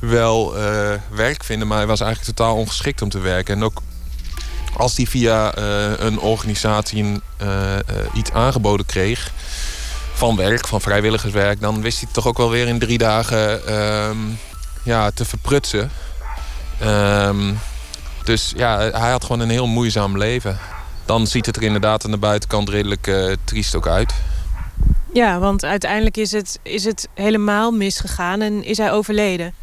[0.00, 0.62] wel uh,
[1.10, 3.54] werk vinden, maar hij was eigenlijk totaal ongeschikt om te werken.
[3.54, 3.82] En ook
[4.76, 5.64] als hij via uh,
[5.96, 7.76] een organisatie uh,
[8.14, 9.32] iets aangeboden kreeg
[10.12, 14.18] van werk, van vrijwilligerswerk, dan wist hij toch ook wel weer in drie dagen ehm,
[14.82, 15.90] ja, te verprutsen.
[16.82, 17.58] Um,
[18.24, 20.58] dus ja, hij had gewoon een heel moeizaam leven.
[21.04, 24.14] Dan ziet het er inderdaad aan de buitenkant redelijk triest ook uit.
[25.12, 29.54] Ja, want uiteindelijk is het, is het helemaal misgegaan en is hij overleden.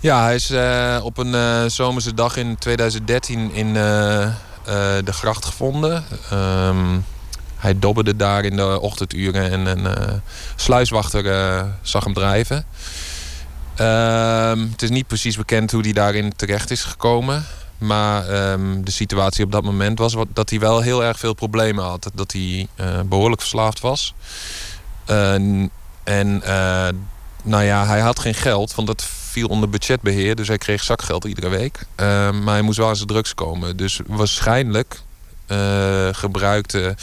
[0.00, 3.74] Ja, hij is uh, op een uh, zomerse dag in 2013 in uh,
[5.04, 6.04] de gracht gevonden.
[6.32, 7.04] Um,
[7.56, 10.20] hij dobberde daar in de ochtenduren en een
[10.56, 11.24] sluiswachter
[11.82, 12.64] zag hem drijven.
[13.80, 17.44] Um, het is niet precies bekend hoe hij daarin terecht is gekomen.
[17.80, 21.84] Maar um, de situatie op dat moment was dat hij wel heel erg veel problemen
[21.84, 22.10] had.
[22.14, 24.14] Dat hij uh, behoorlijk verslaafd was.
[25.04, 26.88] En uh,
[27.42, 30.34] nou ja, hij had geen geld, want dat viel onder budgetbeheer.
[30.34, 31.86] Dus hij kreeg zakgeld iedere week.
[31.94, 33.76] Ehm, maar hij moest wel aan zijn drugs komen.
[33.76, 35.02] Dus waarschijnlijk
[36.12, 36.96] gebruikte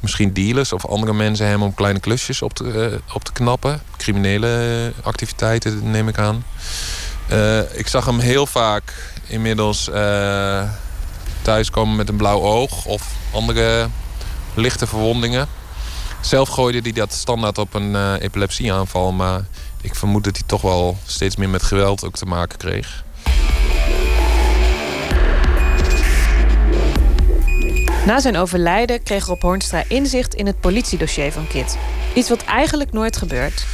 [0.00, 3.82] misschien dealers of andere mensen hem om kleine klusjes op te, op te knappen.
[3.96, 6.44] Criminele activiteiten neem ik aan.
[7.72, 8.92] ik zag hem heel vaak
[9.28, 10.62] inmiddels uh,
[11.42, 13.02] thuiskomen met een blauw oog of
[13.32, 13.88] andere
[14.54, 15.48] lichte verwondingen.
[16.20, 19.44] Zelf gooide hij dat standaard op een uh, epilepsieaanval, maar
[19.80, 23.04] ik vermoed dat hij toch wel steeds meer met geweld ook te maken kreeg.
[28.06, 31.78] Na zijn overlijden kreeg Rob Hornstra inzicht in het politiedossier van Kit.
[32.14, 33.66] Iets wat eigenlijk nooit gebeurt.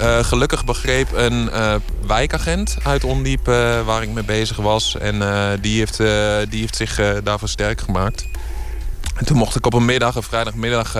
[0.00, 1.74] Uh, gelukkig begreep een uh,
[2.06, 4.96] wijkagent uit Ondiep uh, waar ik mee bezig was.
[4.96, 5.18] En
[5.60, 5.96] die, heeft,
[6.50, 8.26] die heeft zich daarvoor sterk gemaakt.
[9.14, 10.96] En toen mocht ik op een middag, een vrijdagmiddag,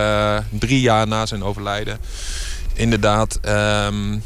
[0.50, 1.98] drie jaar na zijn overlijden...
[2.74, 4.22] inderdaad um,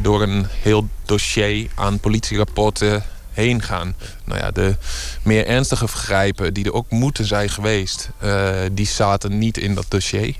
[0.00, 3.94] door een heel dossier aan politierapporten heen gaan.
[4.24, 4.76] Nou ja, de
[5.22, 8.10] meer ernstige vergrijpen die er ook moeten zijn geweest...
[8.72, 10.34] die zaten niet in dat dossier.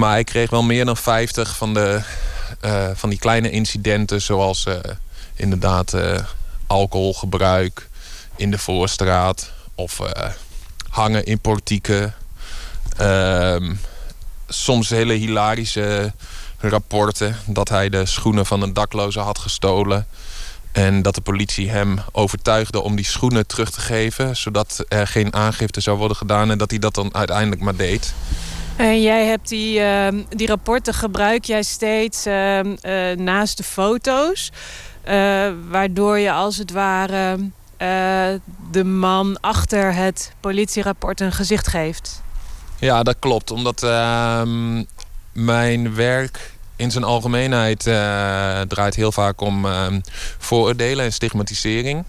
[0.00, 2.00] Maar ik kreeg wel meer dan 50 van de
[2.64, 4.74] uh, van die kleine incidenten zoals uh,
[5.34, 6.18] inderdaad uh,
[6.66, 7.88] alcoholgebruik
[8.36, 10.00] in de voorstraat of
[10.88, 12.14] hangen in portieken.
[12.96, 13.74] Ehm,
[14.48, 16.12] soms hele hilarische
[16.58, 20.06] rapporten dat hij de schoenen van een dakloze had gestolen.
[20.72, 25.34] En dat de politie hem overtuigde om die schoenen terug te geven, zodat er geen
[25.34, 28.14] aangifte zou worden gedaan en dat hij dat dan uiteindelijk maar deed.
[28.80, 32.72] En jij hebt die, uh, die rapporten gebruik jij steeds uh, uh,
[33.16, 34.52] naast de foto's.
[35.02, 37.38] Eh, waardoor je als het ware
[37.76, 38.28] eh,
[38.70, 42.22] de man achter het politierapport een gezicht geeft.
[42.78, 43.50] Ja, dat klopt.
[43.50, 44.84] Omdat ehm,
[45.32, 47.82] mijn werk in zijn algemeenheid
[48.68, 50.00] draait heel vaak om ehm,
[50.38, 52.04] vooroordelen en stigmatisering.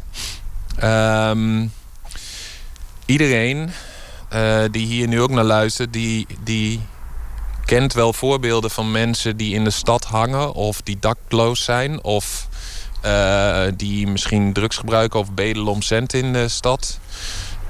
[0.77, 1.68] Ehm,
[3.06, 3.72] iedereen
[4.33, 6.81] uh, die hier nu ook naar luistert, die, die
[7.65, 12.47] kent wel voorbeelden van mensen die in de stad hangen of die dakloos zijn of
[13.05, 16.99] uh, die misschien drugs gebruiken of bedelen in de stad.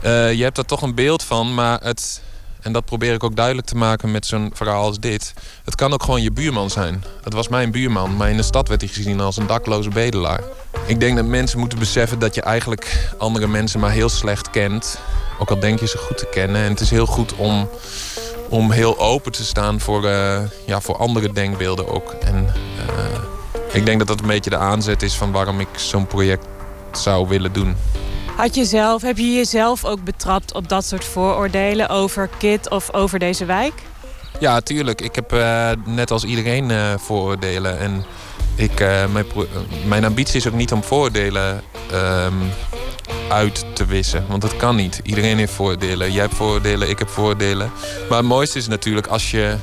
[0.03, 2.21] Uh, je hebt er toch een beeld van, maar het,
[2.61, 5.33] en dat probeer ik ook duidelijk te maken met zo'n verhaal als dit.
[5.63, 7.03] Het kan ook gewoon je buurman zijn.
[7.23, 10.41] Het was mijn buurman, maar in de stad werd hij gezien als een dakloze bedelaar.
[10.85, 14.99] Ik denk dat mensen moeten beseffen dat je eigenlijk andere mensen maar heel slecht kent.
[15.39, 16.61] Ook al denk je ze goed te kennen.
[16.61, 17.69] En het is heel goed om,
[18.49, 22.11] om heel open te staan voor, uh, ja, voor andere denkbeelden ook.
[22.11, 22.53] En
[22.87, 26.45] uh, ik denk dat dat een beetje de aanzet is van waarom ik zo'n project
[26.91, 27.75] zou willen doen.
[28.35, 32.93] Had je zelf, heb je jezelf ook betrapt op dat soort vooroordelen over KIT of
[32.93, 33.73] over deze wijk?
[34.39, 35.01] Ja, tuurlijk.
[35.01, 37.79] Ik heb uh, net als iedereen uh, vooroordelen.
[37.79, 38.03] En
[38.55, 39.03] ik, uh,
[39.85, 41.63] mijn, ambitie is ook niet om vooroordelen
[41.93, 42.49] um,
[43.29, 44.25] uit te wissen.
[44.27, 44.99] Want dat kan niet.
[45.03, 46.11] Iedereen heeft vooroordelen.
[46.11, 47.71] Jij hebt vooroordelen, ik heb vooroordelen.
[48.09, 49.55] Maar het mooiste is natuurlijk als je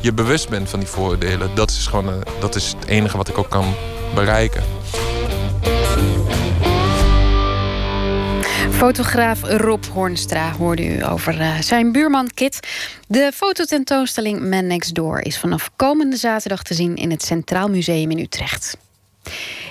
[0.00, 1.54] je bewust bent van die vooroordelen.
[1.54, 3.74] Dat is, gewoon, dat is het enige wat ik ook kan
[4.14, 4.62] bereiken.
[8.84, 12.60] Fotograaf Rob Hornstra hoorde u over uh, zijn buurman Kit.
[13.08, 18.10] De fototentoonstelling Man Next Door is vanaf komende zaterdag te zien in het Centraal Museum
[18.10, 18.76] in Utrecht.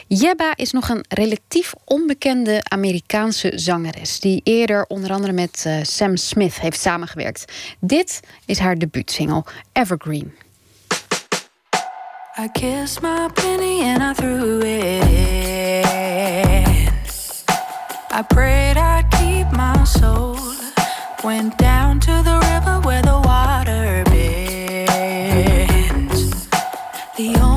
[0.07, 6.18] Jebba is nog een relatief onbekende Amerikaanse zangeres die eerder onder andere met uh, Sam
[6.18, 7.45] Smith heeft samengewerkt.
[7.80, 10.34] Dit is haar debuutsingle Evergreen.
[12.40, 15.34] I kissed my penny and I threw it in.
[18.15, 19.03] I prayed I'd
[27.16, 27.53] The only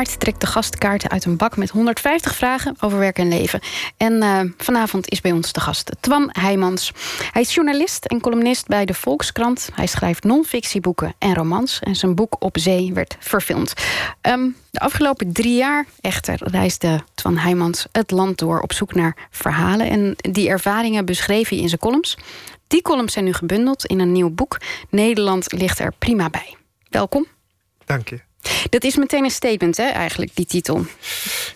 [0.00, 3.60] Kaart trekt de gast kaarten uit een bak met 150 vragen over werk en leven.
[3.96, 6.92] En uh, vanavond is bij ons de gast Twan Heijmans.
[7.32, 9.70] Hij is journalist en columnist bij de Volkskrant.
[9.74, 11.78] Hij schrijft non-fictieboeken en romans.
[11.80, 13.72] En zijn boek Op Zee werd verfilmd.
[14.22, 19.16] Um, de afgelopen drie jaar echter reisde Twan Heijmans het land door op zoek naar
[19.30, 19.90] verhalen.
[19.90, 22.16] En die ervaringen beschreef hij in zijn columns.
[22.66, 24.60] Die columns zijn nu gebundeld in een nieuw boek.
[24.90, 26.56] Nederland ligt er prima bij.
[26.88, 27.26] Welkom.
[27.84, 28.28] Dank je.
[28.68, 30.86] Dat is meteen een statement, hè, eigenlijk, die titel.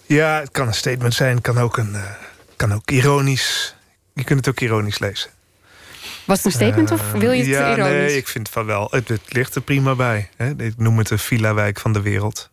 [0.07, 1.41] Ja, het kan een statement zijn.
[1.41, 2.03] Kan ook, een, uh,
[2.57, 3.77] kan ook ironisch.
[4.15, 5.31] Je kunt het ook ironisch lezen.
[6.25, 7.93] Was het een statement of wil je het ja, ironisch?
[7.93, 8.89] Nee, ik vind van wel.
[8.91, 10.29] Het, het, ligt er prima bij.
[10.37, 10.51] Hè.
[10.57, 12.51] Ik noem het de villa-wijk van de wereld.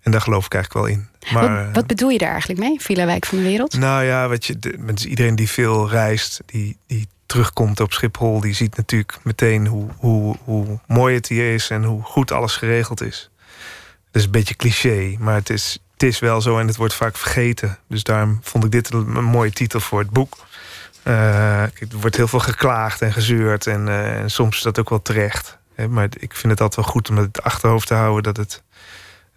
[0.00, 1.08] En daar geloof ik eigenlijk wel in.
[1.32, 3.78] Maar, wat, wat bedoel je daar eigenlijk mee, villa-wijk van de wereld?
[3.78, 8.54] Nou ja, wat je, de, iedereen die veel reist, die, die terugkomt op Schiphol, die
[8.54, 13.00] ziet natuurlijk meteen hoe, hoe, hoe mooi het hier is en hoe goed alles geregeld
[13.00, 13.30] is.
[14.12, 17.16] Is een beetje cliché, maar het is, het is wel zo en het wordt vaak
[17.16, 17.78] vergeten.
[17.88, 20.36] Dus daarom vond ik dit een, mooie titel voor het boek.
[21.06, 24.90] Uh, er wordt heel veel geklaagd en gezeurd en, uh, en soms is dat ook
[24.90, 25.58] wel terecht.
[25.74, 25.88] Hè?
[25.88, 28.62] Maar ik vind het altijd wel goed om het achterhoofd te houden dat het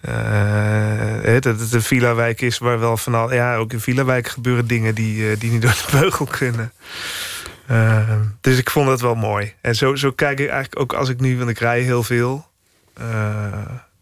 [0.10, 3.34] uh, dat het een villa-wijk is waar wel van al.
[3.34, 6.72] Ja, ook in villa-wijk gebeuren dingen die, die niet door de beugel kunnen.
[8.42, 9.54] Dus ik vond dat wel mooi.
[9.62, 12.48] En zo, zo kijk ik eigenlijk ook als ik nu, want ik rij heel veel.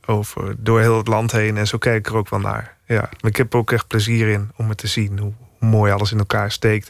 [0.06, 1.58] Over, door heel het land heen.
[1.58, 2.76] En zo kijk ik er ook wel naar.
[2.86, 3.10] Ja.
[3.22, 5.20] Maar ik heb ook echt plezier in om het te zien.
[5.20, 6.90] Hoe, mooi alles in elkaar steekt.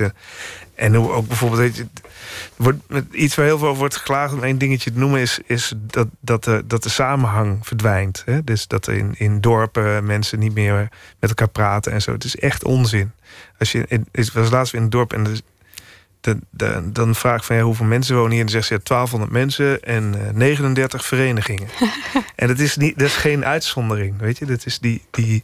[0.75, 1.87] En hoe ook bijvoorbeeld, je,
[2.55, 2.79] wordt,
[3.11, 6.07] iets waar heel veel over wordt geklaagd, om één dingetje te noemen, is, is dat,
[6.19, 8.23] dat, de, dat de samenhang verdwijnt.
[8.25, 8.43] Hè?
[8.43, 12.11] Dus dat in, in dorpen mensen niet meer met elkaar praten en zo.
[12.11, 13.11] Het is echt onzin.
[13.59, 15.27] Als je, ik was laatst in een dorp en
[16.23, 18.39] de, de, dan vraag ik van ja, hoeveel mensen wonen hier?
[18.39, 21.67] En dan zegt ze ja, 1200 mensen en uh, 39 verenigingen.
[22.35, 24.45] en dat is, niet, dat is geen uitzondering, weet je.
[24.45, 25.43] Dat is die, die,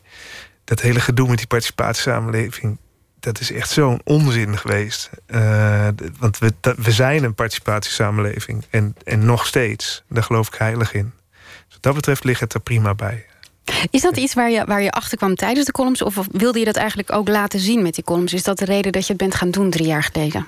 [0.63, 2.77] dat hele gedoe met die participatiesamenleving
[3.19, 5.09] dat is echt zo'n onzin geweest.
[5.27, 5.87] Uh,
[6.19, 8.65] want we, we zijn een participatiesamenleving.
[8.69, 10.03] En, en nog steeds.
[10.09, 11.13] Daar geloof ik heilig in.
[11.31, 13.25] Dus wat dat betreft ligt het er prima bij.
[13.89, 16.01] Is dat iets waar je, waar je achter kwam tijdens de columns?
[16.01, 18.33] Of wilde je dat eigenlijk ook laten zien met die columns?
[18.33, 20.47] Is dat de reden dat je het bent gaan doen drie jaar geleden?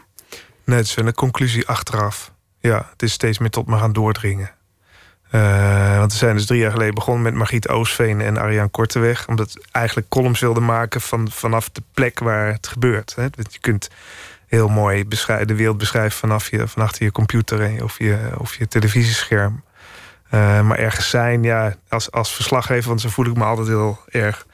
[0.65, 2.31] Het is een conclusie achteraf.
[2.59, 4.51] Ja, het is steeds meer tot me gaan doordringen.
[5.31, 9.27] Uh, want we zijn dus drie jaar geleden begonnen met Margriet Oosveen en Arjan Korteweg.
[9.27, 13.15] Omdat eigenlijk columns wilden maken van, vanaf de plek waar het gebeurt.
[13.15, 13.23] Hè.
[13.23, 13.89] Je kunt
[14.47, 19.63] heel mooi de wereld beschrijven vanaf je, van je computer of je, of je televisiescherm.
[20.33, 23.99] Uh, maar ergens zijn, ja, als, als verslaggever, want zo voel ik me altijd heel
[24.07, 24.45] erg.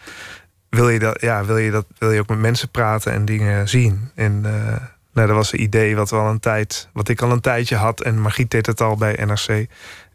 [0.70, 3.70] Wil je, dat, ja, wil, je dat, wil je ook met mensen praten en dingen
[3.70, 4.12] zien?
[4.16, 4.76] En uh,
[5.18, 8.02] nou, dat was een idee wat, al een tijd, wat ik al een tijdje had.
[8.02, 9.68] En Margriet deed het al bij NRC.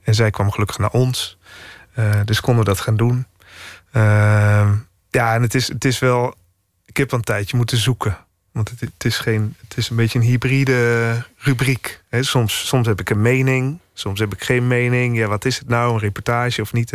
[0.02, 1.38] En zij kwam gelukkig naar ons.
[1.98, 3.26] Uh, dus konden we dat gaan doen.
[3.92, 4.72] Uh,
[5.10, 6.34] ja, en het is, het is wel.
[6.86, 8.18] Ik heb een tijdje moeten zoeken.
[8.52, 12.02] Want het, het, is, geen, het is een beetje een hybride rubriek.
[12.08, 15.16] He, soms, soms heb ik een mening, soms heb ik geen mening.
[15.16, 16.92] Ja, wat is het nou, een reportage of niet?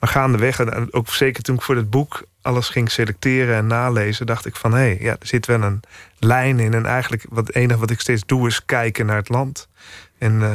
[0.00, 4.26] Maar gaandeweg, en ook zeker toen ik voor het boek alles ging selecteren en nalezen,
[4.26, 5.80] dacht ik van hé, hey, ja, er zit wel een
[6.18, 6.74] lijn in.
[6.74, 9.68] En eigenlijk wat het enige wat ik steeds doe is kijken naar het land.
[10.20, 10.48] En uh,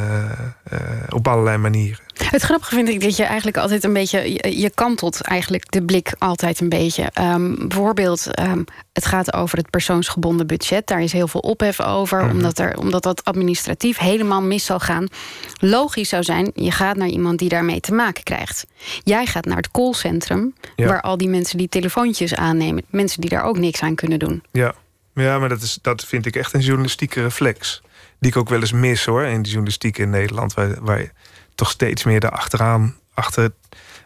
[0.72, 2.04] uh, op allerlei manieren.
[2.30, 4.32] Het grappige vind ik dat je eigenlijk altijd een beetje.
[4.32, 7.10] Je, je kantelt eigenlijk de blik altijd een beetje.
[7.20, 10.86] Um, bijvoorbeeld, um, het gaat over het persoonsgebonden budget.
[10.86, 12.30] Daar is heel veel ophef over, -hmm.
[12.30, 15.06] omdat, er, omdat dat administratief helemaal mis zal gaan.
[15.60, 18.66] Logisch zou zijn, je gaat naar iemand die daarmee te maken krijgt.
[19.02, 20.86] Jij gaat naar het callcentrum, ja.
[20.86, 24.42] waar al die mensen die telefoontjes aannemen, mensen die daar ook niks aan kunnen doen.
[24.52, 24.74] Ja,
[25.14, 27.82] ja maar dat, is, dat vind ik echt een journalistieke reflex
[28.18, 31.10] die ik ook wel eens mis hoor in de journalistiek in Nederland, waar, waar je
[31.54, 33.52] toch steeds meer daarachteraan, achter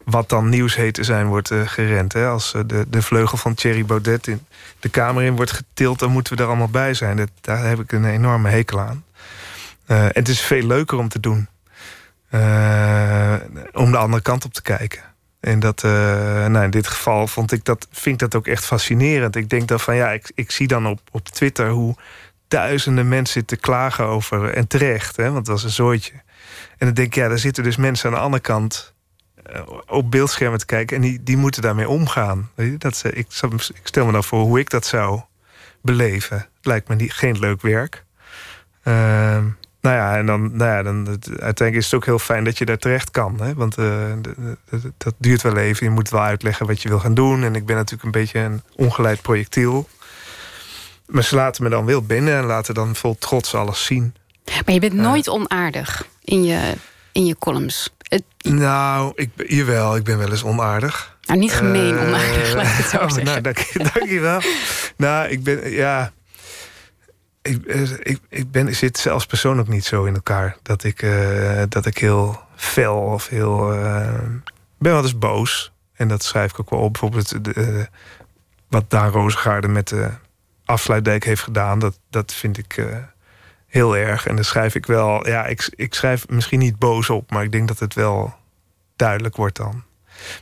[0.04, 2.12] wat dan nieuwsheten zijn, wordt uh, gerend.
[2.12, 2.28] Hè?
[2.28, 4.46] Als uh, de, de vleugel van Thierry Baudet in
[4.80, 7.16] de Kamer in wordt getild, dan moeten we er allemaal bij zijn.
[7.16, 9.04] Dat, daar heb ik een enorme hekel aan.
[9.86, 11.48] En het is veel leuker om te doen.
[13.72, 15.02] om de andere kant op te kijken.
[15.40, 19.36] En dat, nou in dit geval vond ik dat, vind ik dat ook echt fascinerend.
[19.36, 21.96] Ik denk dan van ja, ik, ik zie dan op, op Twitter hoe
[22.50, 24.54] duizenden mensen zitten klagen over.
[24.54, 26.12] En terecht, hè, want het was een zooitje.
[26.78, 28.94] En dan denk ik, ja, daar zitten dus mensen aan de andere kant
[29.52, 30.96] uh, op beeldschermen te kijken.
[30.96, 32.50] En die, die moeten daarmee omgaan.
[32.78, 35.20] Dat ze, ik, ik stel me dan voor hoe ik dat zou
[35.82, 36.36] beleven.
[36.36, 38.04] Het lijkt me niet, geen leuk werk.
[38.84, 38.94] Uh,
[39.80, 42.64] nou ja, en dan, nou ja, dan uiteindelijk is het ook heel fijn dat je
[42.64, 43.40] daar terecht kan.
[43.40, 43.54] Hè?
[43.54, 44.12] Want uh,
[44.96, 45.86] dat duurt wel even.
[45.86, 47.44] Je moet wel uitleggen wat je wil gaan doen.
[47.44, 49.88] En ik ben natuurlijk een beetje een ongeleid projectiel.
[51.10, 54.14] Maar ze laten me dan wel binnen en laten dan vol trots alles zien.
[54.44, 56.74] Maar je bent nooit onaardig in je,
[57.12, 57.90] in je columns.
[58.38, 61.16] Nou, ik, jawel, ik ben wel eens onaardig.
[61.22, 63.24] Nou, niet gemeen uh, onaardig, laat ik het zo oh, zeggen.
[63.24, 64.40] Nou, dank, dank je wel.
[64.96, 66.12] nou, ik ben, ja...
[67.42, 70.56] Ik, eh, ik, ik, ben, ik zit zelfs persoonlijk niet zo in elkaar.
[70.62, 73.74] Dat ik, uh, dat ik heel fel of heel...
[73.74, 74.08] Uh,
[74.78, 75.72] ben wel eens boos.
[75.94, 76.92] En dat schrijf ik ook wel op.
[76.92, 77.34] Bijvoorbeeld
[78.68, 80.10] wat Daan Rozengaarde met de
[80.70, 81.78] afsluitdijk heeft gedaan.
[81.78, 82.84] Dat, dat vind ik
[83.66, 84.26] heel erg.
[84.26, 87.52] En dan schrijf ik wel, ja, ik, ik schrijf misschien niet boos op, maar ik
[87.52, 88.34] denk dat het wel
[88.96, 89.82] duidelijk wordt dan.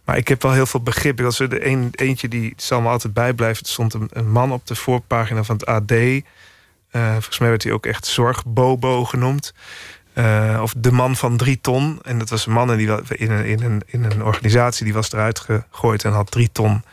[0.05, 1.21] Maar ik heb wel heel veel begrip.
[1.21, 3.65] Als er de een, eentje die zal me altijd bijblijven.
[3.65, 5.91] Er stond een, man op de voorpagina van het AD.
[5.91, 6.17] Uh,
[6.91, 9.55] eh, volgens mij werd hij ook echt zorgbobo genoemd.
[10.15, 11.99] Uh, of de man van drie ton.
[12.03, 15.13] En dat was een man die in een, in een, in een organisatie die was
[15.13, 16.85] eruit gegooid en had drie ton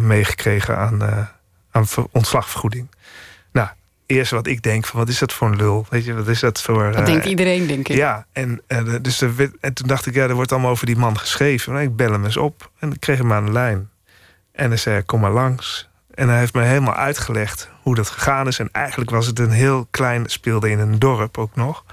[0.00, 1.28] meegekregen aan,
[1.74, 2.88] aan ontslagvergoeding
[4.06, 5.86] eerste wat ik denk van wat is dat voor een lul?
[5.88, 6.92] Weet je, wat is dat voor.
[6.92, 7.96] Dat denkt eh, iedereen, denk ik.
[7.96, 10.96] Ja, en, uh, dus de, en toen dacht ik, ja, er wordt allemaal over die
[10.96, 11.76] man geschreven.
[11.76, 13.90] En ik bel hem eens op en ik kreeg hem aan de lijn.
[14.52, 15.88] En hij zei, kom maar langs.
[16.14, 18.58] En hij heeft me helemaal uitgelegd hoe dat gegaan is.
[18.58, 21.84] En eigenlijk was het een heel klein, speelde in een dorp ook nog.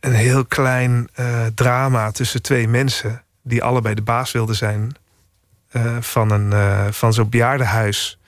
[0.00, 4.96] Een heel klein uh, drama tussen twee mensen die allebei de baas wilden zijn
[6.00, 8.18] van, een, van zo'n bejaardenhuis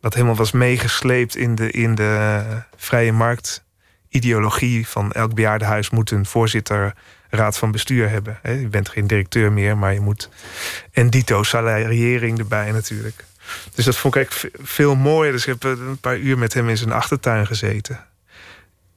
[0.00, 2.42] wat helemaal was meegesleept in de, in de
[2.76, 6.94] vrije marktideologie van elk bejaardenhuis moet een voorzitter
[7.30, 8.38] raad van bestuur hebben.
[8.42, 10.28] Je bent geen directeur meer, maar je moet.
[10.92, 13.24] En dito salariering erbij natuurlijk.
[13.74, 15.32] Dus dat vond ik veel mooier.
[15.32, 18.04] Dus ik heb een paar uur met hem in zijn achtertuin gezeten.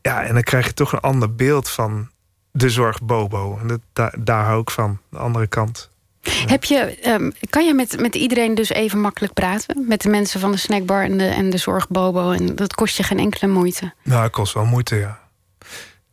[0.01, 2.09] Ja, en dan krijg je toch een ander beeld van
[2.51, 3.57] de zorg Bobo.
[3.61, 5.91] En dat, daar, daar hou ik van, de andere kant.
[6.21, 9.85] Heb je, ehm, kan je met, met iedereen dus even makkelijk praten?
[9.87, 12.31] Met de mensen van de snackbar en de, en de zorgbobo?
[12.31, 13.93] En dat kost je geen enkele moeite?
[14.03, 15.19] Nou, het kost wel moeite, ja.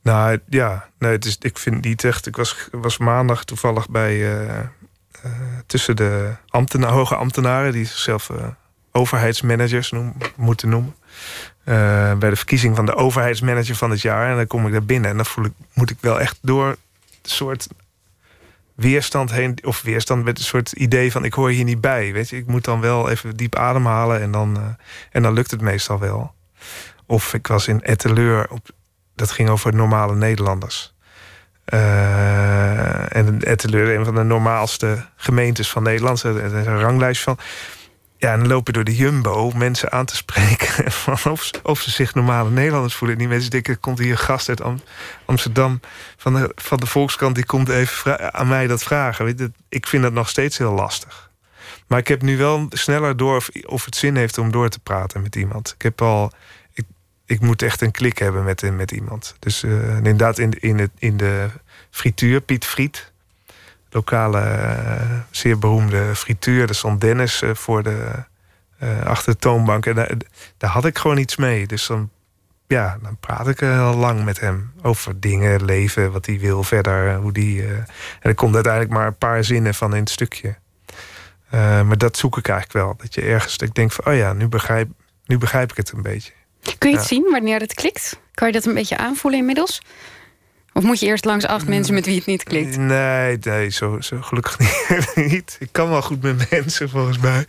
[0.03, 2.27] Nou ja, nee, het is, ik vind niet echt.
[2.27, 4.17] Ik was, was maandag toevallig bij.
[4.17, 4.59] Uh,
[5.25, 5.33] uh,
[5.67, 8.37] tussen de ambtena hoge ambtenaren, die zichzelf uh,
[8.93, 9.93] overheidsmanagers
[10.37, 10.95] moeten noemen.
[12.19, 14.31] bij de verkiezing van de overheidsmanager van het jaar.
[14.31, 16.67] En dan kom ik daar binnen en dan voel ik, moet ik wel echt door
[16.67, 16.77] een
[17.23, 17.69] soort
[18.77, 19.59] weerstand heen.
[19.63, 22.13] Of weerstand met een soort idee van ik hoor hier niet bij.
[22.13, 24.63] Weet je, ik moet dan wel even diep ademhalen en dan, uh,
[25.11, 26.35] en dan lukt het meestal wel.
[27.07, 28.69] Of ik was in Etteleur, op,
[29.15, 30.95] dat ging over normale Nederlanders.
[31.75, 36.23] Uh, en Etteleur, een van de normaalste gemeentes van Nederland.
[36.23, 37.39] Er is een ranglijst van.
[38.19, 40.85] Ja, en dan lopen door de Jumbo mensen aan te spreken.
[41.31, 43.19] Of, ze, of ze zich normale Nederlanders voelen.
[43.19, 44.61] Die mensen denken, komt hier een gast uit
[45.25, 45.81] Amsterdam
[46.17, 47.35] van de, van de Volkskrant...
[47.35, 49.25] die komt even aan mij dat vragen.
[49.25, 51.31] Weet je, ik vind dat nog steeds heel lastig.
[51.87, 55.23] Maar ik heb nu wel sneller door of, het zin heeft om door te praten
[55.23, 55.73] met iemand.
[55.75, 56.33] Ik heb al...
[57.29, 59.37] Ik, moet echt een klik hebben met, met iemand.
[59.39, 61.49] Dus uh, inderdaad in, in, het, in de
[61.91, 63.13] frituur, Piet Friet
[63.97, 66.69] lokale, eh, zeer beroemde frituur.
[66.69, 68.13] Er stond Dennis eh, voor de,
[68.79, 69.87] eh, achter de toonbank.
[69.87, 70.11] En daar,
[70.57, 71.67] daar, had ik gewoon iets mee.
[71.67, 72.11] Dus dan,
[72.67, 77.17] ja, dan praat ik heel lang met hem over dingen, leven, wat hij wil verder.
[77.17, 77.87] Hoe die, en
[78.21, 80.57] er komt uiteindelijk maar een paar zinnen van in het stukje.
[81.51, 82.97] maar dat zoek ik eigenlijk wel.
[82.97, 84.89] Dat je ergens, ik denk van, oh ja, nu begrijp,
[85.25, 86.33] nu begrijp ik het een beetje.
[86.79, 88.21] Kun je het zien wanneer het klikt?
[88.35, 89.81] Kan je dat een beetje aanvoelen inmiddels?
[90.77, 92.77] Of moet je eerst langs acht mensen met wie het niet klikt?
[92.77, 94.59] Nee, nee zo, zo gelukkig
[95.15, 95.57] niet.
[95.61, 97.47] Ik kan wel goed met mensen, volgens mij.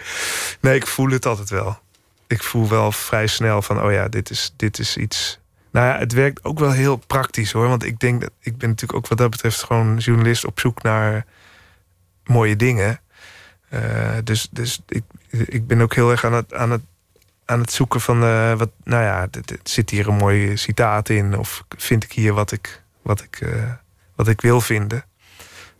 [0.59, 1.79] Nee, ik voel het altijd wel.
[2.27, 5.39] Ik voel wel vrij snel van, oh ja, dit is, dit is iets...
[5.71, 7.67] Nou ja, het werkt ook wel heel praktisch hoor.
[7.67, 10.81] Want ik denk dat ik ben natuurlijk ook wat dat betreft gewoon journalist op zoek
[10.81, 11.25] naar
[12.23, 12.99] mooie dingen.
[13.73, 13.81] Uh,
[14.23, 16.81] dus dus ik, ik ben ook heel erg aan het, aan het,
[17.45, 19.27] aan het zoeken van uh, wat, nou ja,
[19.63, 21.37] zit hier een mooie citaat in?
[21.37, 23.71] Of vind ik hier wat ik wat ik, uh,
[24.15, 25.05] wat ik wil vinden.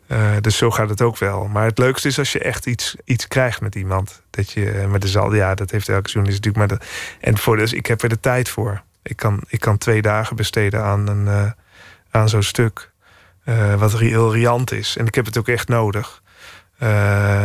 [0.07, 1.47] Uh, dus zo gaat het ook wel.
[1.47, 4.21] Maar het leukste is als je echt iets, iets krijgt met iemand.
[4.29, 6.69] Dat je, maar de zal, ja, dat heeft elke journalist natuurlijk.
[6.69, 6.87] Maar dat,
[7.19, 8.81] en voor dus, ik heb er de tijd voor.
[9.01, 11.53] Ik kan, ik kan twee dagen besteden aan, een,
[12.11, 12.91] aan zo'n stuk.
[13.77, 14.97] Wat heel riant is.
[14.97, 16.21] En ik heb het ook echt nodig.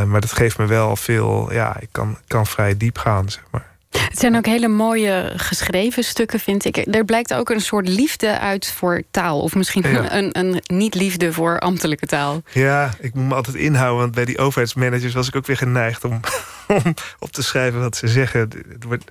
[0.06, 1.52] maar dat geeft me wel veel.
[1.52, 3.72] Ja, ik kan, kan vrij diep gaan, zeg maar.
[3.98, 6.77] Het zijn ook hele mooie geschreven stukken, vind ik.
[6.77, 9.40] Er blijkt ook een soort liefde uit voor taal.
[9.40, 12.43] Of misschien een, een niet-liefde voor ambtelijke taal.
[12.52, 14.01] Ja, ik moet me altijd inhouden.
[14.01, 16.20] Want bij die overheidsmanagers was ik ook weer geneigd om,
[16.85, 18.40] om op te schrijven wat ze zeggen.
[18.69, 19.05] Het wordt,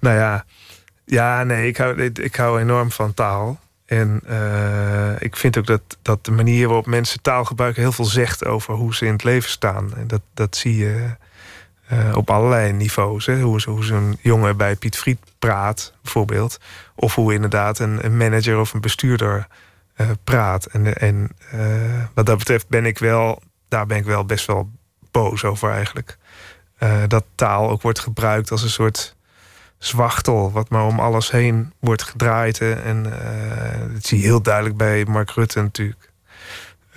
[0.00, 0.44] nou ja,
[1.04, 3.60] ja, nee, ik hou, ik hou enorm van taal.
[3.86, 8.04] En uh, ik vind ook dat, dat de manier waarop mensen taal gebruiken heel veel
[8.04, 9.94] zegt over hoe ze in het leven staan.
[9.96, 11.16] En dat, dat zie je
[11.92, 13.26] uh, op allerlei niveaus.
[13.26, 13.40] Hè.
[13.40, 16.60] Hoe, zo'n jongen bij Piet Friet praat, bijvoorbeeld.
[16.94, 19.46] Of hoe inderdaad een, manager of een bestuurder
[20.24, 20.66] praat.
[20.66, 21.30] En, en
[22.14, 24.70] wat dat betreft ben ik wel, daar ben ik wel best wel
[25.10, 26.18] boos over eigenlijk.
[27.08, 29.16] dat taal ook wordt gebruikt als een soort
[29.78, 32.60] zwachtel, wat maar om alles heen wordt gedraaid.
[32.60, 33.02] En
[33.92, 36.10] dat zie je heel duidelijk bij Mark Rutte natuurlijk.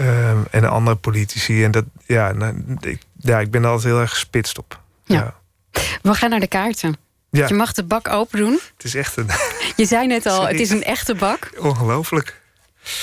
[0.01, 1.63] Um, en andere politici.
[1.63, 4.81] En dat, ja, nou, ik, ja, ik ben er altijd heel erg gespitst op.
[5.03, 5.35] Ja.
[6.01, 6.97] We gaan naar de kaarten.
[7.29, 7.47] Ja.
[7.47, 8.59] Je mag de bak open doen.
[8.73, 9.27] Het is echt een.
[9.75, 11.51] Je zei net al, het is een echte bak.
[11.57, 12.41] Ongelooflijk.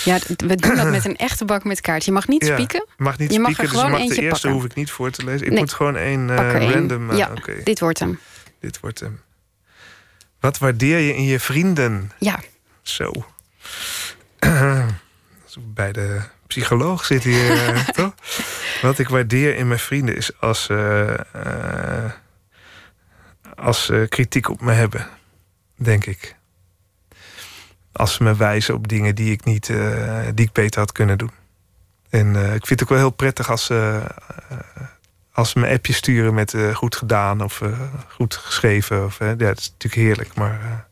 [0.05, 2.05] Ja, we doen dat met een echte bak met kaarten.
[2.07, 2.87] Je mag niet ja, spieken.
[2.97, 4.51] Mag niet je mag spieken, er gewoon dus mag de eerste pakken.
[4.51, 5.47] hoef ik niet voor te lezen.
[5.47, 7.11] Ik moet gewoon één uh, random.
[7.11, 7.31] Uh, ja,
[7.65, 8.19] dit wordt hem.
[8.61, 9.21] Dit wordt hem.
[10.41, 12.11] Wat waardeer je in je vrienden?
[12.19, 12.41] Ja.
[12.83, 13.13] Zo.
[15.75, 18.15] Bij de psycholoog zit hier, eh, toch?
[18.83, 22.11] Wat ik waardeer in mijn vrienden is als ze uh,
[23.57, 25.07] als kritiek op me hebben,
[25.75, 26.37] denk ik.
[27.93, 29.67] Als ze me wijzen op dingen die ik niet,
[30.35, 31.31] die ik beter had kunnen doen.
[32.11, 34.03] En ik vind het ook wel heel prettig als ze,
[35.33, 37.63] als ze me appjes sturen met goed gedaan of
[38.09, 39.05] goed geschreven.
[39.05, 40.86] Of, ja, dat is natuurlijk heerlijk, maar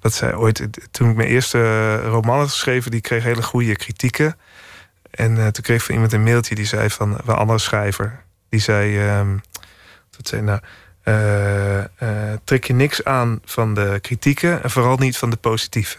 [0.00, 4.36] wat zei ooit, toen ik mijn eerste roman had geschreven, die kreeg hele goede kritieken.
[5.10, 8.22] En uh, toen kreeg ik van iemand een mailtje die zei van een andere schrijver.
[8.48, 9.40] Die zei, um,
[10.16, 10.60] wat zei nou,
[12.44, 15.98] trek je niks aan van de kritieken en vooral niet van de positieve.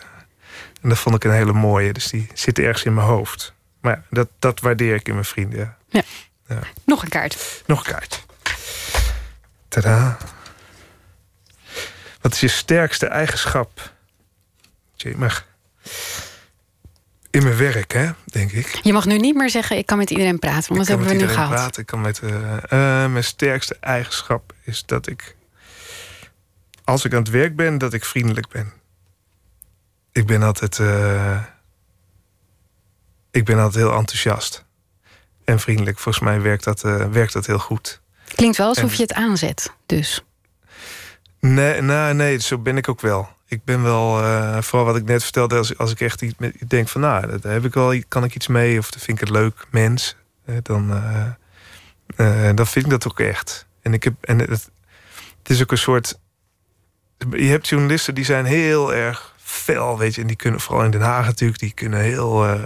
[0.82, 3.53] En dat vond ik een hele mooie, dus die zit ergens in mijn hoofd.
[3.82, 5.60] Maar ja, dat, dat waardeer ik in mijn vrienden.
[5.60, 5.78] Ja.
[5.90, 6.02] ja.
[6.48, 6.60] ja.
[6.86, 7.64] Nog een kaart.
[7.66, 8.26] Nog een kaart.
[9.68, 10.18] Tada.
[12.22, 13.94] Wat is je sterkste eigenschap?
[15.16, 15.48] mag
[17.32, 18.80] in mijn werk, hè, denk ik.
[18.84, 21.24] Je mag nu niet meer zeggen, ik kan met iedereen praten, want dat hebben we
[21.24, 21.50] nu gehad.
[21.50, 21.82] Praten.
[21.82, 25.36] Ik kan met, uh, uh, mijn sterkste eigenschap is dat ik,
[26.84, 28.74] als ik aan het werk ben, dat ik vriendelijk ben.
[30.12, 31.44] Ik ben altijd, uh,
[33.32, 34.66] ik ben altijd heel enthousiast
[35.44, 36.00] en vriendelijk.
[36.00, 36.82] Volgens mij werkt dat,
[37.12, 38.02] werkt dat heel goed.
[38.36, 40.24] Klinkt wel alsof je het aanzet, dus.
[41.40, 43.30] Nee, nou, nee, zo ben ik ook wel.
[43.48, 46.34] Ik ben wel, uh, vooral wat ik net vertelde, als, als ik echt iets
[46.68, 49.28] denk van, nou, daar heb ik wel, kan ik iets mee, of dan vind ik
[49.28, 50.16] het leuk, mens,
[50.61, 50.91] dan,
[52.18, 53.68] uh, dan vind ik dat ook echt.
[53.82, 54.49] En ik heb, en het,
[55.40, 56.20] het is ook een soort,
[57.30, 60.91] je hebt journalisten die zijn heel erg fel, weet je, en die kunnen vooral in
[60.91, 62.57] Den Haag natuurlijk, die kunnen heel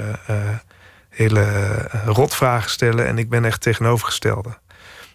[1.10, 1.74] hele
[2.06, 4.58] rotvragen stellen, en ik ben echt tegenovergestelde.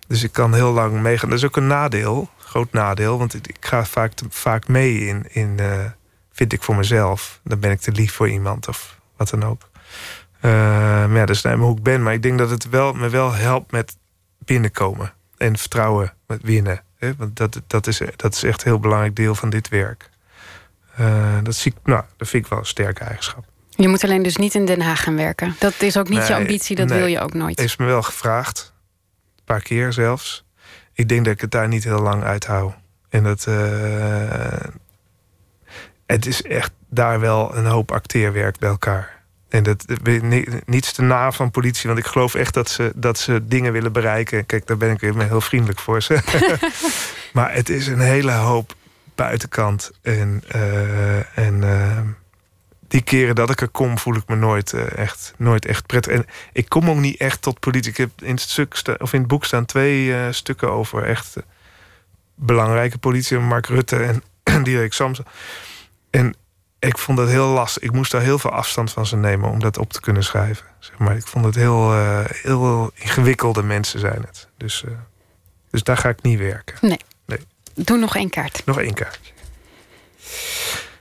[0.07, 1.29] Dus ik kan heel lang meegaan.
[1.29, 3.19] Dat is ook een nadeel groot nadeel.
[3.19, 5.85] Want ik ga vaak, vaak mee in, in uh,
[6.33, 7.41] vind ik voor mezelf.
[7.45, 9.71] Dan ben ik te lief voor iemand of wat dan ook.
[10.37, 12.03] Uh, maar ja, dat is naar hoe ik ben.
[12.03, 13.97] Maar ik denk dat het wel, me wel helpt met
[14.39, 15.13] binnenkomen.
[15.37, 16.83] En vertrouwen met winnen.
[16.99, 17.17] Hè?
[17.17, 20.11] Want dat, dat, is, dat is echt een heel belangrijk deel van dit werk.
[21.01, 23.45] Uh, dat, zie ik, nou, dat vind ik wel een sterke eigenschap.
[23.69, 25.57] Je moet alleen dus niet in Den Haag gaan werken.
[25.59, 27.61] Dat is ook niet je ambitie, dat wil je ook nooit.
[27.61, 28.73] Is me wel gevraagd.
[29.37, 30.45] Een paar keer zelfs
[30.99, 32.75] ik denk dat ik het daar niet heel lang uithoud.
[33.09, 33.47] En dat.
[33.49, 33.55] Uh,
[36.07, 39.23] het is echt daar wel een hoop acteerwerk bij elkaar.
[39.49, 39.85] En dat
[40.67, 43.93] niets te na van politie, want ik geloof echt dat ze, dat ze dingen willen
[43.93, 44.47] bereiken.
[44.47, 46.19] Kijk, daar ben ik weer heel vriendelijk voor ze.
[47.33, 48.75] maar het is een hele hoop
[49.15, 49.91] buitenkant.
[50.03, 51.99] En, uh, en uh,
[52.89, 56.13] die keren dat ik er kom, voel ik me nooit, uh, echt, nooit echt prettig.
[56.13, 57.93] En ik kom ook niet echt tot politiek.
[57.93, 61.37] Ik heb in het, stuk of in het boek staan twee uh, stukken over echt
[61.37, 61.43] uh,
[62.35, 63.39] belangrijke politie.
[63.39, 64.23] Mark Rutte en
[64.65, 65.25] Dirk Samson.
[66.11, 66.35] En
[66.79, 67.83] ik vond dat heel lastig.
[67.83, 70.67] Ik moest daar heel veel afstand van ze nemen om dat op te kunnen schrijven.
[70.79, 71.17] Zeg maar.
[71.17, 71.95] Ik vond het heel,
[72.27, 74.49] heel ingewikkelde mensen zijn het.
[74.57, 74.85] Dus,
[75.71, 76.77] dus daar ga ik niet werken.
[76.81, 77.01] Nee.
[77.27, 77.41] nee.
[77.75, 78.63] Doe nog één kaart.
[78.65, 79.33] Nog één kaart.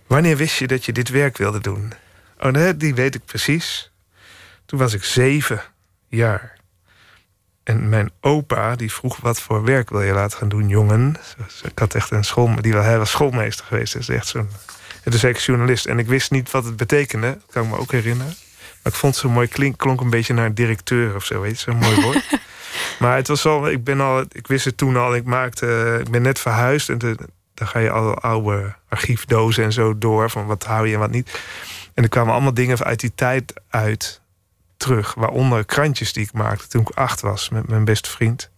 [0.08, 1.94] Wanneer wist je dat je dit werk wilde doen?
[2.40, 3.92] Oh, nee, die weet ik precies.
[4.66, 5.62] Toen was ik zeven
[6.08, 6.58] jaar.
[7.64, 11.16] En mijn opa die vroeg: wat voor werk wil je laten gaan doen, jongen?
[11.64, 13.94] Ik had echt een school, die, hij was schoolmeester geweest.
[13.94, 14.50] Dus echt zo'n.
[15.04, 15.86] Zei ik journalist.
[15.86, 17.28] En ik wist niet wat het betekende.
[17.28, 18.36] Dat kan ik me ook herinneren.
[18.84, 19.48] Maar ik vond het zo mooi.
[19.48, 21.42] Klink, klonk een beetje naar directeur of zo.
[21.42, 22.40] Weet je, zo'n mooi woord.
[23.00, 23.70] maar het was al.
[23.70, 24.24] Ik ben al.
[24.32, 25.16] Ik wist het toen al.
[25.16, 25.98] Ik maakte.
[26.06, 26.90] Ik ben net verhuisd.
[26.90, 27.18] En de,
[27.58, 30.30] dan ga je alle oude archiefdozen en zo door.
[30.30, 31.40] Van wat hou je en wat niet.
[31.94, 34.22] En er kwamen allemaal dingen uit die tijd uit
[34.78, 35.14] terug.
[35.14, 38.50] Waaronder krantjes die ik maakte toen ik acht was met mijn beste vriend.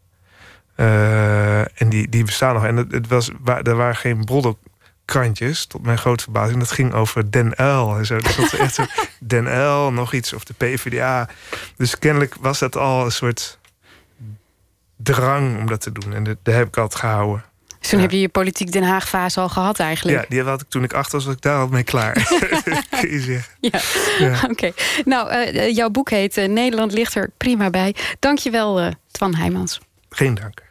[0.76, 2.66] Uh, en die, die bestaan nog.
[2.66, 3.32] En het, het was,
[3.64, 6.60] er waren geen broddelkrantjes, tot mijn grote verbazing.
[6.60, 8.18] Dat ging over Den Uil en zo.
[8.18, 8.86] Dat was echt zo,
[9.20, 11.30] Den Uil, nog iets, of de PvdA.
[11.76, 13.60] Dus kennelijk was dat al een soort
[14.96, 16.14] drang om dat te doen.
[16.14, 17.44] En dat, daar heb ik altijd gehouden.
[17.80, 20.18] Dus toen heb je je politiek Den Haag fase al gehad eigenlijk.
[20.18, 22.14] Ja, die had ik toen ik acht was, was ik daar al mee klaar.
[23.02, 23.54] Kun je zeggen.
[23.60, 23.80] Ja,
[24.20, 24.40] ja.
[24.50, 24.72] oké.
[25.06, 27.96] Nou, uh, jouw boek heet uh, Nederland ligt er prima bij.
[28.20, 29.80] Dank je wel, Twan Heijmans.
[30.10, 30.68] Geen dank.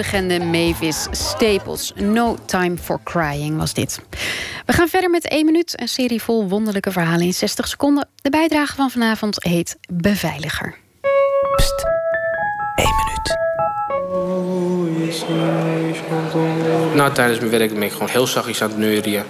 [0.00, 1.92] De soullegende Mavis Staples.
[1.96, 4.00] No Time for Crying was dit.
[4.66, 5.80] We gaan verder met 1 minuut.
[5.80, 8.08] Een serie vol wonderlijke verhalen in 60 seconden.
[8.22, 10.76] De bijdrage van vanavond heet Beveiliger.
[11.56, 11.84] Pst,
[12.74, 13.38] 1 minuut.
[16.94, 19.16] Nou, tijdens mijn werk ben ik gewoon heel zachtjes aan het neurien.
[19.16, 19.24] En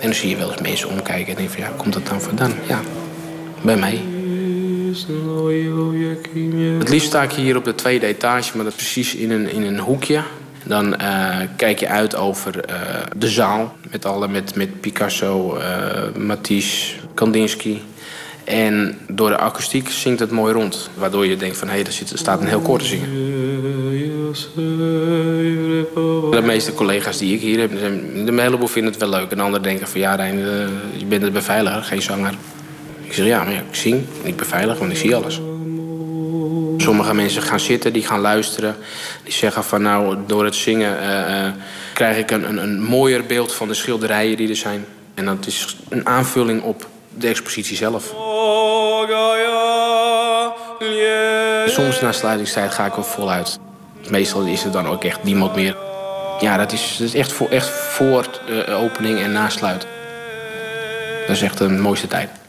[0.00, 2.54] dan zie je wel eens mensen omkijken en denk van ja, komt dat dan vandaan?
[2.68, 2.80] Ja,
[3.62, 4.11] bij mij.
[6.78, 9.62] Het liefst sta ik hier op de tweede etage, maar dat precies in een, in
[9.62, 10.22] een hoekje.
[10.64, 12.76] Dan uh, kijk je uit over uh,
[13.16, 15.62] de zaal met, alle, met, met Picasso, uh,
[16.16, 17.78] Matisse, Kandinsky.
[18.44, 20.90] En door de akoestiek zingt het mooi rond.
[20.94, 23.10] Waardoor je denkt van hé, hey, er, zit, staat een heel koor te zingen.
[26.30, 27.70] De meeste collega's die ik hier heb,
[28.26, 29.30] de heleboel vinden het wel leuk.
[29.30, 32.34] En anderen denken van ja, je bent een beveiliger, geen zanger.
[33.02, 35.40] Ik zeg ja, maar ik zing, ik beveilig, want ik zie alles.
[36.82, 38.76] Sommige mensen gaan zitten, die gaan luisteren.
[39.24, 41.52] Die zeggen van nou, door het zingen uh, uh,
[41.94, 44.84] krijg ik een, een, een mooier beeld van de schilderijen die er zijn.
[45.14, 48.14] En dat is een aanvulling op de expositie zelf.
[51.66, 53.58] Soms na sluitingstijd ga ik er voluit.
[54.08, 55.76] Meestal is er dan ook echt niemand meer.
[56.40, 59.86] Ja, dat is, echt, voor, echt voor de opening en nasluit.
[61.26, 62.41] Dat is echt de mooiste tijd.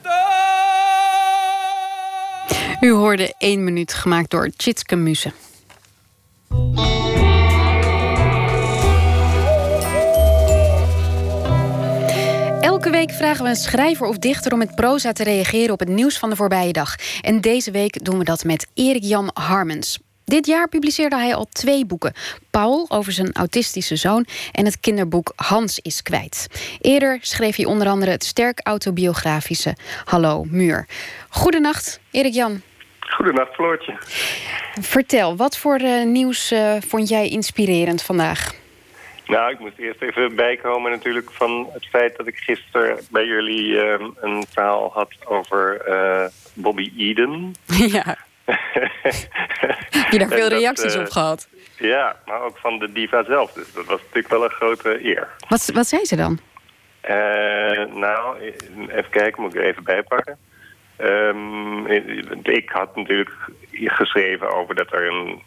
[2.83, 5.31] U hoorde één minuut gemaakt door Tjitske Muse.
[12.61, 15.89] Elke week vragen we een schrijver of dichter om met proza te reageren op het
[15.89, 16.95] nieuws van de voorbije dag.
[17.21, 19.99] En deze week doen we dat met Erik Jan Harmens.
[20.25, 22.13] Dit jaar publiceerde hij al twee boeken.
[22.49, 26.47] Paul over zijn autistische zoon en het kinderboek Hans is kwijt.
[26.81, 30.87] Eerder schreef hij onder andere het sterk autobiografische Hallo Muur.
[31.29, 32.61] Goedenacht, Erik Jan.
[33.15, 33.93] Goedenacht, Floortje.
[34.81, 38.53] Vertel, wat voor uh, nieuws uh, vond jij inspirerend vandaag?
[39.25, 43.67] Nou, ik moest eerst even bijkomen natuurlijk van het feit dat ik gisteren bij jullie
[43.67, 45.81] uh, een verhaal had over
[46.53, 47.51] Bobby Eden.
[47.95, 48.17] Ja.
[49.89, 51.47] Heb je daar veel dat, reacties op gehad?
[51.77, 53.51] Ja, maar ook van de diva zelf.
[53.51, 55.27] Dus dat was natuurlijk wel een grote eer.
[55.47, 56.39] Wat, wat zei ze dan?
[57.93, 58.39] nou,
[58.87, 60.37] even kijken, moet ik er even bijpakken.
[60.97, 61.87] Um,
[62.43, 63.35] ik had natuurlijk
[63.71, 65.41] geschreven over dat er een,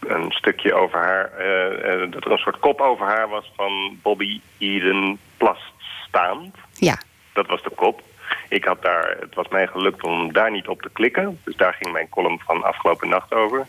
[0.00, 1.30] een stukje over haar...
[1.38, 5.72] Uh, dat er een soort kop over haar was van Bobby Eden plast
[6.06, 6.56] staand.
[6.72, 6.98] Ja.
[7.32, 8.02] Dat was de kop.
[8.48, 11.40] Ik had daar, het was mij gelukt om daar niet op te klikken.
[11.44, 13.66] Dus daar ging mijn column van afgelopen nacht over.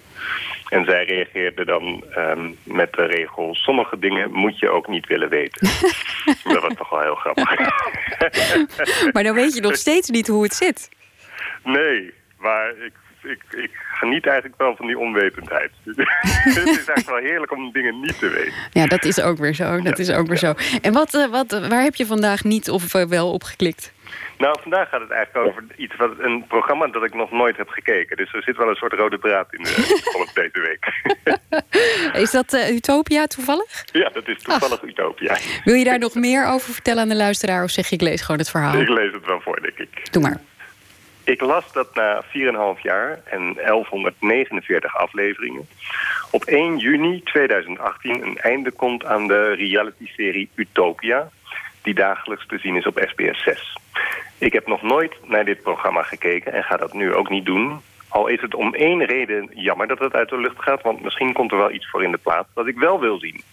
[0.69, 3.55] En zij reageerde dan um, met de regel...
[3.55, 5.67] sommige dingen moet je ook niet willen weten.
[6.53, 7.59] dat was toch wel heel grappig.
[9.13, 10.89] maar dan weet je nog steeds niet hoe het zit.
[11.63, 12.93] Nee, maar ik,
[13.23, 15.71] ik, ik geniet eigenlijk wel van die onwetendheid.
[15.83, 18.53] het is eigenlijk wel heerlijk om dingen niet te weten.
[18.71, 19.81] Ja, dat is ook weer zo.
[19.81, 20.53] Dat is ook weer zo.
[20.81, 23.93] En wat, uh, wat, waar heb je vandaag niet of uh, wel op geklikt?
[24.37, 27.69] Nou, vandaag gaat het eigenlijk over iets wat, een programma dat ik nog nooit heb
[27.69, 28.17] gekeken.
[28.17, 29.69] Dus er zit wel een soort rode draad in de
[30.11, 31.03] volgens deze week.
[32.23, 33.85] is dat uh, Utopia toevallig?
[33.91, 34.87] Ja, dat is toevallig Ach.
[34.87, 35.37] Utopia.
[35.63, 37.63] Wil je daar nog meer over vertellen aan de luisteraar?
[37.63, 38.79] Of zeg je, ik lees gewoon het verhaal?
[38.79, 40.11] Ik lees het wel voor, denk ik.
[40.11, 40.39] Doe maar.
[41.23, 45.67] Ik las dat na 4,5 jaar en 1149 afleveringen...
[46.31, 51.29] op 1 juni 2018 een einde komt aan de reality-serie Utopia...
[51.85, 53.77] die dagelijks te zien is op SBS 6.
[54.37, 57.81] Ik heb nog nooit naar dit programma gekeken en ga dat nu ook niet doen...
[58.07, 60.81] Al is het om één reden jammer dat het uit de lucht gaat...
[60.81, 63.43] want misschien komt er wel iets voor in de plaats dat ik wel wil zien.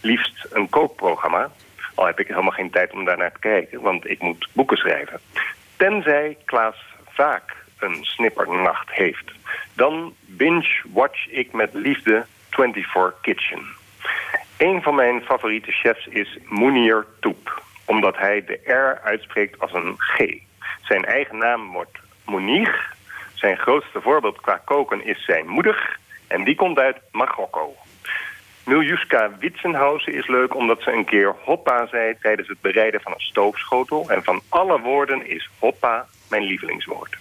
[0.00, 1.50] Liefst een kookprogramma.
[1.94, 5.20] Al heb ik helemaal geen tijd om daarnaar te kijken, want ik moet boeken schrijven.
[5.76, 6.76] Tenzij Klaas
[7.08, 9.30] vaak een snippernacht heeft.
[9.74, 13.62] Dan binge-watch ik met liefde 24 Kitchen.
[14.58, 17.62] Een van mijn favoriete chefs is Mounir Toep.
[17.92, 20.18] Omdat hij de R uitspreekt als een G.
[20.82, 22.94] Zijn eigen naam wordt Mounir.
[23.34, 25.98] Zijn grootste voorbeeld qua koken is zijn moeder.
[26.26, 27.74] En die komt uit Marokko.
[28.64, 33.20] Miljuska Witsenhausen is leuk omdat ze een keer hoppa zei tijdens het bereiden van een
[33.20, 34.10] stoofschotel.
[34.10, 37.16] En van alle woorden is hoppa mijn lievelingswoord.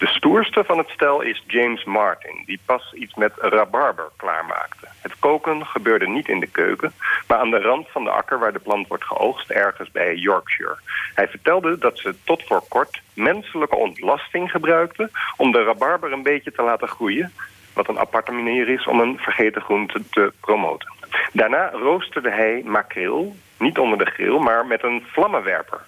[0.00, 4.86] De stoerste van het stel is James Martin, die pas iets met rabarber klaarmaakte.
[5.02, 6.92] Het koken gebeurde niet in de keuken,
[7.26, 10.76] maar aan de rand van de akker waar de plant wordt geoogst, ergens bij Yorkshire.
[11.14, 16.52] Hij vertelde dat ze tot voor kort menselijke ontlasting gebruikten om de rabarber een beetje
[16.52, 17.32] te laten groeien,
[17.74, 20.92] wat een aparte manier is om een vergeten groente te promoten.
[21.32, 25.80] Daarna roosterde hij makreel, niet onder de grill, maar met een vlammenwerper.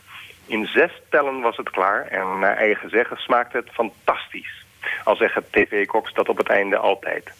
[0.53, 4.65] In zes tellen was het klaar en naar eigen zeggen smaakte het fantastisch.
[5.05, 7.33] Al zeggen tv-koks dat op het einde altijd.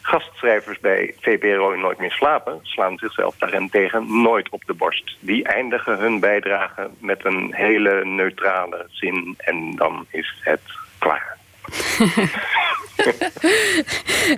[0.00, 5.16] Gastschrijvers bij VPRO Nooit meer slapen slaan zichzelf daarentegen nooit op de borst.
[5.20, 10.62] Die eindigen hun bijdrage met een hele neutrale zin en dan is het
[10.98, 11.36] klaar.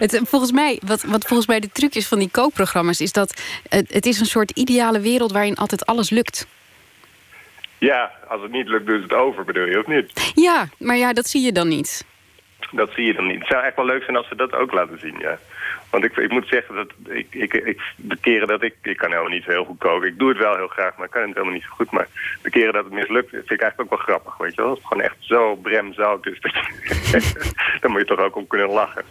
[0.05, 3.01] het, volgens mij, wat, wat volgens mij de truc is van die kookprogramma's...
[3.01, 6.47] is dat het, het is een soort ideale wereld waarin altijd alles lukt.
[7.81, 10.33] Ja, als het niet lukt, doet het over, bedoel je, of niet?
[10.35, 12.05] Ja, maar ja, dat zie je dan niet.
[12.71, 13.39] Dat zie je dan niet.
[13.39, 15.39] Het zou echt wel leuk zijn als ze dat ook laten zien, ja.
[15.91, 18.75] Want ik, ik moet zeggen dat ik, ik, ik, de keren dat ik...
[18.83, 20.09] Ik kan helemaal niet zo heel goed koken.
[20.09, 21.91] Ik doe het wel heel graag, maar ik kan het helemaal niet zo goed.
[21.91, 22.09] Maar
[22.43, 24.71] de keren dat het mislukt, vind ik eigenlijk ook wel grappig, weet je wel.
[24.71, 26.41] Als het gewoon echt zo bremzout is,
[27.81, 29.05] dan moet je toch ook om kunnen lachen.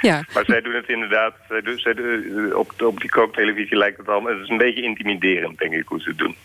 [0.00, 0.24] Ja.
[0.34, 4.08] Maar zij doen het inderdaad, zij doen, zij doen, op, op die kooktelevisie lijkt het
[4.08, 4.24] al...
[4.24, 6.36] Het is een beetje intimiderend, denk ik, hoe ze het doen.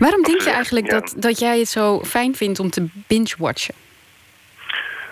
[0.00, 3.74] Waarom denk je eigenlijk dat, dat jij het zo fijn vindt om te binge-watchen?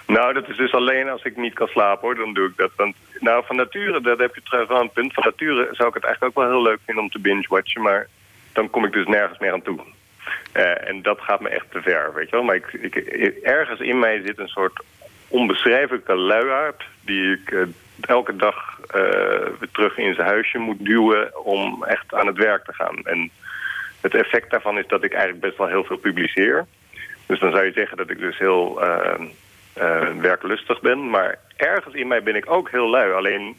[0.07, 2.17] Nou, dat is dus alleen als ik niet kan slapen, hoor.
[2.17, 2.71] Dan doe ik dat.
[2.77, 5.15] Want, nou, van nature, dat heb je trouwens wel een punt.
[5.15, 7.83] Van nature zou ik het eigenlijk ook wel heel leuk vinden om te binge-watchen.
[7.83, 8.09] Maar
[8.53, 9.81] dan kom ik dus nergens meer aan toe.
[10.57, 12.45] Uh, en dat gaat me echt te ver, weet je wel.
[12.45, 12.95] Maar ik, ik,
[13.43, 14.83] ergens in mij zit een soort
[15.29, 16.85] onbeschrijfelijke luiaard...
[17.01, 17.63] die ik uh,
[18.01, 19.01] elke dag uh,
[19.59, 21.45] weer terug in zijn huisje moet duwen...
[21.45, 22.97] om echt aan het werk te gaan.
[23.05, 23.31] En
[24.01, 26.67] het effect daarvan is dat ik eigenlijk best wel heel veel publiceer.
[27.27, 31.11] Dus dan zou je zeggen dat ik dus heel uh, werklustig ben.
[31.11, 33.13] Maar ergens in mij ben ik ook heel lui.
[33.13, 33.57] Alleen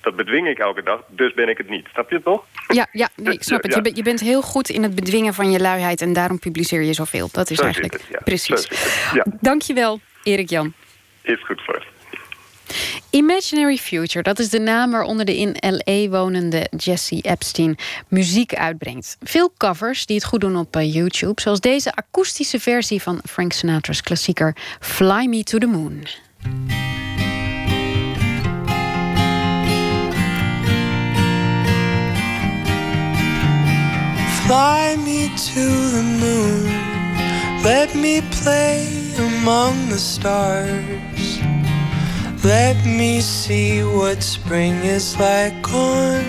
[0.00, 1.86] dat bedwing ik elke dag, dus ben ik het niet.
[1.92, 2.44] Snap je het toch?
[2.68, 3.74] Ja, ja nee, ik snap het.
[3.74, 6.00] Je, je, bent heel goed in het bedwingen van je luiheid...
[6.00, 7.28] en daarom publiceer je zoveel.
[7.32, 8.68] Dat is eigenlijk precies.
[9.14, 9.24] Ja.
[9.40, 10.72] Dankjewel, Erik Jan.
[11.22, 11.86] Is goed voor.
[13.10, 17.76] Imaginary Future, dat is de naam waaronder de in LA wonende Jesse Epstein
[18.08, 19.16] muziek uitbrengt.
[19.22, 23.52] Veel covers die het goed doen op eh, YouTube, zoals deze akoestische versie van Frank
[23.52, 26.06] Sinatra's klassieker Fly Me to the Moon.
[34.46, 38.86] Fly me to the moon, let me play
[39.18, 41.11] among the stars.
[42.44, 46.24] Let me see what spring is like on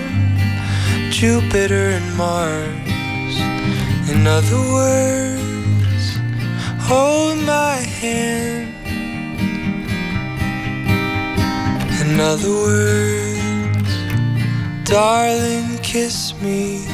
[1.09, 3.35] Jupiter and Mars.
[4.11, 6.17] In other words,
[6.85, 8.75] hold my hand.
[11.99, 13.89] In other words,
[14.87, 16.85] darling, kiss me.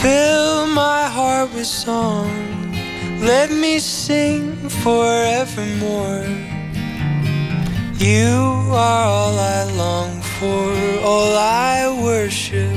[0.00, 2.59] Fill my heart with song
[3.20, 6.24] let me sing forevermore.
[7.98, 10.72] You are all I long for,
[11.04, 12.72] all I worship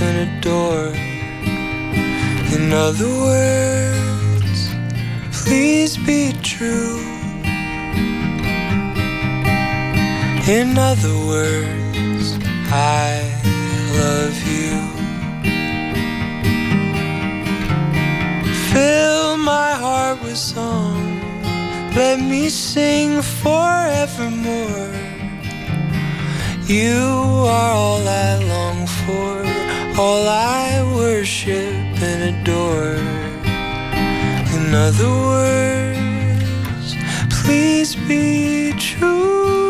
[0.00, 0.94] and adore.
[2.56, 4.60] In other words,
[5.32, 7.00] please be true.
[10.46, 12.38] In other words,
[12.70, 13.22] I
[13.98, 14.89] love you.
[18.72, 21.20] Fill my heart with song.
[21.96, 24.94] Let me sing forevermore.
[26.66, 27.02] You
[27.58, 29.32] are all I long for,
[30.00, 31.74] all I worship
[32.10, 33.02] and adore.
[34.56, 36.94] In other words,
[37.42, 39.69] please be true.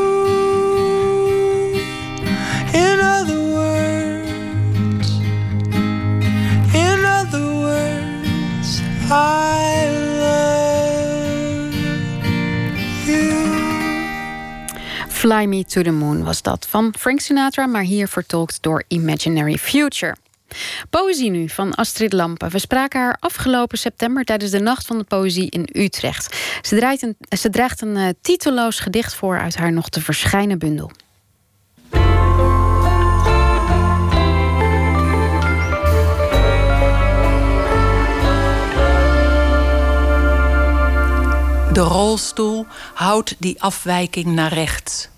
[15.09, 19.59] Fly Me to the Moon was dat van Frank Sinatra, maar hier vertolkt door Imaginary
[19.59, 20.16] Future.
[20.91, 22.51] Poëzie nu van Astrid Lampen.
[22.51, 26.37] We spraken haar afgelopen september tijdens de Nacht van de Poëzie in Utrecht.
[26.62, 30.91] Ze, een, ze draagt een uh, titeloos gedicht voor uit haar nog te verschijnen bundel.
[41.81, 45.09] De rolstoel houdt die afwijking naar rechts.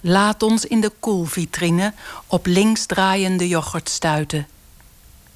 [0.00, 1.94] Laat ons in de koelvitrine
[2.26, 4.48] op linksdraaiende yoghurt stuiten.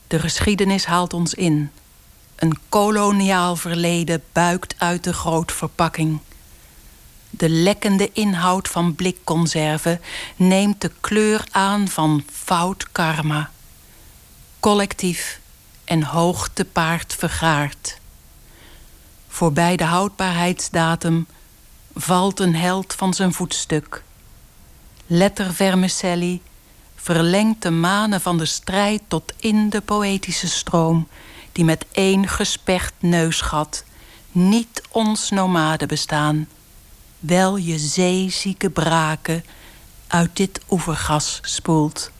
[0.06, 1.70] De geschiedenis haalt ons in.
[2.36, 6.18] Een koloniaal verleden buikt uit de grootverpakking.
[7.30, 10.00] De lekkende inhoud van blikconserven
[10.36, 13.50] neemt de kleur aan van fout karma.
[14.60, 15.40] Collectief
[15.84, 18.02] en hoog te paard vergaard.
[19.34, 21.26] Voorbij de houdbaarheidsdatum
[21.94, 24.02] valt een held van zijn voetstuk.
[25.06, 26.42] Lettervermicelli
[26.94, 31.08] verlengt de manen van de strijd tot in de poëtische stroom,
[31.52, 33.84] die met één gespecht neusgat
[34.32, 36.48] niet ons nomade bestaan,
[37.18, 39.44] wel je zeezieke braken
[40.06, 42.10] uit dit oevergas spoelt,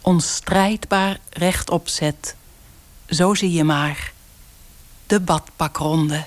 [0.00, 2.36] ons strijdbaar rechtop zet.
[3.08, 4.12] Zo zie je maar
[5.06, 6.24] de badpakronde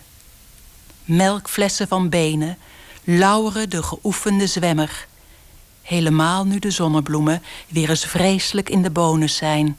[1.06, 2.58] melkflessen van benen,
[3.04, 5.08] lauweren de geoefende zwemmer.
[5.82, 9.78] Helemaal nu de zonnebloemen weer eens vreselijk in de bonus zijn.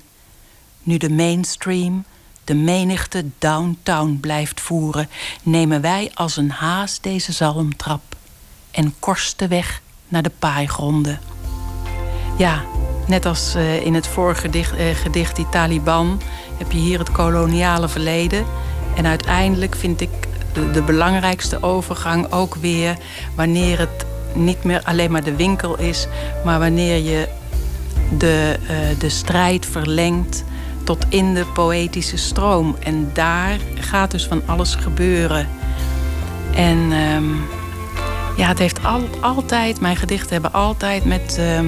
[0.82, 2.04] Nu de mainstream
[2.46, 5.08] de menigte downtown blijft voeren,
[5.42, 8.02] nemen wij als een haas deze zalmtrap
[8.70, 11.20] en korsten weg naar de paaigronden.
[12.38, 12.64] Ja,
[13.06, 16.20] net als uh, in het vorige gedicht, uh, gedicht Die Taliban
[16.58, 18.46] heb je hier het koloniale verleden.
[18.96, 20.25] En uiteindelijk vind ik
[20.72, 22.96] de, belangrijkste overgang ook weer
[23.34, 26.06] wanneer het niet meer alleen maar de winkel is,
[26.44, 27.28] maar wanneer je
[28.18, 30.44] de, uh, de strijd verlengt
[30.84, 32.76] tot in de poëtische stroom.
[32.82, 35.48] En daar gaat dus van alles gebeuren.
[36.54, 37.34] En ehm,
[38.36, 41.66] ja, het heeft al, altijd, mijn gedichten hebben altijd met ehm,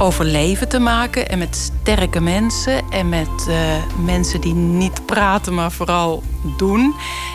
[0.00, 1.28] overleven te maken.
[1.28, 2.90] En met sterke mensen.
[2.90, 3.56] En met eh,
[4.04, 6.22] mensen die niet praten, maar vooral
[6.56, 6.94] doen.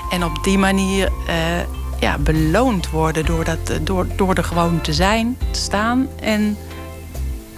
[0.10, 1.36] En op die manier uh,
[2.00, 6.58] ja, beloond worden door, dat, door, door er gewoon te zijn, te staan en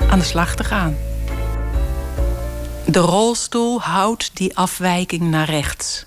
[0.09, 0.95] aan de slag te gaan.
[2.85, 6.05] De rolstoel houdt die afwijking naar rechts.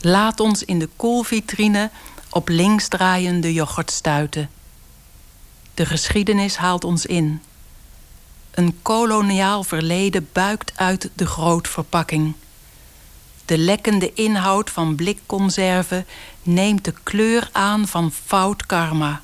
[0.00, 1.90] Laat ons in de koelvitrine
[2.30, 4.50] op linksdraaiende yoghurt stuiten.
[5.74, 7.40] De geschiedenis haalt ons in.
[8.52, 12.34] Een koloniaal verleden buikt uit de grootverpakking.
[13.44, 16.06] De lekkende inhoud van blikconserven
[16.42, 19.20] neemt de kleur aan van fout karma.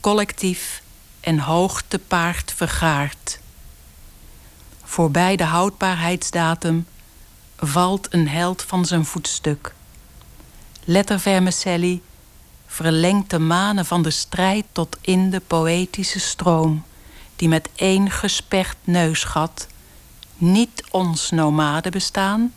[0.00, 0.82] Collectief
[1.20, 3.40] en hoog te paard vergaard.
[4.84, 6.86] Voorbij de houdbaarheidsdatum
[7.56, 9.74] valt een held van zijn voetstuk.
[10.84, 12.02] Lettervermicelli
[12.66, 16.84] verlengt de manen van de strijd tot in de poëtische stroom,
[17.42, 19.66] die met één gesperd neusgat
[20.36, 22.54] niet ons nomade bestaan,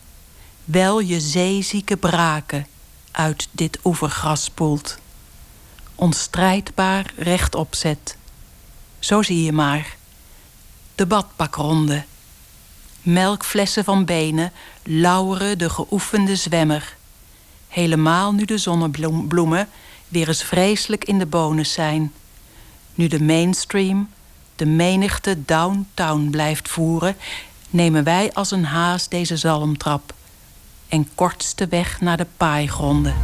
[0.64, 2.68] wel je zeezieke braken
[3.12, 4.98] uit dit oevergras spoelt.
[5.95, 8.18] Onstrijdbaar rechtop zet.
[8.99, 9.95] Zo zie je maar.
[10.95, 12.03] De badpakronde.
[13.02, 14.52] Melkflessen van benen
[14.84, 16.98] lauweren de geoefende zwemmer.
[17.68, 19.70] Helemaal nu de zonnebloemen
[20.07, 22.14] weer eens vreselijk in de bonus zijn.
[22.94, 24.10] Nu de mainstream
[24.56, 27.15] de menigte downtown blijft voeren,
[27.69, 30.14] nemen wij als een haas deze zalmtrap
[30.88, 33.15] en kortste weg naar de paaigronden.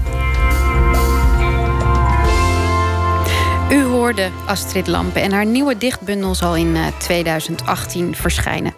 [4.12, 8.74] Hoorde Astrid Lampen en haar nieuwe dichtbundel zal in 2018 eh, verschijnen.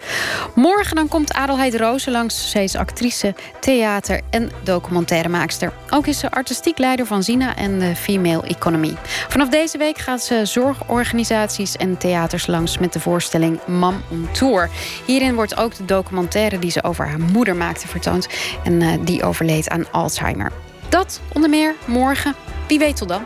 [0.56, 2.50] Morgen dan komt Adelheid Rozen langs.
[2.50, 5.74] Zij is actrice, theater en documentairemaakster.
[5.90, 8.96] Ook is ze artistiek leider van Zina en de Female Economy.
[9.28, 14.70] Vanaf deze week gaat ze zorgorganisaties en theaters langs met de voorstelling Mam on Tour.
[15.06, 18.28] Hierin wordt ook de documentaire die ze over haar moeder maakte vertoond
[18.64, 20.52] en uh, die overleed aan Alzheimer.
[20.90, 22.36] Dat onder meer morgen.
[22.68, 23.26] Wie weet tot dan.